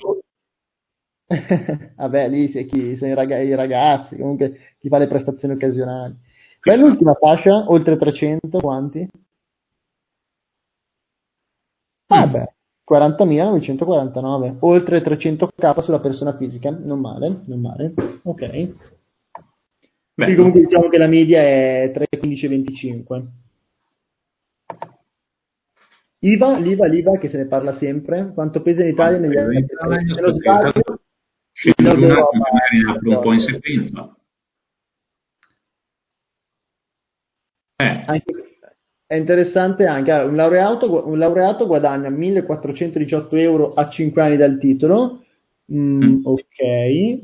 Vabbè, 1.96 2.28
lì 2.28 2.50
c'è 2.50 2.66
chi 2.66 2.96
sono 2.96 3.12
i, 3.12 3.14
rag- 3.14 3.42
i, 3.42 3.54
ragazzi, 3.54 4.16
comunque 4.16 4.74
chi 4.78 4.88
fa 4.88 4.98
le 4.98 5.06
prestazioni 5.06 5.54
occasionali. 5.54 6.14
È 6.60 6.76
l'ultima 6.76 7.14
fascia? 7.14 7.64
Oltre 7.70 7.96
300, 7.96 8.58
quanti? 8.60 9.08
Vabbè, 12.06 12.40
mm. 12.40 12.92
40.949, 12.92 14.56
oltre 14.60 15.02
300k 15.02 15.82
sulla 15.82 16.00
persona 16.00 16.37
fisica, 16.37 16.70
non 16.70 17.00
male, 17.00 17.42
non 17.46 17.60
male. 17.60 17.94
Ok. 18.22 18.74
Quindi 20.14 20.37
comunque 20.37 20.60
diciamo 20.60 20.88
che 20.88 20.98
la 20.98 21.06
media 21.06 21.40
è 21.40 21.90
3,15-25. 21.94 23.24
IVA, 26.24 26.58
l'IVA, 26.58 26.87
l'IVA 26.87 27.18
che 27.18 27.28
se 27.28 27.37
ne 27.37 27.44
parla 27.44 27.76
sempre, 27.76 28.32
quanto 28.32 28.62
pesa 28.62 28.82
in 28.82 28.88
Italia 28.88 29.18
negli 29.18 29.37
anni 29.37 29.66
sbaglio 29.66 30.72
un 33.02 33.20
po' 33.20 33.32
in 33.32 33.40
sequenza. 33.40 34.16
Eh. 37.76 38.04
Anche, 38.06 38.32
è 39.06 39.16
interessante 39.16 39.84
anche, 39.84 40.12
un 40.12 40.34
laureato, 40.34 41.06
un 41.06 41.18
laureato 41.18 41.66
guadagna 41.66 42.08
1418 42.08 43.37
euro 43.37 43.74
a 43.74 43.90
5 43.90 44.22
anni 44.22 44.38
dal 44.38 44.58
titolo, 44.58 45.24
mm, 45.70 46.02
mm. 46.02 46.20
ok, 46.24 47.20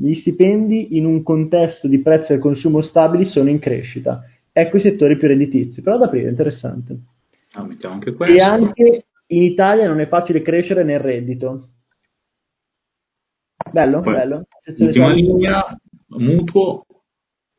gli 0.00 0.14
stipendi 0.14 0.96
in 0.96 1.06
un 1.06 1.24
contesto 1.24 1.88
di 1.88 2.00
prezzo 2.00 2.32
e 2.32 2.38
consumo 2.38 2.82
stabili 2.82 3.24
sono 3.24 3.50
in 3.50 3.58
crescita, 3.58 4.24
ecco 4.52 4.76
i 4.76 4.80
settori 4.80 5.16
più 5.16 5.26
redditizi, 5.26 5.82
però 5.82 5.98
da 5.98 6.04
aprire, 6.04 6.28
interessante. 6.28 7.13
Ah, 7.54 7.64
mettiamo 7.64 7.94
anche 7.94 8.12
questo. 8.14 8.34
E 8.34 8.40
anche 8.40 9.06
in 9.26 9.42
Italia 9.42 9.86
non 9.86 10.00
è 10.00 10.08
facile 10.08 10.42
crescere 10.42 10.82
nel 10.82 10.98
reddito. 10.98 11.70
Bello, 13.70 14.00
Poi, 14.00 14.12
bello. 14.12 14.46
Ultima 14.78 15.12
linea, 15.12 15.80
mutuo, 16.08 16.84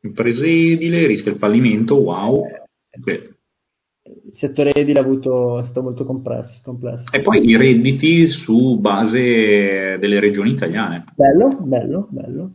imprese 0.02 0.46
edile, 0.46 1.06
rischia 1.06 1.32
il 1.32 1.38
fallimento, 1.38 1.96
wow. 1.96 2.44
Eh, 2.46 3.34
il 4.02 4.34
settore 4.34 4.72
edile 4.72 5.00
ha 5.00 5.02
avuto, 5.02 5.58
è 5.58 5.64
stato 5.64 5.82
molto 5.82 6.04
complesso, 6.04 6.60
complesso. 6.62 7.10
E 7.10 7.22
poi 7.22 7.44
i 7.44 7.56
redditi 7.56 8.26
su 8.26 8.78
base 8.78 9.96
delle 9.98 10.20
regioni 10.20 10.52
italiane. 10.52 11.04
Bello, 11.14 11.56
bello, 11.60 12.06
bello. 12.10 12.52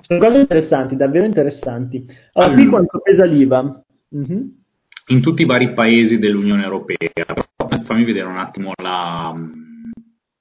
Sono 0.00 0.20
cose 0.20 0.40
interessanti, 0.40 0.96
davvero 0.96 1.24
interessanti. 1.24 1.98
Allora, 2.32 2.52
allora. 2.52 2.54
qui 2.54 2.66
quanto 2.66 3.00
pesa 3.00 3.24
l'IVA? 3.24 3.84
Mm-hmm 4.16 4.46
in 5.08 5.20
tutti 5.20 5.42
i 5.42 5.46
vari 5.46 5.72
paesi 5.72 6.18
dell'Unione 6.18 6.64
Europea. 6.64 7.08
Fammi 7.84 8.04
vedere 8.04 8.26
un 8.26 8.38
attimo 8.38 8.72
la, 8.80 9.34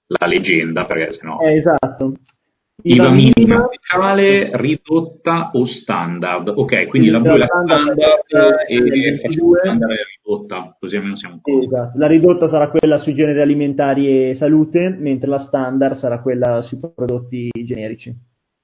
la 0.08 0.28
leggenda, 0.28 0.86
perché 0.86 1.14
sennò... 1.14 1.40
Eh, 1.40 1.58
esatto. 1.58 2.14
IVA 2.82 3.10
minima 3.10 3.68
speciale 3.72 4.52
ridotta 4.58 5.52
o 5.54 5.66
standard. 5.66 6.52
Ok, 6.54 6.88
quindi 6.88 7.10
la 7.10 7.20
blu 7.20 7.34
è 7.34 7.38
la 7.38 7.46
standard, 7.48 8.00
e 8.68 9.20
facciamo 9.22 9.54
standard 9.56 9.92
e 9.92 9.96
ridotta, 10.22 10.76
così 10.80 10.96
almeno 10.98 11.16
siamo 11.16 11.40
Esatto. 11.44 11.98
La 11.98 12.08
ridotta 12.08 12.48
sarà 12.48 12.70
quella 12.70 12.98
sui 12.98 13.16
generi 13.16 13.42
alimentari 13.42 14.30
e 14.30 14.36
salute, 14.36 14.96
mentre 15.00 15.30
la 15.30 15.40
standard 15.40 15.96
sarà 15.96 16.22
quella 16.22 16.62
sui 16.62 16.78
prodotti 16.78 17.50
generici. 17.64 18.14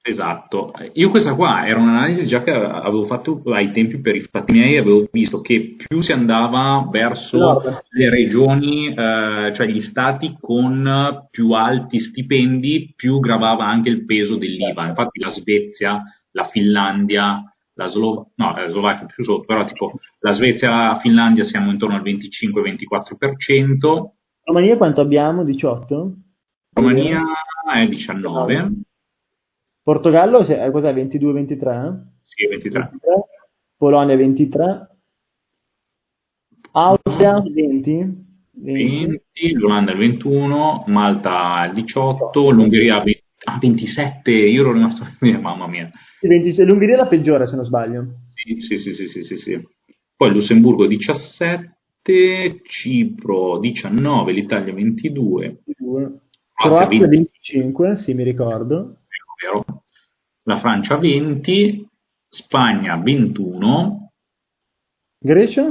Esatto, 0.04 0.72
io 0.94 1.10
questa 1.10 1.36
qua 1.36 1.64
era 1.64 1.78
un'analisi 1.78 2.26
già 2.26 2.42
che 2.42 2.50
avevo 2.50 3.04
fatto 3.04 3.40
ai 3.52 3.70
tempi 3.70 4.00
per 4.00 4.16
i 4.16 4.20
fatti 4.20 4.50
miei, 4.50 4.76
avevo 4.76 5.06
visto 5.12 5.40
che 5.40 5.76
più 5.76 6.00
si 6.00 6.10
andava 6.10 6.88
verso 6.90 7.38
no, 7.38 7.62
le 7.88 8.10
regioni, 8.10 8.88
eh, 8.88 9.52
cioè 9.54 9.68
gli 9.68 9.80
stati 9.80 10.36
con 10.40 11.28
più 11.30 11.52
alti 11.52 12.00
stipendi, 12.00 12.94
più 12.96 13.20
gravava 13.20 13.64
anche 13.64 13.90
il 13.90 14.04
peso 14.04 14.34
dell'IVA. 14.34 14.88
Infatti 14.88 15.20
la 15.20 15.30
Svezia, 15.30 16.02
la 16.32 16.46
Finlandia, 16.46 17.40
la 17.74 17.86
Slovacchia, 17.86 18.32
no, 18.34 18.56
la 18.56 18.68
Slovacchia 18.68 19.06
più 19.06 19.22
sotto, 19.22 19.44
però 19.44 19.64
tipo 19.64 19.92
la 20.18 20.32
Svezia 20.32 20.68
e 20.68 20.70
la 20.70 20.98
Finlandia 21.00 21.44
siamo 21.44 21.70
intorno 21.70 21.94
al 21.94 22.02
25-24%. 22.02 24.10
Romania 24.46 24.76
quanto 24.76 25.00
abbiamo? 25.00 25.44
18? 25.44 26.12
Romania 26.72 27.22
è 27.72 27.86
19. 27.86 28.72
Portogallo 29.82 30.46
eh, 30.46 30.70
cos'è 30.70 30.92
22-23? 30.92 32.02
Sì, 32.24 32.46
23. 32.46 32.80
23. 32.80 32.90
Polonia 33.76 34.16
23. 34.16 34.88
Austria 36.72 37.40
20. 37.40 38.30
20. 38.54 39.22
20, 39.32 39.52
l'Olanda 39.54 39.92
il 39.92 39.98
21, 39.98 40.84
Malta 40.86 41.64
il 41.66 41.74
18, 41.74 42.50
l'Ungheria 42.50 43.02
Ah, 43.44 43.58
27, 43.60 44.30
io 44.30 44.60
ero 44.60 44.72
rimasto... 44.72 45.04
Mamma 45.40 45.66
mia. 45.66 45.90
26, 46.20 46.64
L'Ungheria 46.64 46.94
è 46.94 46.98
la 46.98 47.06
peggiore, 47.08 47.48
se 47.48 47.56
non 47.56 47.64
sbaglio. 47.64 48.06
Sì, 48.28 48.60
sì, 48.60 48.78
sì, 48.78 48.92
sì, 48.92 49.08
sì, 49.08 49.22
sì, 49.22 49.36
sì. 49.36 49.68
Poi 50.14 50.30
Lussemburgo 50.30 50.86
17, 50.86 52.60
Cipro 52.62 53.58
19, 53.58 54.32
l'Italia 54.32 54.72
22. 54.72 55.62
22. 55.64 56.20
Croazia 56.54 57.08
25, 57.08 57.96
sì, 57.96 58.14
mi 58.14 58.22
ricordo. 58.22 58.98
Vero. 59.42 59.64
La 60.44 60.58
Francia 60.58 60.96
20, 60.96 61.88
Spagna 62.28 62.96
21. 62.96 64.10
Grecia? 65.18 65.68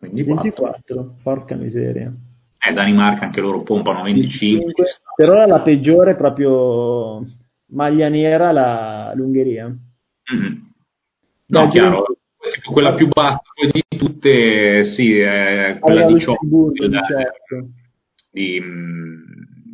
24. 0.00 0.42
24, 0.42 1.16
porca 1.22 1.54
miseria. 1.54 2.12
Eh, 2.58 2.72
Danimarca 2.72 3.24
anche 3.24 3.40
loro 3.40 3.62
pompano 3.62 4.02
25. 4.02 4.64
25 4.64 4.92
per 5.16 5.30
ora 5.30 5.46
la 5.46 5.60
peggiore 5.60 6.12
è 6.12 6.16
proprio 6.16 7.24
maglia 7.72 8.08
nera 8.08 8.52
la, 8.52 9.12
l'Ungheria. 9.14 9.66
Mm-hmm. 9.66 10.54
No, 11.46 11.68
chiaro, 11.68 12.04
quella 12.64 12.94
più 12.94 13.08
bassa 13.08 13.42
di 13.70 13.98
tutte, 13.98 14.84
sì, 14.84 15.18
è 15.18 15.76
quella 15.80 16.06
di 16.06 16.14
18 16.14 16.38
certo. 17.06 17.68
di, 18.30 18.60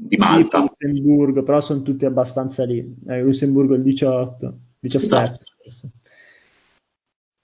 di 0.08 0.16
Malta. 0.16 0.58
Lussemburgo, 0.58 1.42
però 1.42 1.60
sono 1.60 1.82
tutti 1.82 2.04
abbastanza 2.04 2.64
lì. 2.64 2.96
Eh, 3.06 3.22
Lussemburgo 3.22 3.74
il 3.74 3.82
18, 3.82 4.58
17. 4.80 5.38
Esatto. 5.64 5.90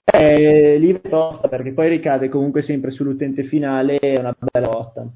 Eh, 0.03 0.77
lì 0.77 0.91
è 0.91 1.01
tosta 1.01 1.47
perché 1.47 1.73
poi 1.73 1.89
ricade 1.89 2.29
comunque 2.29 2.61
sempre 2.61 2.91
sull'utente 2.91 3.43
finale, 3.43 3.97
è 3.97 4.17
una 4.17 4.35
bella 4.37 4.67
lotta. 4.67 5.07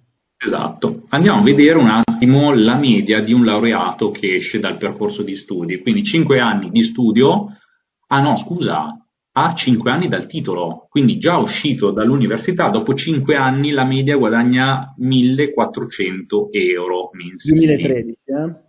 Esatto. 0.41 1.03
Andiamo 1.09 1.39
a 1.39 1.43
vedere 1.43 1.77
un 1.77 1.89
attimo 1.89 2.53
la 2.53 2.75
media 2.75 3.21
di 3.21 3.33
un 3.33 3.43
laureato 3.43 4.11
che 4.11 4.35
esce 4.35 4.59
dal 4.59 4.77
percorso 4.77 5.21
di 5.21 5.35
studi. 5.35 5.79
Quindi 5.79 6.03
5 6.03 6.39
anni 6.39 6.69
di 6.69 6.81
studio. 6.83 7.47
Ah 8.07 8.21
no, 8.21 8.37
scusa, 8.37 8.97
ha 9.45 9.53
5 9.55 9.91
anni 9.91 10.07
dal 10.07 10.25
titolo, 10.25 10.87
quindi 10.89 11.17
già 11.17 11.37
uscito 11.37 11.91
dall'università, 11.91 12.69
dopo 12.69 12.93
5 12.93 13.35
anni 13.35 13.71
la 13.71 13.85
media 13.85 14.17
guadagna 14.17 14.93
1400 14.97 16.49
euro 16.51 17.09
mensili. 17.13 17.65
2013, 17.65 18.17
eh? 18.25 18.67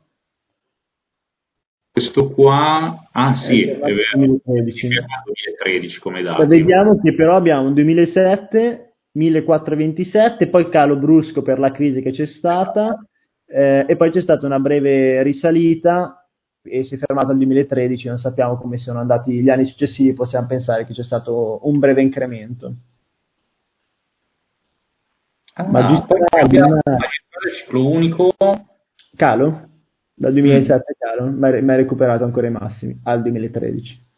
Questo 1.92 2.30
qua, 2.30 3.08
ah 3.10 3.34
sì, 3.34 3.62
è, 3.62 3.78
è 3.78 3.92
vero, 3.92 4.38
2013. 4.44 4.88
2013 4.88 6.00
come 6.00 6.22
data. 6.22 6.38
Cioè, 6.38 6.46
vediamo 6.46 7.00
che 7.00 7.14
però 7.14 7.36
abbiamo 7.36 7.66
un 7.66 7.74
2007, 7.74 8.94
1427, 9.12 10.48
poi 10.48 10.68
calo 10.68 10.96
brusco 10.96 11.42
per 11.42 11.58
la 11.58 11.72
crisi 11.72 12.00
che 12.00 12.12
c'è 12.12 12.26
stata, 12.26 13.04
eh, 13.44 13.84
e 13.88 13.96
poi 13.96 14.10
c'è 14.10 14.20
stata 14.20 14.46
una 14.46 14.60
breve 14.60 15.22
risalita 15.24 16.19
e 16.62 16.84
si 16.84 16.94
è 16.94 16.98
fermato 16.98 17.30
al 17.30 17.36
2013, 17.36 18.08
non 18.08 18.18
sappiamo 18.18 18.56
come 18.56 18.76
siano 18.76 18.98
andati 18.98 19.40
gli 19.40 19.48
anni 19.48 19.64
successivi, 19.64 20.12
possiamo 20.12 20.46
pensare 20.46 20.84
che 20.84 20.92
c'è 20.92 21.04
stato 21.04 21.60
un 21.62 21.78
breve 21.78 22.02
incremento. 22.02 22.74
Ah, 25.54 25.66
magistrale, 25.66 26.72
ciclo 27.52 27.88
unico. 27.88 28.34
Calo? 29.16 29.68
Dal 30.14 30.32
2007 30.32 30.74
mm. 30.74 30.94
calo, 30.98 31.30
ma 31.30 31.48
hai 31.48 31.76
recuperato 31.76 32.24
ancora 32.24 32.46
i 32.46 32.50
massimi, 32.50 33.00
al 33.04 33.22
2013. 33.22 34.08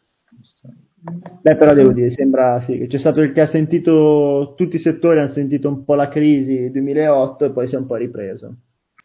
Beh, 1.41 1.57
però 1.57 1.73
devo 1.73 1.91
dire, 1.91 2.11
sembra 2.11 2.61
sì, 2.61 2.77
che 2.77 2.87
c'è 2.87 2.97
stato 2.97 3.21
il 3.21 3.33
che 3.33 3.41
ha 3.41 3.47
sentito, 3.47 4.53
tutti 4.55 4.77
i 4.77 4.79
settori 4.79 5.19
hanno 5.19 5.33
sentito 5.33 5.67
un 5.67 5.83
po' 5.83 5.95
la 5.95 6.07
crisi 6.07 6.71
2008 6.71 7.45
e 7.45 7.51
poi 7.51 7.67
si 7.67 7.75
è 7.75 7.77
un 7.77 7.85
po' 7.85 7.95
ripreso. 7.95 8.55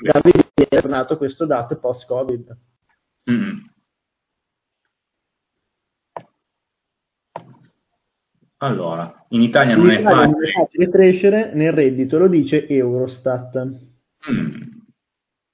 Davide 0.00 0.48
è 0.54 0.66
tornato 0.68 1.16
questo 1.16 1.44
dato 1.44 1.76
post-Covid. 1.78 2.56
Mm. 3.30 3.66
Allora, 8.60 9.24
in 9.28 9.42
Italia 9.42 9.76
non, 9.76 9.90
in 9.90 10.00
Italia 10.00 10.08
è, 10.08 10.14
facile. 10.14 10.32
non 10.32 10.44
è 10.44 10.52
facile 10.52 10.90
crescere 10.90 11.54
nel 11.54 11.72
reddito, 11.72 12.18
lo 12.18 12.28
dice 12.28 12.66
Eurostat. 12.66 13.66
Mm. 14.30 14.62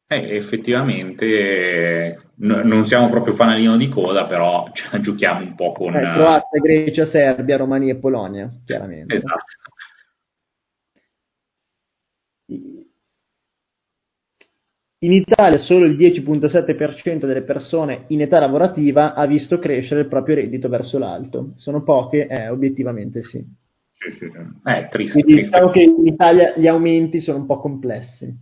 Eh, 0.07 0.37
effettivamente 0.37 2.31
no, 2.37 2.63
non 2.63 2.87
siamo 2.87 3.11
proprio 3.11 3.35
fanalino 3.35 3.77
di 3.77 3.89
coda, 3.89 4.27
però 4.27 4.71
cioè, 4.73 5.01
giochiamo 5.01 5.41
un 5.41 5.55
po' 5.55 5.73
con... 5.73 5.95
Eh, 5.95 6.01
Croazia, 6.01 6.61
Grecia, 6.61 7.05
Serbia, 7.05 7.57
Romania 7.57 7.93
e 7.93 7.97
Polonia, 7.97 8.51
chiaramente. 8.65 9.15
Esatto. 9.15 9.45
In 15.05 15.13
Italia 15.13 15.59
solo 15.59 15.85
il 15.85 15.99
10.7% 15.99 17.27
delle 17.27 17.43
persone 17.43 18.05
in 18.09 18.23
età 18.23 18.41
lavorativa 18.41 19.13
ha 19.13 19.27
visto 19.27 19.59
crescere 19.59 20.01
il 20.01 20.09
proprio 20.09 20.37
reddito 20.37 20.71
verso 20.71 20.99
l'alto. 20.99 21.53
Sono 21.57 21.83
poche? 21.83 22.27
Eh, 22.27 22.49
obiettivamente 22.49 23.23
sì. 23.23 23.45
Sì, 23.93 24.11
sì, 24.13 24.31
sì. 24.31 24.39
Eh, 24.65 24.89
triste, 24.91 25.13
Quindi 25.13 25.33
triste. 25.35 25.51
diciamo 25.51 25.71
che 25.71 25.83
in 25.83 26.07
Italia 26.07 26.55
gli 26.57 26.67
aumenti 26.67 27.21
sono 27.21 27.37
un 27.37 27.45
po' 27.45 27.59
complessi. 27.59 28.35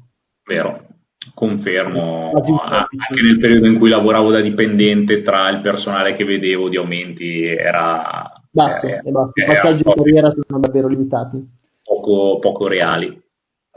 Vero, 0.44 0.86
confermo. 1.34 2.30
Anche 2.30 3.22
nel 3.22 3.40
periodo 3.40 3.66
in 3.66 3.78
cui 3.80 3.88
lavoravo 3.88 4.30
da 4.30 4.40
dipendente, 4.40 5.22
tra 5.22 5.48
il 5.48 5.62
personale 5.62 6.14
che 6.14 6.24
vedevo 6.24 6.68
di 6.68 6.76
aumenti 6.76 7.44
era... 7.44 8.40
Basso, 8.52 8.86
eh, 8.86 9.00
basso. 9.10 9.32
I 9.34 9.46
passaggi 9.46 9.82
di 9.82 9.92
carriera 9.92 10.30
sono 10.30 10.60
davvero 10.60 10.86
limitati. 10.86 11.44
Poco, 11.82 12.38
poco 12.38 12.68
reali. 12.68 13.20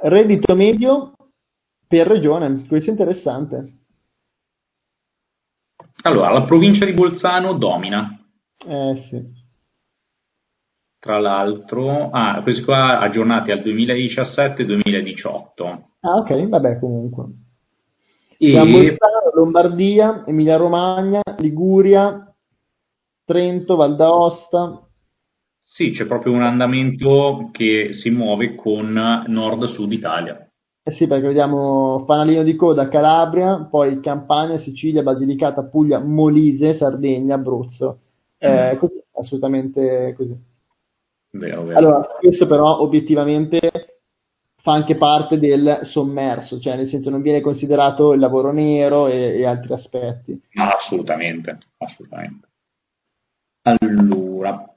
Reddito 0.01 0.55
medio 0.55 1.14
per 1.95 2.07
regione, 2.07 2.65
questo 2.67 2.89
è 2.89 2.93
interessante. 2.93 3.77
Allora, 6.03 6.33
la 6.33 6.43
provincia 6.43 6.83
di 6.83 6.91
Bolzano 6.91 7.53
domina. 7.53 8.19
Eh 8.67 8.97
sì. 9.07 9.23
Tra 10.99 11.19
l'altro, 11.19 12.09
ah, 12.09 12.41
questi 12.43 12.63
qua 12.63 12.99
aggiornati 12.99 13.51
al 13.51 13.59
2017-2018. 13.59 15.83
Ah, 16.01 16.17
ok, 16.17 16.49
vabbè, 16.49 16.79
comunque. 16.79 17.27
E... 18.37 18.51
Bolzano, 18.51 19.31
Lombardia, 19.33 20.25
Emilia 20.25 20.57
Romagna, 20.57 21.21
Liguria, 21.37 22.29
Trento, 23.23 23.77
Val 23.77 23.95
d'Aosta. 23.95 24.85
Sì, 25.63 25.91
c'è 25.91 26.05
proprio 26.05 26.33
un 26.33 26.43
andamento 26.43 27.51
che 27.53 27.93
si 27.93 28.09
muove 28.09 28.55
con 28.55 29.23
nord-sud 29.27 29.93
Italia. 29.93 30.44
Eh 30.88 30.91
sì, 30.91 31.07
perché 31.07 31.25
vediamo 31.25 32.03
fanalino 32.05 32.43
di 32.43 32.55
coda 32.55 32.88
Calabria, 32.88 33.67
poi 33.67 33.99
Campania, 34.01 34.59
Sicilia, 34.59 35.01
Basilicata, 35.01 35.63
Puglia, 35.63 35.97
Molise, 35.97 36.75
Sardegna, 36.75 37.33
Abruzzo. 37.33 38.01
Eh, 38.38 38.75
mm. 38.75 38.77
così, 38.77 39.03
assolutamente 39.13 40.13
così. 40.15 40.39
Vero, 41.31 41.63
vero. 41.63 41.79
Allora, 41.79 42.01
questo 42.19 42.45
però 42.45 42.81
obiettivamente 42.81 43.59
fa 44.57 44.73
anche 44.73 44.95
parte 44.95 45.39
del 45.39 45.79
sommerso, 45.81 46.59
cioè 46.59 46.75
nel 46.75 46.88
senso 46.88 47.09
non 47.09 47.23
viene 47.23 47.41
considerato 47.41 48.13
il 48.13 48.19
lavoro 48.19 48.51
nero 48.51 49.07
e, 49.07 49.39
e 49.39 49.43
altri 49.43 49.73
aspetti. 49.73 50.39
No, 50.51 50.65
assolutamente, 50.65 51.57
assolutamente. 51.77 52.47
Allora, 53.63 54.71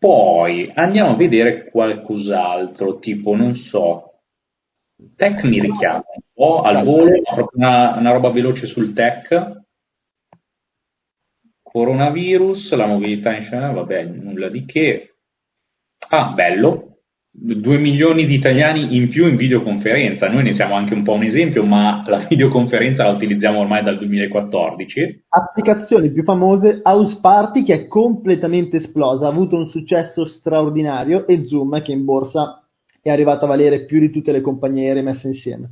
poi 0.00 0.68
andiamo 0.74 1.10
a 1.10 1.16
vedere 1.16 1.70
qualcos'altro, 1.70 2.98
tipo, 2.98 3.36
non 3.36 3.54
so, 3.54 4.07
Tech 5.14 5.44
mi 5.44 5.60
richiama 5.60 6.02
un 6.12 6.22
po' 6.34 6.60
al 6.62 6.82
volo, 6.84 7.20
proprio 7.22 7.48
una, 7.54 7.96
una 7.96 8.10
roba 8.10 8.30
veloce 8.30 8.66
sul 8.66 8.92
tech. 8.92 9.62
Coronavirus, 11.62 12.74
la 12.74 12.86
mobilità 12.86 13.32
in 13.34 13.42
scena, 13.42 13.70
vabbè, 13.70 14.04
nulla 14.06 14.48
di 14.48 14.64
che. 14.64 15.18
Ah, 16.08 16.32
bello, 16.32 16.98
2 17.30 17.78
milioni 17.78 18.26
di 18.26 18.34
italiani 18.34 18.96
in 18.96 19.08
più 19.08 19.28
in 19.28 19.36
videoconferenza. 19.36 20.28
Noi 20.28 20.42
ne 20.42 20.52
siamo 20.54 20.74
anche 20.74 20.94
un 20.94 21.04
po' 21.04 21.12
un 21.12 21.22
esempio, 21.22 21.62
ma 21.62 22.02
la 22.06 22.26
videoconferenza 22.28 23.04
la 23.04 23.12
utilizziamo 23.12 23.60
ormai 23.60 23.84
dal 23.84 23.98
2014. 23.98 25.26
Applicazioni 25.28 26.10
più 26.10 26.24
famose, 26.24 26.80
House 26.82 27.18
Party 27.20 27.62
che 27.62 27.74
è 27.74 27.86
completamente 27.86 28.78
esplosa, 28.78 29.26
ha 29.26 29.30
avuto 29.30 29.56
un 29.56 29.68
successo 29.68 30.24
straordinario 30.24 31.24
e 31.26 31.46
Zoom 31.46 31.80
che 31.82 31.92
in 31.92 32.04
borsa 32.04 32.67
è 33.00 33.10
arrivato 33.10 33.44
a 33.44 33.48
valere 33.48 33.84
più 33.84 34.00
di 34.00 34.10
tutte 34.10 34.32
le 34.32 34.40
compagnie 34.40 34.88
aeree 34.88 35.02
messe 35.02 35.28
insieme. 35.28 35.70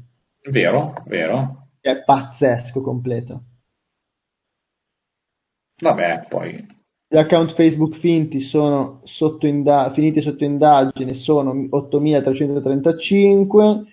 Vero, 0.50 0.94
vero. 1.06 1.70
È 1.80 2.02
pazzesco 2.02 2.80
completo. 2.80 3.42
Vabbè, 5.80 6.26
poi... 6.28 6.74
Gli 7.08 7.18
account 7.18 7.54
Facebook 7.54 7.98
finti 7.98 8.40
sono 8.40 9.00
sotto 9.04 9.46
inda- 9.46 9.92
finiti 9.92 10.20
sotto 10.20 10.42
indagine 10.42 11.14
sono 11.14 11.52
8.335. 11.52 13.84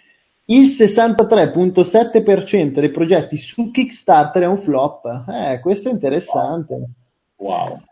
Il 0.46 0.76
63.7% 0.76 2.80
dei 2.80 2.90
progetti 2.90 3.38
su 3.38 3.70
Kickstarter 3.70 4.42
è 4.44 4.48
un 4.48 4.58
flop. 4.58 5.26
Eh, 5.30 5.60
questo 5.60 5.90
è 5.90 5.92
interessante. 5.92 6.90
Wow. 7.38 7.84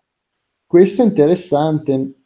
Questo 0.65 1.03
è 1.03 1.05
interessante 1.05 2.20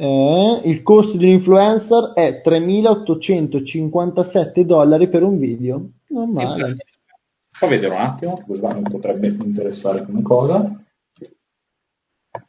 eh, 0.00 0.60
il 0.64 0.82
costo 0.82 1.18
di 1.18 1.26
un 1.26 1.32
influencer 1.32 2.14
è 2.14 2.40
3.857 2.42 4.62
dollari 4.62 5.10
per 5.10 5.22
un 5.22 5.38
video. 5.38 5.90
Non 6.08 6.30
male. 6.30 6.76
Fa 7.50 7.66
vedere 7.66 7.94
un 7.94 8.00
attimo, 8.00 8.38
che 8.38 8.44
questo 8.44 8.66
mi 8.68 8.80
potrebbe 8.80 9.26
interessare 9.28 10.06
come 10.06 10.22
cosa. 10.22 10.82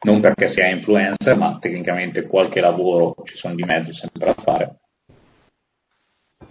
Non 0.04 0.20
perché 0.20 0.48
sia 0.48 0.70
influencer, 0.70 1.36
ma 1.36 1.58
tecnicamente 1.58 2.26
qualche 2.26 2.60
lavoro 2.60 3.16
ci 3.24 3.36
sono 3.36 3.54
di 3.54 3.64
mezzo 3.64 3.92
sempre 3.92 4.24
da 4.24 4.32
fare. 4.32 4.78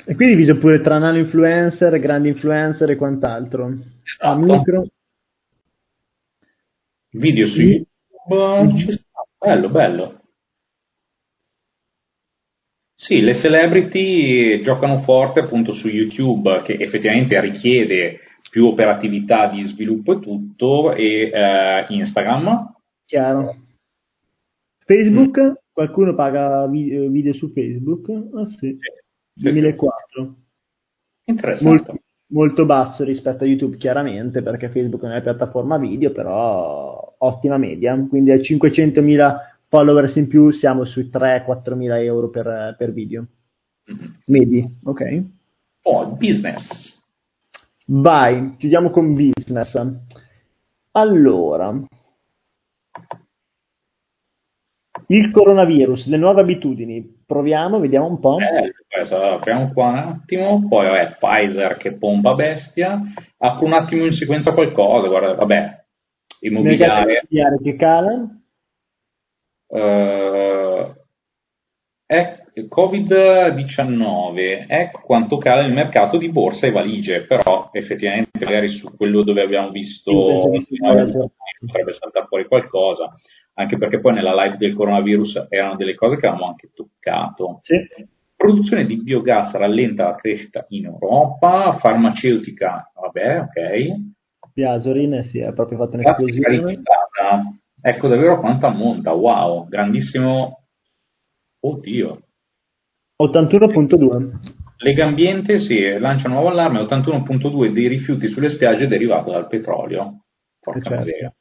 E 0.05 0.15
qui 0.15 0.27
diviso 0.27 0.59
pure 0.59 0.81
tra 0.81 0.99
nano 0.99 1.17
influencer, 1.17 1.99
grandi 1.99 2.29
influencer 2.29 2.91
e 2.91 2.95
quant'altro. 2.95 3.75
Esatto. 4.03 4.27
A 4.27 4.35
micro. 4.37 4.85
Video 7.09 7.47
su 7.47 7.59
sì. 7.59 7.83
YouTube, 8.29 8.77
ci 8.77 8.91
sta, 8.91 9.25
bello, 9.39 9.69
bello. 9.69 10.20
Sì, 13.01 13.19
le 13.21 13.33
celebrity 13.33 14.61
giocano 14.61 14.99
forte 14.99 15.39
appunto 15.39 15.71
su 15.71 15.87
YouTube, 15.87 16.61
che 16.61 16.73
effettivamente 16.73 17.41
richiede 17.41 18.19
più 18.47 18.67
operatività 18.67 19.47
di 19.47 19.63
sviluppo 19.63 20.13
e 20.13 20.19
tutto, 20.19 20.93
e 20.93 21.31
eh, 21.33 21.85
Instagram. 21.89 22.75
Chiaro. 23.05 23.55
Facebook, 24.85 25.41
mm. 25.41 25.51
qualcuno 25.71 26.13
paga 26.13 26.67
video 26.67 27.33
su 27.33 27.47
Facebook? 27.47 28.07
Ah 28.35 28.45
sì, 28.45 28.77
sì 28.77 29.41
2004. 29.41 30.35
Interessante. 31.25 31.67
Molto, 31.67 32.03
molto 32.27 32.65
basso 32.67 33.03
rispetto 33.03 33.45
a 33.45 33.47
YouTube 33.47 33.77
chiaramente, 33.77 34.43
perché 34.43 34.69
Facebook 34.69 35.01
non 35.01 35.13
è 35.13 35.23
piattaforma 35.23 35.79
video, 35.79 36.11
però 36.11 37.15
ottima 37.17 37.57
media, 37.57 37.99
quindi 38.07 38.29
a 38.29 38.35
500.000 38.35 39.50
followers 39.71 40.17
in 40.17 40.27
più 40.27 40.51
siamo 40.51 40.83
sui 40.83 41.09
3-4 41.09 41.75
mila 41.75 41.97
euro 42.01 42.29
per, 42.29 42.75
per 42.77 42.91
video. 42.91 43.25
Mm-hmm. 43.89 44.07
Medi, 44.25 44.79
ok? 44.83 45.23
Poi 45.81 46.03
oh, 46.03 46.07
business. 46.17 46.99
Vai, 47.85 48.57
chiudiamo 48.57 48.89
con 48.89 49.13
business. 49.13 49.81
Allora, 50.91 51.73
il 55.07 55.31
coronavirus, 55.31 56.07
le 56.07 56.17
nuove 56.17 56.41
abitudini, 56.41 57.23
proviamo, 57.25 57.79
vediamo 57.79 58.07
un 58.07 58.19
po'. 58.19 58.37
Eh, 58.39 59.15
apriamo 59.15 59.71
qua 59.71 59.87
un 59.87 59.97
attimo, 59.97 60.67
poi 60.67 60.87
vabbè, 60.87 61.15
Pfizer 61.17 61.77
che 61.77 61.93
pompa 61.93 62.33
bestia, 62.33 63.01
apro 63.37 63.65
un 63.65 63.73
attimo 63.73 64.03
in 64.03 64.11
sequenza 64.11 64.53
qualcosa, 64.53 65.07
guarda, 65.07 65.33
vabbè, 65.33 65.83
immobiliare. 66.41 67.13
immobiliare 67.13 67.57
che 67.63 67.75
cala 67.77 68.40
Uh, 69.71 70.93
è 72.05 72.43
Covid-19, 72.67 74.65
ecco 74.67 74.99
quanto 74.99 75.37
cala 75.37 75.65
il 75.65 75.71
mercato 75.71 76.17
di 76.17 76.29
borsa 76.29 76.67
e 76.67 76.71
valigie, 76.71 77.25
però 77.25 77.69
effettivamente 77.71 78.43
magari 78.43 78.67
su 78.67 78.93
quello 78.97 79.23
dove 79.23 79.41
abbiamo 79.41 79.69
visto 79.69 80.11
potrebbe 80.11 81.93
saltare 81.93 82.25
fuori 82.27 82.47
qualcosa, 82.47 83.09
anche 83.53 83.77
perché 83.77 84.01
poi 84.01 84.15
nella 84.15 84.35
live 84.43 84.57
del 84.57 84.73
coronavirus 84.73 85.45
erano 85.47 85.77
delle 85.77 85.95
cose 85.95 86.17
che 86.17 86.27
avevamo 86.27 86.49
anche 86.49 86.71
toccato. 86.73 87.61
Sì. 87.63 87.87
Produzione 88.35 88.83
di 88.83 89.01
biogas 89.01 89.53
rallenta 89.53 90.03
la 90.03 90.15
crescita 90.15 90.65
in 90.69 90.85
Europa, 90.85 91.71
farmaceutica, 91.73 92.91
vabbè, 92.93 93.39
ok. 93.39 93.95
Biasorine 94.53 95.23
si 95.23 95.39
è 95.39 95.53
proprio 95.53 95.77
fatto 95.77 95.95
un'esplosione. 95.95 96.81
Ecco 97.81 98.07
davvero 98.07 98.39
quanto 98.39 98.67
ammonta, 98.67 99.11
wow, 99.11 99.67
grandissimo, 99.67 100.65
oddio. 101.59 102.21
81.2. 103.21 104.59
Lega 104.77 105.05
Ambiente 105.05 105.59
si 105.59 105.97
lancia 105.97 106.27
un 106.27 106.33
nuovo 106.33 106.49
allarme 106.49 106.79
81.2 106.79 107.71
dei 107.71 107.87
rifiuti 107.87 108.27
sulle 108.27 108.49
spiagge 108.49 108.87
derivato 108.87 109.31
dal 109.31 109.47
petrolio. 109.47 110.25
Porca 110.59 110.89
certo. 110.89 110.95
miseria. 110.97 111.35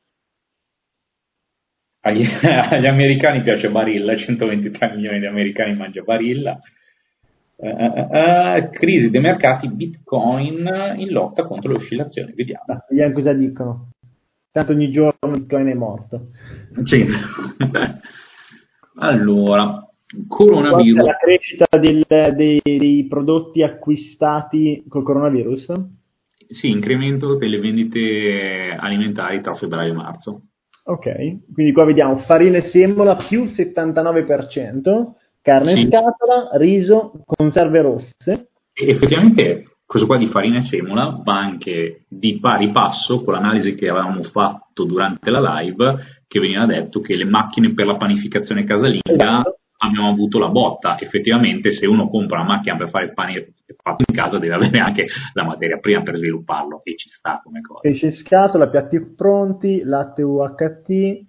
Agli, 2.02 2.24
agli, 2.42 2.86
americani 2.86 3.42
piace 3.42 3.70
Barilla, 3.70 4.16
123 4.16 4.94
milioni 4.94 5.20
di 5.20 5.26
americani 5.26 5.74
mangia 5.74 6.02
Barilla. 6.02 6.58
Uh, 7.56 7.66
uh, 7.66 8.08
uh, 8.16 8.70
crisi 8.70 9.10
dei 9.10 9.20
mercati 9.20 9.70
Bitcoin 9.70 10.94
in 10.96 11.10
lotta 11.10 11.44
contro 11.44 11.72
le 11.72 11.76
oscillazioni. 11.76 12.32
Vediamo. 12.32 12.64
Vediamo 12.88 13.12
cosa 13.12 13.32
dicono. 13.34 13.89
Tanto 14.52 14.72
ogni 14.72 14.90
giorno 14.90 15.30
Bitcoin 15.30 15.68
è 15.68 15.74
morto. 15.74 16.30
Sì. 16.82 17.06
allora, 18.98 19.88
coronavirus. 20.26 21.04
la 21.04 21.16
crescita 21.16 21.78
del, 21.78 22.04
dei, 22.06 22.60
dei, 22.62 23.06
prodotti 23.08 23.62
acquistati 23.62 24.84
col 24.88 25.04
coronavirus? 25.04 25.72
Sì, 26.48 26.68
incremento 26.68 27.36
delle 27.36 27.60
vendite 27.60 28.74
alimentari 28.76 29.40
tra 29.40 29.54
febbraio 29.54 29.92
e 29.92 29.96
marzo. 29.96 30.42
Ok, 30.82 31.52
quindi 31.52 31.72
qua 31.72 31.84
vediamo 31.84 32.16
farina 32.16 32.56
e 32.56 32.62
semola 32.62 33.14
più 33.14 33.44
79%, 33.44 35.12
carne 35.42 35.72
sì. 35.72 35.80
in 35.82 35.86
scatola, 35.86 36.50
riso, 36.54 37.22
conserve 37.24 37.82
rosse. 37.82 38.48
E 38.72 38.88
effettivamente 38.88 39.69
questo 39.90 40.06
qua 40.06 40.18
di 40.18 40.28
farina 40.28 40.58
e 40.58 40.60
semola 40.60 41.20
va 41.24 41.36
anche 41.36 42.04
di 42.06 42.38
pari 42.38 42.70
passo 42.70 43.24
con 43.24 43.34
l'analisi 43.34 43.74
che 43.74 43.88
avevamo 43.88 44.22
fatto 44.22 44.84
durante 44.84 45.32
la 45.32 45.58
live, 45.58 46.22
che 46.28 46.38
veniva 46.38 46.64
detto 46.64 47.00
che 47.00 47.16
le 47.16 47.24
macchine 47.24 47.74
per 47.74 47.86
la 47.86 47.96
panificazione 47.96 48.62
casalinga 48.62 49.02
esatto. 49.02 49.58
abbiamo 49.78 50.08
avuto 50.08 50.38
la 50.38 50.48
botta. 50.48 50.96
Effettivamente, 50.96 51.72
se 51.72 51.88
uno 51.88 52.08
compra 52.08 52.38
una 52.38 52.50
macchina 52.50 52.76
per 52.76 52.88
fare 52.88 53.06
il 53.06 53.14
pane 53.14 53.52
fatto 53.82 54.04
in 54.06 54.14
casa, 54.14 54.38
deve 54.38 54.54
avere 54.54 54.78
anche 54.78 55.06
la 55.32 55.42
materia 55.42 55.78
prima 55.78 56.02
per 56.02 56.18
svilupparlo, 56.18 56.78
e 56.84 56.94
ci 56.94 57.08
sta 57.08 57.40
come 57.42 57.60
cosa. 57.60 57.80
Pesce 57.80 58.12
scatola, 58.12 58.68
piatti 58.68 59.04
pronti, 59.04 59.82
latte 59.82 60.22
UHT, 60.22 61.26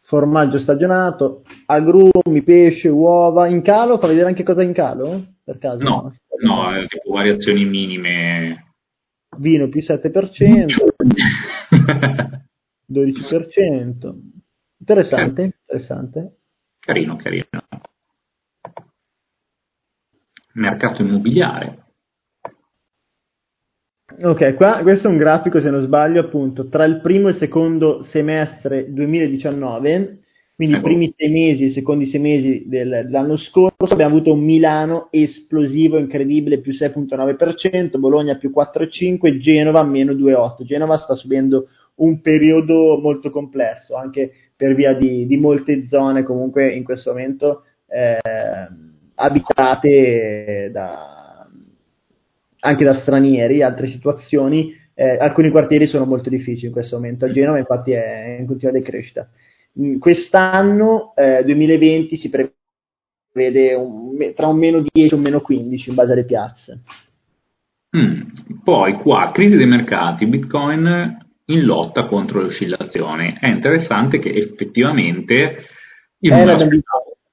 formaggio 0.00 0.58
stagionato, 0.58 1.42
agrumi, 1.66 2.42
pesce, 2.42 2.88
uova. 2.88 3.48
In 3.48 3.60
calo, 3.60 3.98
fa 3.98 4.06
vedere 4.06 4.28
anche 4.28 4.44
cosa 4.44 4.62
è 4.62 4.64
in 4.64 4.72
calo? 4.72 5.36
Per 5.48 5.56
caso? 5.56 5.82
No, 5.82 6.12
no, 6.42 6.70
no 6.70 6.86
tipo 6.86 7.10
variazioni 7.10 7.64
minime. 7.64 8.74
Vino 9.38 9.70
più 9.70 9.80
7%, 9.80 10.66
12%. 12.92 14.14
Interessante, 14.78 15.42
interessante. 15.42 16.36
Carino, 16.78 17.16
carino. 17.16 17.46
Mercato 20.52 21.00
immobiliare. 21.00 21.86
Ok, 24.20 24.54
qua 24.54 24.82
questo 24.82 25.08
è 25.08 25.10
un 25.10 25.16
grafico, 25.16 25.60
se 25.60 25.70
non 25.70 25.80
sbaglio, 25.80 26.20
appunto, 26.20 26.68
tra 26.68 26.84
il 26.84 27.00
primo 27.00 27.28
e 27.28 27.30
il 27.30 27.36
secondo 27.38 28.02
semestre 28.02 28.92
2019, 28.92 30.24
quindi 30.58 30.74
ecco. 30.74 30.86
i 30.86 30.90
primi 30.90 31.14
sei 31.16 31.30
mesi 31.30 31.64
i 31.66 31.70
secondi 31.70 32.06
sei 32.06 32.18
mesi 32.18 32.64
del, 32.66 33.02
dell'anno 33.04 33.36
scorso, 33.36 33.92
abbiamo 33.92 34.16
avuto 34.16 34.32
un 34.32 34.40
Milano 34.40 35.06
esplosivo, 35.12 35.98
incredibile, 35.98 36.58
più 36.58 36.72
6,9%, 36.72 37.96
Bologna 37.96 38.34
più 38.34 38.50
4,5%, 38.52 39.38
Genova 39.38 39.84
meno 39.84 40.14
2,8%. 40.14 40.64
Genova 40.64 40.98
sta 40.98 41.14
subendo 41.14 41.68
un 41.98 42.20
periodo 42.20 42.98
molto 43.00 43.30
complesso, 43.30 43.94
anche 43.94 44.32
per 44.56 44.74
via 44.74 44.94
di, 44.94 45.28
di 45.28 45.36
molte 45.36 45.86
zone 45.86 46.24
comunque 46.24 46.72
in 46.72 46.82
questo 46.82 47.12
momento 47.12 47.62
eh, 47.86 48.18
abitate 49.14 50.70
da 50.72 51.46
anche 52.60 52.84
da 52.84 52.94
stranieri, 52.94 53.62
altre 53.62 53.86
situazioni, 53.86 54.74
eh, 54.94 55.18
alcuni 55.20 55.50
quartieri 55.50 55.86
sono 55.86 56.04
molto 56.04 56.28
difficili 56.28 56.66
in 56.66 56.72
questo 56.72 56.96
momento. 56.96 57.26
A 57.26 57.30
Genova 57.30 57.58
infatti 57.58 57.92
è 57.92 58.38
in 58.40 58.46
continua 58.46 58.72
decrescita. 58.72 59.30
Mm, 59.80 59.98
quest'anno, 59.98 61.12
eh, 61.14 61.42
2020, 61.44 62.16
si 62.16 62.30
prevede 62.30 63.74
un, 63.74 64.32
tra 64.34 64.48
un 64.48 64.56
meno 64.56 64.80
10 64.80 65.12
e 65.12 65.14
un 65.14 65.22
meno 65.22 65.40
15 65.40 65.88
in 65.90 65.94
base 65.94 66.12
alle 66.12 66.24
piazze. 66.24 66.80
Mm. 67.96 68.22
Poi 68.64 68.94
qua, 68.94 69.30
crisi 69.32 69.56
dei 69.56 69.66
mercati, 69.66 70.26
Bitcoin 70.26 71.26
in 71.46 71.64
lotta 71.64 72.06
contro 72.06 72.40
le 72.40 72.46
oscillazioni. 72.46 73.36
È 73.38 73.46
interessante 73.46 74.18
che 74.18 74.30
effettivamente 74.30 75.66
io 76.18 76.34
non 76.34 76.82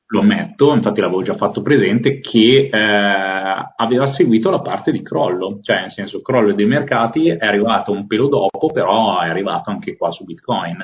lo 0.08 0.20
ammetto, 0.22 0.74
infatti 0.74 1.02
l'avevo 1.02 1.24
già 1.24 1.34
fatto 1.34 1.62
presente, 1.62 2.20
che 2.20 2.70
eh, 2.72 3.72
aveva 3.76 4.06
seguito 4.06 4.52
la 4.52 4.62
parte 4.62 4.92
di 4.92 5.02
crollo, 5.02 5.60
cioè 5.62 5.82
nel 5.82 5.92
senso 5.92 6.22
crollo 6.22 6.54
dei 6.54 6.68
mercati 6.68 7.30
è 7.30 7.46
arrivato 7.46 7.92
un 7.92 8.06
pelo 8.06 8.28
dopo, 8.28 8.68
però 8.72 9.20
è 9.20 9.28
arrivato 9.28 9.72
anche 9.72 9.98
qua 9.98 10.12
su 10.12 10.24
Bitcoin. 10.24 10.78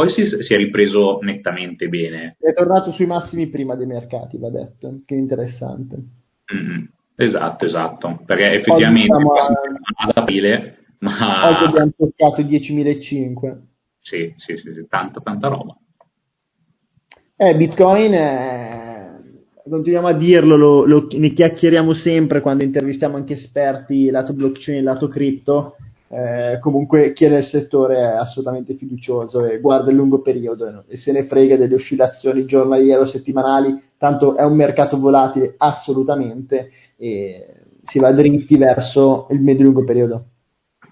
Poi 0.00 0.08
si, 0.08 0.24
si 0.24 0.54
è 0.54 0.56
ripreso 0.56 1.18
nettamente 1.20 1.88
bene. 1.88 2.36
È 2.40 2.54
tornato 2.54 2.90
sui 2.92 3.04
massimi 3.04 3.48
prima 3.48 3.74
dei 3.74 3.84
mercati, 3.84 4.38
va 4.38 4.48
detto, 4.48 5.02
che 5.04 5.14
interessante. 5.14 5.96
Mm-hmm. 6.54 6.84
Esatto, 7.16 7.66
esatto, 7.66 8.22
perché 8.24 8.52
effettivamente 8.52 9.14
diciamo, 9.14 9.32
ad 9.34 10.12
aprile, 10.14 10.78
ma... 11.00 11.50
Oggi 11.50 11.64
abbiamo 11.64 11.92
toccato 11.94 12.40
10.500. 12.40 13.58
Sì, 13.98 14.32
sì, 14.38 14.56
sì, 14.56 14.72
sì, 14.72 14.86
tanta, 14.88 15.20
tanta 15.20 15.48
roba. 15.48 15.76
Eh, 17.36 17.54
Bitcoin, 17.54 18.12
è... 18.12 19.10
continuiamo 19.68 20.06
a 20.06 20.14
dirlo, 20.14 20.56
lo, 20.56 20.86
lo, 20.86 21.08
ne 21.12 21.28
chiacchieriamo 21.34 21.92
sempre 21.92 22.40
quando 22.40 22.64
intervistiamo 22.64 23.16
anche 23.16 23.34
esperti 23.34 24.08
lato 24.08 24.32
blockchain, 24.32 24.82
lato 24.82 25.08
cripto. 25.08 25.76
Eh, 26.12 26.58
comunque 26.58 27.12
chi 27.12 27.26
è 27.26 27.28
nel 27.28 27.44
settore 27.44 27.98
è 27.98 28.16
assolutamente 28.16 28.74
fiducioso 28.74 29.44
e 29.44 29.60
guarda 29.60 29.90
il 29.90 29.96
lungo 29.96 30.22
periodo 30.22 30.68
no? 30.68 30.84
e 30.88 30.96
se 30.96 31.12
ne 31.12 31.24
frega 31.24 31.56
delle 31.56 31.76
oscillazioni 31.76 32.46
giornaliere 32.46 33.02
o 33.02 33.06
settimanali, 33.06 33.80
tanto 33.96 34.36
è 34.36 34.42
un 34.42 34.56
mercato 34.56 34.98
volatile 34.98 35.54
assolutamente 35.56 36.72
e 36.96 37.46
si 37.84 38.00
va 38.00 38.10
dritti 38.10 38.56
verso 38.56 39.28
il 39.30 39.40
medio-lungo 39.40 39.84
periodo. 39.84 40.24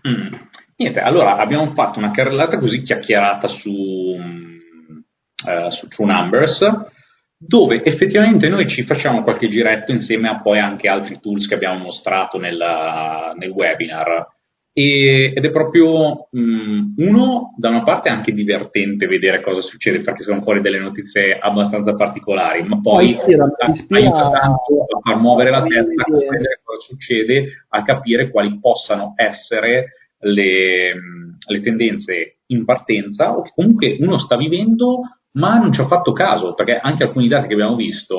Mm. 0.08 0.34
Niente, 0.76 1.00
allora 1.00 1.38
abbiamo 1.38 1.66
fatto 1.72 1.98
una 1.98 2.12
carrellata 2.12 2.58
così 2.58 2.82
chiacchierata 2.82 3.48
su, 3.48 3.70
uh, 3.70 5.70
su 5.70 5.88
True 5.88 6.06
Numbers 6.06 6.64
dove 7.36 7.84
effettivamente 7.84 8.48
noi 8.48 8.68
ci 8.68 8.84
facciamo 8.84 9.24
qualche 9.24 9.48
giretto 9.48 9.90
insieme 9.90 10.28
a 10.28 10.40
poi 10.40 10.60
anche 10.60 10.88
altri 10.88 11.18
tools 11.20 11.46
che 11.46 11.54
abbiamo 11.54 11.78
mostrato 11.78 12.38
nella, 12.38 13.32
nel 13.36 13.50
webinar. 13.50 14.36
E, 14.78 15.32
ed 15.34 15.44
è 15.44 15.50
proprio 15.50 16.28
mh, 16.30 16.94
uno, 16.98 17.52
da 17.56 17.68
una 17.68 17.82
parte 17.82 18.10
anche 18.10 18.30
divertente 18.30 19.08
vedere 19.08 19.40
cosa 19.40 19.60
succede 19.60 20.02
perché 20.02 20.22
sono 20.22 20.40
fuori 20.40 20.60
delle 20.60 20.78
notizie 20.78 21.36
abbastanza 21.36 21.96
particolari, 21.96 22.62
ma 22.62 22.80
poi 22.80 23.06
ispira, 23.06 23.44
aiuta 23.88 24.30
tanto 24.30 24.86
a 24.88 25.00
far 25.02 25.16
muovere 25.18 25.50
la 25.50 25.64
testa, 25.64 26.02
a 26.02 26.04
capire 26.04 26.60
cosa 26.62 26.80
succede, 26.86 27.64
a 27.70 27.82
capire 27.82 28.30
quali 28.30 28.56
possano 28.60 29.14
essere 29.16 29.86
le, 30.20 30.94
le 31.44 31.60
tendenze 31.60 32.36
in 32.46 32.64
partenza 32.64 33.36
o 33.36 33.42
che 33.42 33.50
comunque 33.56 33.96
uno 33.98 34.16
sta 34.18 34.36
vivendo 34.36 35.00
ma 35.32 35.58
non 35.58 35.72
ci 35.72 35.80
ho 35.80 35.86
fatto 35.86 36.12
caso 36.12 36.54
perché 36.54 36.78
anche 36.78 37.02
alcuni 37.02 37.26
dati 37.26 37.48
che 37.48 37.54
abbiamo 37.54 37.74
visto 37.74 38.16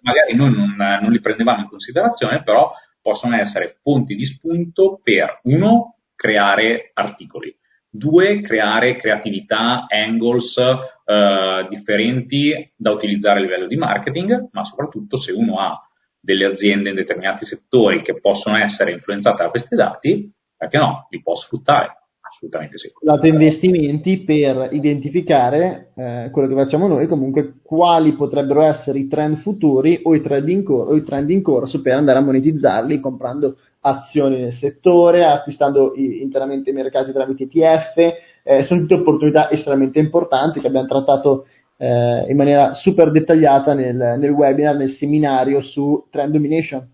magari 0.00 0.34
noi 0.34 0.54
non, 0.54 0.74
non, 0.76 1.10
li 1.10 1.20
prendevamo 1.20 1.62
in 1.62 1.68
considerazione, 1.68 2.42
però 2.42 2.70
possono 3.02 3.36
essere 3.36 3.78
fonti 3.82 4.14
di 4.14 4.24
spunto 4.24 5.00
per 5.02 5.40
uno, 5.42 5.96
creare 6.14 6.92
articoli, 6.94 7.54
due, 7.90 8.40
creare 8.40 8.96
creatività, 8.96 9.86
angles 9.88 10.56
eh, 10.56 11.66
differenti 11.68 12.72
da 12.74 12.92
utilizzare 12.92 13.40
a 13.40 13.42
livello 13.42 13.66
di 13.66 13.76
marketing, 13.76 14.48
ma 14.52 14.64
soprattutto 14.64 15.18
se 15.18 15.32
uno 15.32 15.58
ha 15.58 15.78
delle 16.18 16.44
aziende 16.44 16.90
in 16.90 16.94
determinati 16.94 17.44
settori 17.44 18.02
che 18.02 18.20
possono 18.20 18.56
essere 18.56 18.92
influenzate 18.92 19.42
da 19.42 19.50
questi 19.50 19.74
dati, 19.74 20.32
perché 20.56 20.78
no, 20.78 21.08
li 21.10 21.20
può 21.20 21.34
sfruttare 21.34 22.01
assolutamente 22.42 22.78
sì. 22.78 22.90
Lato 23.02 23.26
investimenti 23.26 24.18
per 24.24 24.68
identificare 24.72 25.92
eh, 25.94 26.28
quello 26.32 26.48
che 26.48 26.54
facciamo 26.54 26.88
noi, 26.88 27.06
comunque 27.06 27.54
quali 27.62 28.14
potrebbero 28.14 28.62
essere 28.62 28.98
i 28.98 29.06
trend 29.06 29.38
futuri 29.38 30.00
o 30.02 30.14
i 30.14 30.20
trend, 30.20 30.48
in 30.48 30.64
cor- 30.64 30.88
o 30.88 30.96
i 30.96 31.04
trend 31.04 31.30
in 31.30 31.42
corso 31.42 31.80
per 31.80 31.94
andare 31.94 32.18
a 32.18 32.22
monetizzarli 32.22 33.00
comprando 33.00 33.56
azioni 33.80 34.40
nel 34.40 34.52
settore, 34.52 35.24
acquistando 35.24 35.92
i- 35.94 36.20
interamente 36.22 36.70
i 36.70 36.74
mercati 36.74 37.12
tramite 37.12 37.44
ETF, 37.44 37.96
eh, 38.44 38.62
sono 38.64 38.80
tutte 38.80 38.94
opportunità 38.94 39.50
estremamente 39.50 40.00
importanti 40.00 40.60
che 40.60 40.66
abbiamo 40.66 40.86
trattato 40.86 41.46
eh, 41.76 42.26
in 42.28 42.36
maniera 42.36 42.74
super 42.74 43.10
dettagliata 43.10 43.74
nel, 43.74 44.16
nel, 44.18 44.30
webinar, 44.30 44.76
nel 44.76 44.90
seminario 44.90 45.62
su 45.62 46.06
Trend 46.10 46.32
Domination. 46.32 46.88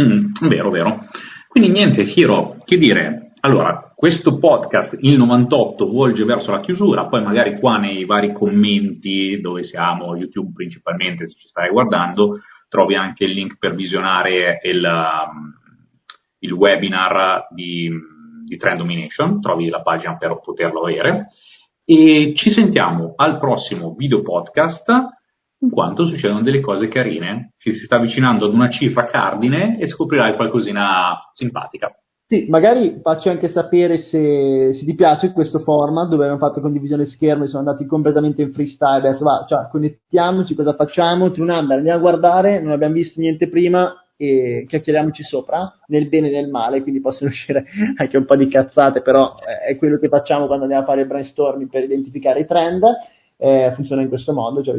Mm, 0.00 0.48
vero, 0.48 0.70
vero. 0.70 0.98
Quindi 1.48 1.70
niente, 1.70 2.02
Hiro, 2.02 2.58
che 2.64 2.76
dire? 2.76 3.29
Allora, 3.42 3.92
questo 3.96 4.38
podcast, 4.38 4.98
il 5.00 5.16
98, 5.16 5.90
volge 5.90 6.24
verso 6.24 6.50
la 6.50 6.60
chiusura, 6.60 7.06
poi 7.06 7.22
magari 7.22 7.58
qua 7.58 7.78
nei 7.78 8.04
vari 8.04 8.34
commenti 8.34 9.40
dove 9.40 9.62
siamo, 9.62 10.14
YouTube 10.14 10.52
principalmente, 10.52 11.26
se 11.26 11.36
ci 11.38 11.48
stai 11.48 11.70
guardando, 11.70 12.40
trovi 12.68 12.96
anche 12.96 13.24
il 13.24 13.30
link 13.30 13.56
per 13.58 13.74
visionare 13.74 14.60
il, 14.62 14.84
um, 14.84 15.54
il 16.40 16.52
webinar 16.52 17.46
di, 17.50 17.90
di 18.44 18.56
Trend 18.58 18.76
Domination, 18.76 19.40
trovi 19.40 19.70
la 19.70 19.80
pagina 19.80 20.18
per 20.18 20.38
poterlo 20.40 20.82
avere. 20.82 21.28
E 21.82 22.34
ci 22.36 22.50
sentiamo 22.50 23.14
al 23.16 23.38
prossimo 23.38 23.94
video 23.94 24.20
podcast 24.20 24.92
in 25.60 25.70
quanto 25.70 26.04
succedono 26.04 26.42
delle 26.42 26.60
cose 26.60 26.88
carine. 26.88 27.54
Ci 27.56 27.72
si 27.72 27.84
sta 27.86 27.96
avvicinando 27.96 28.44
ad 28.44 28.52
una 28.52 28.68
cifra 28.68 29.06
cardine 29.06 29.78
e 29.78 29.86
scoprirai 29.86 30.36
qualcosina 30.36 31.30
simpatica. 31.32 31.90
Sì, 32.32 32.46
magari 32.48 33.00
faccio 33.02 33.28
anche 33.28 33.48
sapere 33.48 33.98
se, 33.98 34.72
se, 34.72 34.84
ti 34.84 34.94
piace 34.94 35.32
questo 35.32 35.58
format 35.58 36.06
dove 36.08 36.26
abbiamo 36.26 36.38
fatto 36.38 36.60
condivisione 36.60 37.04
schermo 37.04 37.42
e 37.42 37.48
siamo 37.48 37.66
andati 37.66 37.86
completamente 37.86 38.40
in 38.40 38.52
freestyle, 38.52 39.08
ho 39.08 39.10
detto 39.10 39.24
va, 39.24 39.44
cioè, 39.48 39.66
connettiamoci, 39.68 40.54
cosa 40.54 40.74
facciamo, 40.76 41.32
True 41.32 41.52
Number, 41.52 41.78
andiamo 41.78 41.98
a 41.98 42.00
guardare, 42.00 42.60
non 42.60 42.70
abbiamo 42.70 42.94
visto 42.94 43.18
niente 43.18 43.48
prima 43.48 44.06
e 44.16 44.64
chiacchieriamoci 44.68 45.24
sopra, 45.24 45.76
nel 45.88 46.06
bene 46.08 46.28
e 46.28 46.40
nel 46.40 46.50
male, 46.50 46.82
quindi 46.82 47.00
possono 47.00 47.30
uscire 47.34 47.64
anche 47.96 48.16
un 48.16 48.24
po' 48.24 48.36
di 48.36 48.46
cazzate, 48.46 49.02
però 49.02 49.34
è 49.66 49.76
quello 49.76 49.98
che 49.98 50.06
facciamo 50.06 50.46
quando 50.46 50.66
andiamo 50.66 50.84
a 50.84 50.86
fare 50.86 51.00
il 51.00 51.08
brainstorming 51.08 51.68
per 51.68 51.82
identificare 51.82 52.38
i 52.38 52.46
trend, 52.46 52.84
eh, 53.38 53.72
funziona 53.74 54.02
in 54.02 54.08
questo 54.08 54.32
modo, 54.32 54.62
cioè 54.62 54.76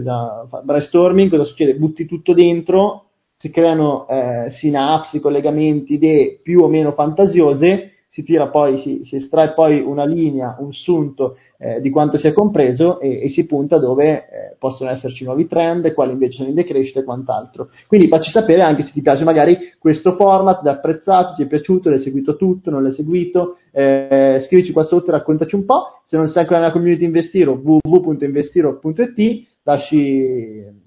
brainstorming, 0.63 1.29
cosa 1.29 1.43
succede? 1.43 1.75
Butti 1.75 2.05
tutto 2.05 2.33
dentro 2.33 3.07
si 3.41 3.49
creano 3.49 4.07
eh, 4.07 4.51
sinapsi, 4.51 5.19
collegamenti, 5.19 5.95
idee 5.95 6.39
più 6.43 6.61
o 6.61 6.67
meno 6.67 6.91
fantasiose, 6.91 7.93
si 8.07 8.21
tira 8.21 8.49
poi, 8.49 8.77
si, 8.77 9.01
si 9.03 9.15
estrae 9.15 9.53
poi 9.53 9.79
una 9.79 10.05
linea, 10.05 10.57
un 10.59 10.71
sunto 10.73 11.37
eh, 11.57 11.81
di 11.81 11.89
quanto 11.89 12.19
si 12.19 12.27
è 12.27 12.33
compreso 12.33 12.99
e, 12.99 13.23
e 13.23 13.29
si 13.29 13.47
punta 13.47 13.79
dove 13.79 14.11
eh, 14.11 14.55
possono 14.59 14.91
esserci 14.91 15.23
nuovi 15.23 15.47
trend, 15.47 15.91
quali 15.95 16.11
invece 16.11 16.33
sono 16.33 16.49
in 16.49 16.53
decrescita 16.53 16.99
e 16.99 17.03
quant'altro. 17.03 17.69
Quindi 17.87 18.09
facci 18.09 18.29
sapere 18.29 18.61
anche 18.61 18.83
se 18.83 18.91
ti 18.91 19.01
piace 19.01 19.23
magari 19.23 19.57
questo 19.79 20.11
format, 20.11 20.61
ti 20.61 20.67
apprezzato, 20.67 21.33
ti 21.33 21.41
è 21.41 21.47
piaciuto, 21.47 21.89
l'hai 21.89 21.97
seguito 21.97 22.35
tutto, 22.35 22.69
non 22.69 22.83
l'hai 22.83 22.93
seguito, 22.93 23.57
eh, 23.71 24.39
scrivici 24.45 24.71
qua 24.71 24.83
sotto 24.83 25.09
raccontaci 25.09 25.55
un 25.55 25.65
po'. 25.65 26.03
Se 26.05 26.15
non 26.15 26.29
sei 26.29 26.43
ancora 26.43 26.59
nella 26.59 26.71
community 26.71 27.05
Investiro, 27.05 27.59
www.investiro.it, 27.59 29.47
lasci 29.63 30.80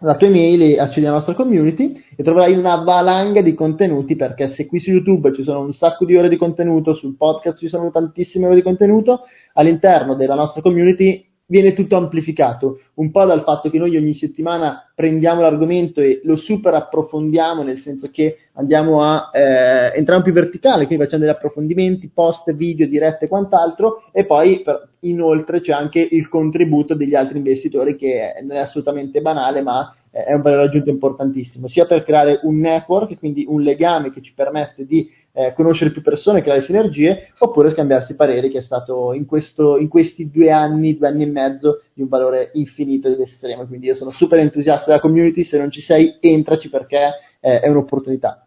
la 0.00 0.16
tua 0.16 0.28
email 0.28 0.62
e 0.62 0.78
accedi 0.78 1.06
alla 1.06 1.16
nostra 1.16 1.34
community 1.34 2.02
e 2.16 2.22
troverai 2.22 2.56
una 2.56 2.76
valanga 2.76 3.40
di 3.42 3.54
contenuti 3.54 4.16
perché 4.16 4.50
se 4.50 4.66
qui 4.66 4.78
su 4.80 4.90
YouTube 4.90 5.32
ci 5.34 5.42
sono 5.42 5.60
un 5.60 5.72
sacco 5.72 6.04
di 6.04 6.16
ore 6.16 6.28
di 6.28 6.36
contenuto, 6.36 6.94
sul 6.94 7.16
podcast 7.16 7.58
ci 7.58 7.68
sono 7.68 7.90
tantissime 7.90 8.46
ore 8.46 8.56
di 8.56 8.62
contenuto, 8.62 9.22
all'interno 9.54 10.14
della 10.14 10.34
nostra 10.34 10.62
community 10.62 11.29
viene 11.50 11.74
tutto 11.74 11.96
amplificato, 11.96 12.78
un 12.94 13.10
po' 13.10 13.24
dal 13.24 13.42
fatto 13.42 13.70
che 13.70 13.78
noi 13.78 13.96
ogni 13.96 14.14
settimana 14.14 14.88
prendiamo 14.94 15.40
l'argomento 15.40 16.00
e 16.00 16.20
lo 16.22 16.36
super 16.36 16.74
approfondiamo, 16.74 17.64
nel 17.64 17.80
senso 17.80 18.08
che 18.12 18.36
andiamo 18.52 19.02
a 19.02 19.30
eh, 19.32 19.92
entrare 19.96 20.22
più 20.22 20.32
verticale, 20.32 20.86
quindi 20.86 21.04
facciamo 21.04 21.24
degli 21.24 21.34
approfondimenti, 21.34 22.08
post, 22.14 22.52
video, 22.54 22.86
dirette 22.86 23.24
e 23.24 23.28
quant'altro, 23.28 24.04
e 24.12 24.24
poi 24.26 24.60
per, 24.62 24.90
inoltre 25.00 25.60
c'è 25.60 25.72
anche 25.72 26.06
il 26.08 26.28
contributo 26.28 26.94
degli 26.94 27.16
altri 27.16 27.38
investitori 27.38 27.96
che 27.96 28.34
non 28.42 28.56
è 28.56 28.60
assolutamente 28.60 29.20
banale, 29.20 29.60
ma 29.60 29.92
è 30.12 30.34
un 30.34 30.42
valore 30.42 30.64
aggiunto 30.64 30.90
importantissimo, 30.90 31.66
sia 31.66 31.86
per 31.86 32.04
creare 32.04 32.38
un 32.42 32.58
network, 32.58 33.18
quindi 33.18 33.44
un 33.48 33.62
legame 33.62 34.12
che 34.12 34.20
ci 34.20 34.32
permette 34.34 34.84
di 34.84 35.08
eh, 35.32 35.52
conoscere 35.54 35.90
più 35.90 36.02
persone, 36.02 36.42
creare 36.42 36.60
sinergie, 36.60 37.32
oppure 37.38 37.70
scambiarsi 37.70 38.14
pareri, 38.14 38.50
che 38.50 38.58
è 38.58 38.62
stato 38.62 39.12
in, 39.12 39.26
questo, 39.26 39.76
in, 39.78 39.88
questi 39.88 40.30
due 40.30 40.50
anni, 40.50 40.96
due 40.96 41.08
anni 41.08 41.22
e 41.22 41.30
mezzo, 41.30 41.82
di 41.92 42.02
un 42.02 42.08
valore 42.08 42.50
infinito 42.54 43.08
ed 43.08 43.20
estremo. 43.20 43.66
Quindi 43.66 43.86
io 43.86 43.94
sono 43.94 44.10
super 44.10 44.38
entusiasta 44.38 44.86
della 44.86 45.00
community, 45.00 45.44
se 45.44 45.58
non 45.58 45.70
ci 45.70 45.80
sei, 45.80 46.16
entraci 46.20 46.68
perché 46.68 47.10
eh, 47.40 47.60
è 47.60 47.68
un'opportunità. 47.68 48.44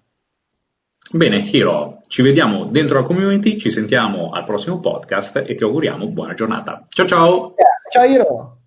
Bene, 1.11 1.39
Hiro, 1.39 2.01
ci 2.07 2.21
vediamo 2.21 2.65
dentro 2.65 2.99
la 2.99 3.05
community, 3.05 3.57
ci 3.57 3.69
sentiamo 3.69 4.31
al 4.31 4.45
prossimo 4.45 4.79
podcast 4.79 5.43
e 5.45 5.53
ti 5.53 5.63
auguriamo 5.63 6.07
buona 6.07 6.33
giornata. 6.33 6.85
Ciao 6.89 7.05
ciao! 7.05 7.53
Ciao 7.91 8.03
Hiro! 8.03 8.62